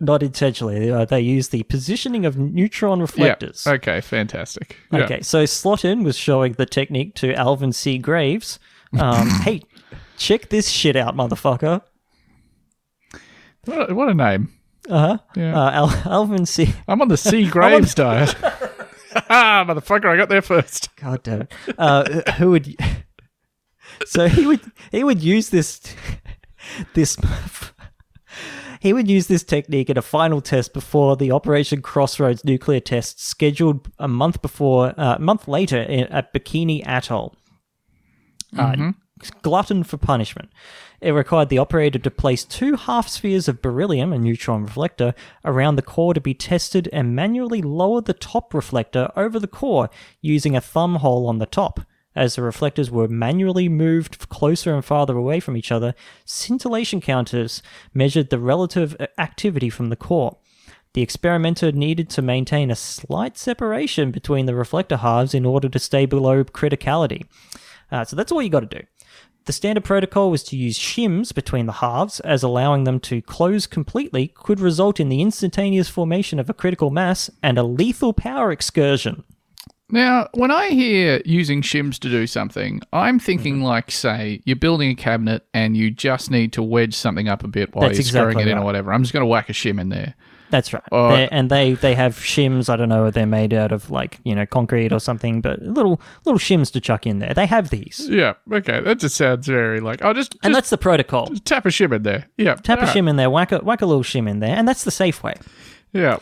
[0.00, 0.90] not intentionally.
[0.90, 3.64] Uh, they used the positioning of neutron reflectors.
[3.66, 3.72] Yeah.
[3.74, 4.76] Okay, fantastic.
[4.92, 5.04] Yeah.
[5.04, 7.98] Okay, so Slotin was showing the technique to Alvin C.
[7.98, 8.58] Graves.
[8.98, 9.62] Um, hey,
[10.16, 11.82] check this shit out, motherfucker.
[13.64, 14.52] What a, what a name.
[14.88, 15.18] Uh huh.
[15.36, 15.58] Yeah.
[15.58, 16.74] Uh, Al- Alvin C.
[16.88, 17.48] I'm on the C.
[17.50, 18.34] Graves diet.
[19.30, 20.88] Ah, motherfucker, I got there first.
[20.96, 21.52] God damn it.
[21.78, 22.74] Uh, who would?
[24.06, 25.80] So he would he would use this
[26.94, 27.16] this
[28.80, 33.20] he would use this technique in a final test before the Operation Crossroads nuclear test
[33.24, 37.36] scheduled a month before uh, a month later in, at Bikini Atoll.
[38.58, 38.90] Uh,
[39.42, 40.48] glutton for punishment.
[41.04, 45.12] It required the operator to place two half spheres of beryllium, a neutron reflector,
[45.44, 49.90] around the core to be tested and manually lower the top reflector over the core
[50.22, 51.80] using a thumb hole on the top.
[52.16, 55.94] As the reflectors were manually moved closer and farther away from each other,
[56.24, 57.62] scintillation counters
[57.92, 60.38] measured the relative activity from the core.
[60.94, 65.78] The experimenter needed to maintain a slight separation between the reflector halves in order to
[65.78, 67.26] stay below criticality.
[67.92, 68.86] Uh, so that's all you got to do.
[69.46, 73.66] The standard protocol was to use shims between the halves, as allowing them to close
[73.66, 78.50] completely could result in the instantaneous formation of a critical mass and a lethal power
[78.50, 79.22] excursion.
[79.90, 83.64] Now, when I hear using shims to do something, I'm thinking Mm-hmm.
[83.64, 87.48] like, say, you're building a cabinet and you just need to wedge something up a
[87.48, 88.94] bit while That's you're screwing exactly it in or whatever.
[88.94, 90.14] I'm just going to whack a shim in there.
[90.54, 90.84] That's right.
[90.92, 92.68] Uh, and they, they have shims.
[92.68, 96.00] I don't know, they're made out of like you know concrete or something, but little
[96.24, 97.34] little shims to chuck in there.
[97.34, 98.80] They have these, Yeah, okay.
[98.80, 101.26] That just sounds very like, oh, just, just, and that's the protocol.
[101.26, 102.28] just tap a shim in there.
[102.36, 102.54] Yeah.
[102.54, 102.96] Tap a alright.
[102.96, 105.24] shim in there, whack a whack a little shim in there, and that's the safe
[105.24, 105.34] way.
[105.92, 106.18] Yeah.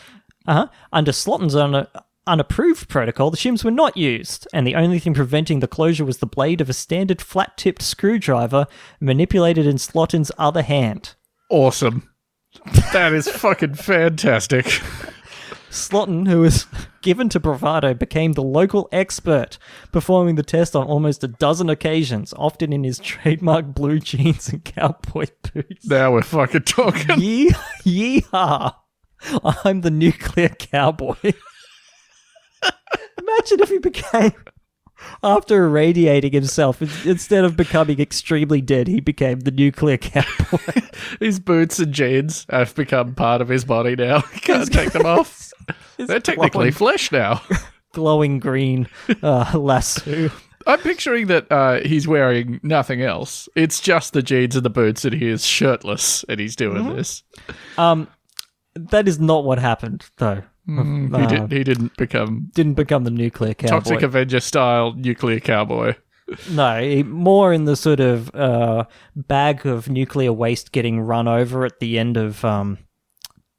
[0.47, 0.69] Uh-huh.
[0.95, 1.87] Under Slotin's un-
[2.27, 6.19] unapproved protocol, the shims were not used, and the only thing preventing the closure was
[6.19, 8.67] the blade of a standard flat-tipped screwdriver
[8.99, 11.17] manipulated in Slotin's other hand.
[11.51, 12.09] Awesome.
[12.93, 14.67] That is fucking fantastic.
[15.71, 16.67] Slotin, who was
[17.01, 19.57] given to bravado, became the local expert,
[19.91, 24.63] performing the test on almost a dozen occasions, often in his trademark blue jeans and
[24.65, 25.87] cowboy boots.
[25.87, 27.19] Now we're fucking talking.
[27.19, 27.51] Yee-
[27.85, 28.75] yeehaw!
[29.65, 31.15] I'm the nuclear cowboy.
[33.19, 34.33] Imagine if he became,
[35.23, 40.83] after irradiating himself, instead of becoming extremely dead, he became the nuclear cowboy.
[41.21, 44.21] His boots and jeans have become part of his body now.
[44.33, 45.53] He can't take them off.
[45.97, 47.43] They're technically glowing- flesh now.
[47.93, 48.89] glowing green
[49.23, 50.31] uh, lasso.
[50.67, 53.49] I'm picturing that uh, he's wearing nothing else.
[53.57, 56.97] It's just the jeans and the boots, and he is shirtless, and he's doing Mm-hmm.
[56.97, 57.23] this.
[57.77, 58.07] Um,
[58.75, 60.43] that is not what happened, though.
[60.67, 63.75] He, Uh, did, he didn't become didn't become the nuclear cowboy.
[63.77, 65.95] Toxic Avenger style nuclear cowboy.
[66.51, 68.85] No, he- more in the sort of uh,
[69.17, 72.79] bag of nuclear waste getting run over at the end of um,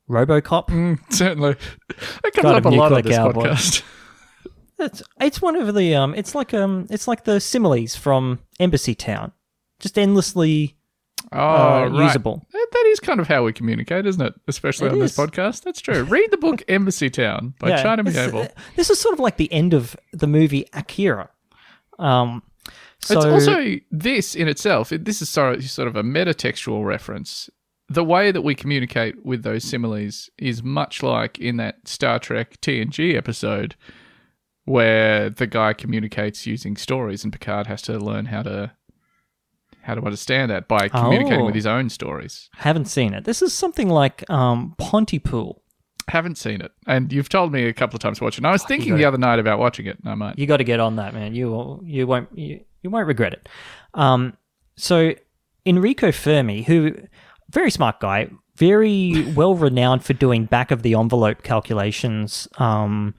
[0.09, 0.67] RoboCop.
[0.69, 1.55] Mm, certainly.
[2.23, 3.43] That comes up a lot on this cowboy.
[3.43, 3.84] podcast.
[4.80, 9.31] It's it's one of the um, it's like um, it's like the similes from Embassytown,
[9.80, 10.75] just endlessly
[11.35, 12.03] Oh, uh, right.
[12.07, 12.45] usable.
[12.51, 14.34] That- that is kind of how we communicate, isn't it?
[14.47, 15.64] Especially It on this podcast.
[15.64, 16.03] That's true.
[16.03, 18.51] Read the book Embassytown by Yeah, China this, Miéville.
[18.76, 21.30] this is sort of like the end of the movie Akira.
[21.99, 22.41] Um,
[22.99, 24.91] so it's also this in itself.
[24.91, 27.49] it- This is sort of, sort of a metatextual reference.
[27.89, 32.60] The way that we communicate with those similes is much like in that Star Trek
[32.61, 33.76] TNG episode,
[34.65, 38.72] where the guy communicates using stories, and Picard has to learn how to
[39.84, 41.45] how to understand that by communicating Oh.
[41.45, 42.49] with his own stories.
[42.55, 43.26] haven't seen it.
[43.26, 45.61] This is something like um, Pontypool.
[46.10, 48.39] Haven't seen it, and you've told me a couple of times to watch it.
[48.39, 49.97] And I was thinking gotta- the other night about watching it.
[49.99, 50.38] and I might.
[50.39, 51.34] You got to get on that, man.
[51.35, 53.47] You will, you won't you, you won't regret it.
[53.93, 54.35] Um,
[54.76, 55.14] so
[55.65, 56.95] Enrico Fermi, who
[57.51, 62.47] very smart guy, very well renowned for doing back of the envelope calculations.
[62.57, 63.15] Um,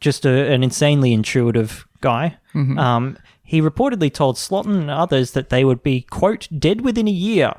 [0.00, 2.38] just a, an insanely intuitive guy.
[2.54, 7.12] Um, he reportedly told Slotin and others that they would be quote dead within a
[7.12, 7.52] year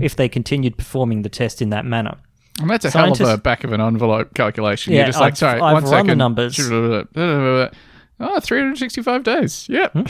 [0.00, 2.16] if they continued performing the test in that manner.
[2.60, 4.92] And that's a hell of a back of an envelope calculation.
[4.92, 6.18] Yeah, You're just like, I've- sorry, I've one run the second.
[6.18, 7.70] numbers.
[8.22, 9.66] Ah, oh, 365 days.
[9.70, 9.92] Yep.
[9.92, 10.00] Hmm?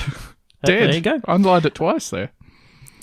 [0.65, 0.89] Dead.
[0.89, 1.21] There you go.
[1.29, 2.33] Underlined it twice there.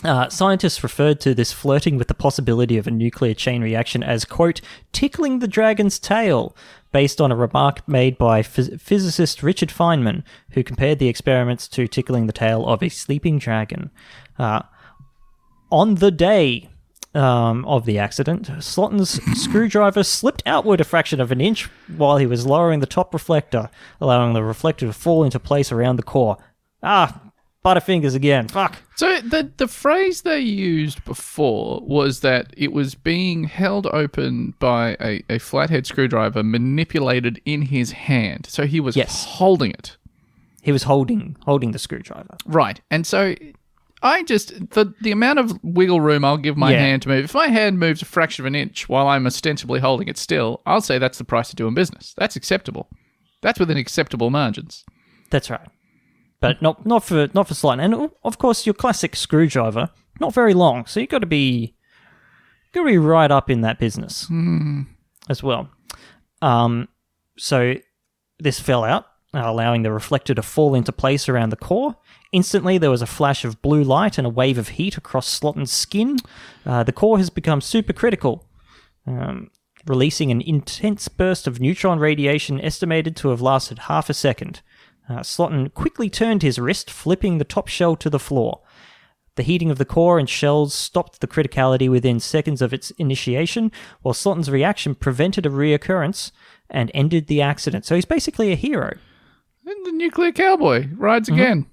[0.03, 4.25] Uh, scientists referred to this flirting with the possibility of a nuclear chain reaction as,
[4.25, 4.61] quote,
[4.91, 6.55] tickling the dragon's tail,
[6.91, 11.87] based on a remark made by phys- physicist Richard Feynman, who compared the experiments to
[11.87, 13.89] tickling the tail of a sleeping dragon.
[14.37, 14.61] Uh,
[15.71, 16.69] on the day
[17.15, 21.63] um, of the accident, Slotin's screwdriver slipped outward a fraction of an inch
[21.97, 23.69] while he was lowering the top reflector,
[23.99, 26.37] allowing the reflector to fall into place around the core.
[26.83, 27.26] Ah,
[27.67, 28.47] butterfingers again.
[28.47, 28.77] Fuck.
[28.95, 34.95] So the the phrase they used before was that it was being held open by
[35.01, 38.45] a, a flathead screwdriver manipulated in his hand.
[38.49, 39.25] So he was Yes.
[39.25, 39.97] holding it.
[40.61, 42.37] He was holding holding the screwdriver.
[42.45, 42.81] Right.
[42.89, 43.35] And so
[44.03, 46.79] I just the the amount of wiggle room I'll give my Yeah.
[46.79, 47.25] hand to move.
[47.25, 50.61] If my hand moves a fraction of an inch while I'm ostensibly holding it still,
[50.65, 52.13] I'll say that's the price of doing business.
[52.17, 52.87] That's acceptable.
[53.41, 54.83] That's within acceptable margins.
[55.29, 55.67] That's right.
[56.39, 57.85] But not not for not for sliding.
[57.85, 59.89] And of course, your classic screwdriver
[60.19, 61.75] not very long, so you've got to be
[62.73, 64.27] got to be right up in that business
[65.29, 65.69] as well.
[66.41, 66.87] Um,
[67.37, 67.75] so
[68.39, 71.95] this fell out, uh, allowing the reflector to fall into place around the core.
[72.31, 75.71] Instantly, there was a flash of blue light and a wave of heat across Slotin's
[75.71, 76.17] skin.
[76.65, 78.43] Uh, the core has become supercritical,
[79.07, 79.49] um,
[79.87, 84.61] releasing an intense burst of neutron radiation estimated to have lasted half a second.
[85.09, 88.61] Uh, Slotin quickly turned his wrist, flipping the top shell to the floor.
[89.35, 93.71] The heating of the core and shells stopped the criticality within seconds of its initiation,
[94.01, 96.31] while Slotin's reaction prevented a reoccurrence
[96.69, 97.85] and ended the accident.
[97.85, 98.97] So he's basically a hero.
[99.65, 101.67] And the nuclear cowboy rides again.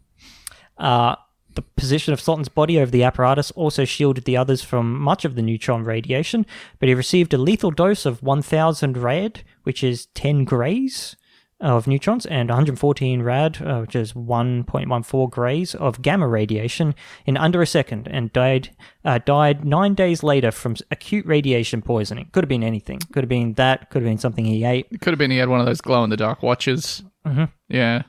[0.76, 1.16] Uh,
[1.54, 5.34] the position of Slotin's body over the apparatus also shielded the others from much of
[5.34, 6.44] the neutron radiation,
[6.78, 11.16] but he received a lethal dose of 1000 rad, which is 10 grays
[11.60, 16.94] of neutrons, and 114 rad, uh, which is 1.14 grays of gamma radiation,
[17.26, 18.70] in under a second, and died
[19.04, 22.28] uh, died nine days later from acute radiation poisoning.
[22.32, 22.98] Could have been anything.
[23.12, 23.90] Could have been that.
[23.90, 24.88] Could have been something he ate.
[25.00, 27.02] Could have been he had one of those glow in the dark watches.
[27.26, 27.44] Mm-hmm.
[27.68, 28.02] Yeah.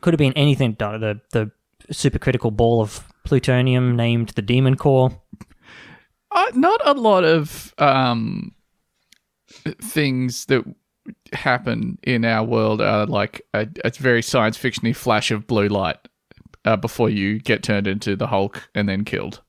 [0.00, 0.76] could have been anything.
[0.78, 1.50] The the
[1.92, 5.20] supercritical ball of plutonium named the Demon Core.
[6.30, 8.54] Uh, not a lot of um,
[9.80, 10.64] things that
[11.32, 15.98] happen in our world are like a, a very science fictiony flash of blue light
[16.64, 19.42] uh, before you get turned into the Hulk and then killed.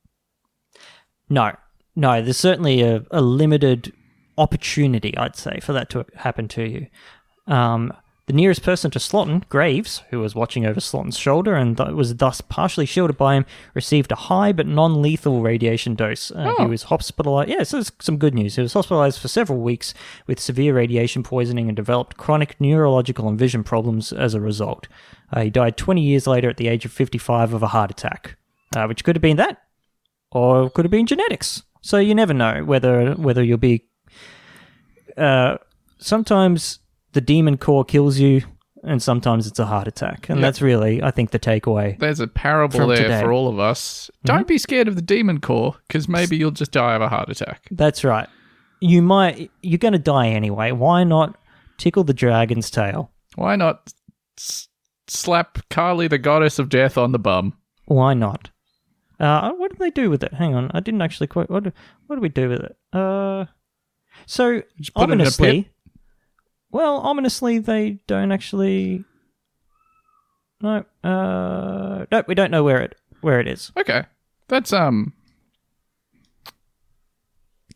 [1.29, 1.55] No,
[1.95, 2.21] no.
[2.21, 3.93] There's certainly a, a limited
[4.37, 6.87] opportunity, I'd say, for that to happen to you.
[7.47, 7.93] Um,
[8.29, 12.15] the nearest person to Slotin, Graves, who was watching over Slotin's shoulder and th- was
[12.17, 13.43] thus partially shielded by him,
[13.73, 16.29] received a high but non-lethal radiation dose.
[16.29, 16.67] Uh, He Oh.
[16.67, 17.49] was hospitalized.
[17.49, 18.55] Yeah, so some good news.
[18.55, 19.95] He was hospitalized for several weeks
[20.27, 24.87] with severe radiation poisoning and developed chronic neurological and vision problems as a result.
[25.33, 28.37] Uh, he died 20 years later at the age of 55 of a heart attack,
[28.77, 29.57] uh, which could have been that,
[30.31, 31.63] or could have been genetics.
[31.81, 33.85] So you never know whether whether you'll be.
[35.17, 35.57] Uh,
[35.97, 36.77] sometimes
[37.13, 38.41] the demon core kills you,
[38.83, 40.41] and sometimes it's a heart attack, and Yep.
[40.47, 41.97] that's really, I think, the takeaway.
[41.99, 43.21] There's a parable there today.
[43.21, 44.09] for all of us.
[44.25, 47.29] Don't be scared of the demon core because maybe you'll just die of a heart
[47.29, 47.67] attack.
[47.71, 48.27] That's right.
[48.81, 49.51] You might.
[49.61, 50.71] You're going to die anyway.
[50.71, 51.35] Why not
[51.77, 53.11] tickle the dragon's tail?
[53.35, 53.93] Why not
[54.37, 54.67] s-
[55.07, 57.53] slap Kali, the goddess of death, on the bum?
[57.85, 58.49] Why not?
[59.19, 60.33] Uh, what did they do with it?
[60.33, 61.49] Hang on, I didn't actually quite.
[61.49, 61.65] What,
[62.07, 62.77] what did we do with it?
[62.93, 63.45] Uh,
[64.25, 65.69] so put it in a ominously,
[66.71, 69.03] well, ominously, they don't actually.
[70.61, 73.71] No, uh, no, we don't know where it where it is.
[73.77, 74.03] Okay,
[74.49, 75.13] that's um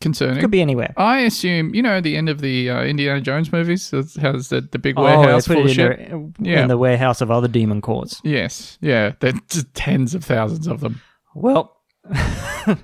[0.02, 0.42] concerning.
[0.42, 0.94] Could be anywhere.
[0.98, 4.62] I assume you know the end of the uh, Indiana Jones movies that has the,
[4.62, 6.00] the big Oh, warehouse they full of it shit.
[6.00, 6.62] in, Yeah.
[6.64, 8.20] in the warehouse of other demon cores.
[8.24, 9.36] Yes, yeah, there's
[9.74, 11.02] tens of thousands of them.
[11.36, 11.78] Well,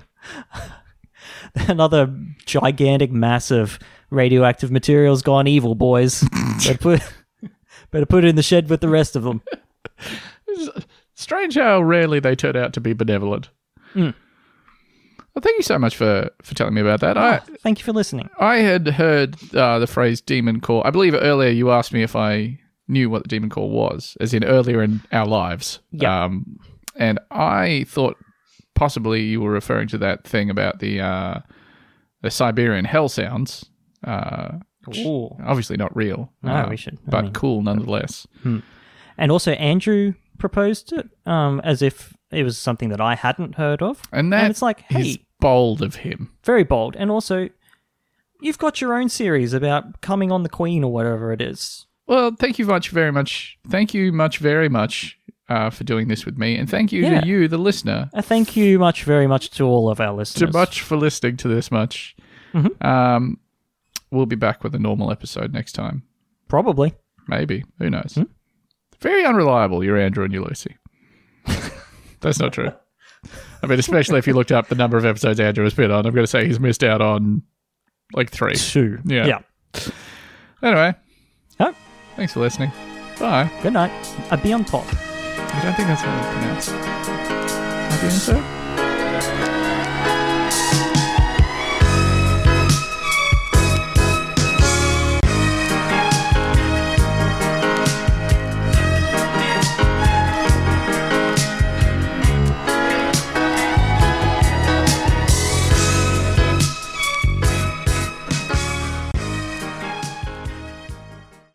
[1.68, 2.14] another
[2.46, 3.80] gigantic mass of
[4.10, 6.24] radioactive materials gone evil, boys.
[6.66, 7.02] better put
[7.92, 9.42] better put it in the shed with the rest of them.
[11.14, 13.50] Strange how rarely they turn out to be benevolent.
[13.94, 14.12] Hmm.
[15.34, 17.18] Well, thank you so much for for telling me about that.
[17.18, 18.30] I Oh, thank you for listening.
[18.40, 20.86] I had heard uh, the phrase demon core.
[20.86, 24.34] I believe earlier you asked me if I knew what the demon core was, as
[24.34, 25.80] in earlier in our lives.
[25.92, 26.24] Yeah.
[26.26, 26.58] Um,
[26.96, 28.18] and I thought
[28.76, 31.40] possibly you were referring to that thing about the uh,
[32.22, 33.66] the Siberian hell sounds.
[34.04, 34.60] Uh,
[34.98, 35.36] Ooh.
[35.46, 36.32] obviously not real.
[36.42, 38.26] No, uh, we should- I but mean- cool nonetheless.
[39.18, 43.82] And also, Andrew proposed it um, as if it was something that I hadn't heard
[43.82, 44.02] of.
[44.14, 46.32] And that it's like, hey, bold of him.
[46.46, 46.96] very bold.
[46.96, 47.50] And also,
[48.42, 51.86] you've got your own series about coming on the Queen or whatever it is.
[52.08, 53.58] Well, thank you much very much.
[53.70, 55.18] Thank you much very much
[55.50, 57.22] uh, for doing this with me, and thank you Yeah.
[57.22, 60.50] to you, the listener, Uh, thank you much, very much to all of our listeners.
[60.52, 62.16] too much for listening to this much.
[62.54, 62.88] Mm-hmm.
[62.88, 63.38] Um,
[64.12, 66.04] we'll be back with a normal episode next time.
[66.48, 66.94] Probably.
[67.28, 67.64] Maybe.
[67.80, 68.16] Who knows?
[68.16, 68.24] Hmm?
[69.02, 70.76] Very unreliable, you're Andrew and you Lucy.
[72.22, 72.72] That's not true.
[73.62, 76.06] I mean, especially if you looked up the number of episodes Andrew has been on,
[76.06, 77.44] I'm going to say he's missed out on
[78.14, 78.56] like three.
[78.56, 79.00] Two.
[79.06, 79.26] Yeah.
[79.28, 79.40] Yeah.
[80.62, 80.96] Anyway,
[81.62, 81.76] Oh,
[82.16, 82.72] thanks for listening.
[83.20, 83.50] Bye.
[83.62, 83.92] good night.
[84.32, 84.86] I'd be on top.
[84.92, 86.72] I don't think that's how it's pronounced.
[87.92, 89.59] Have you, sir?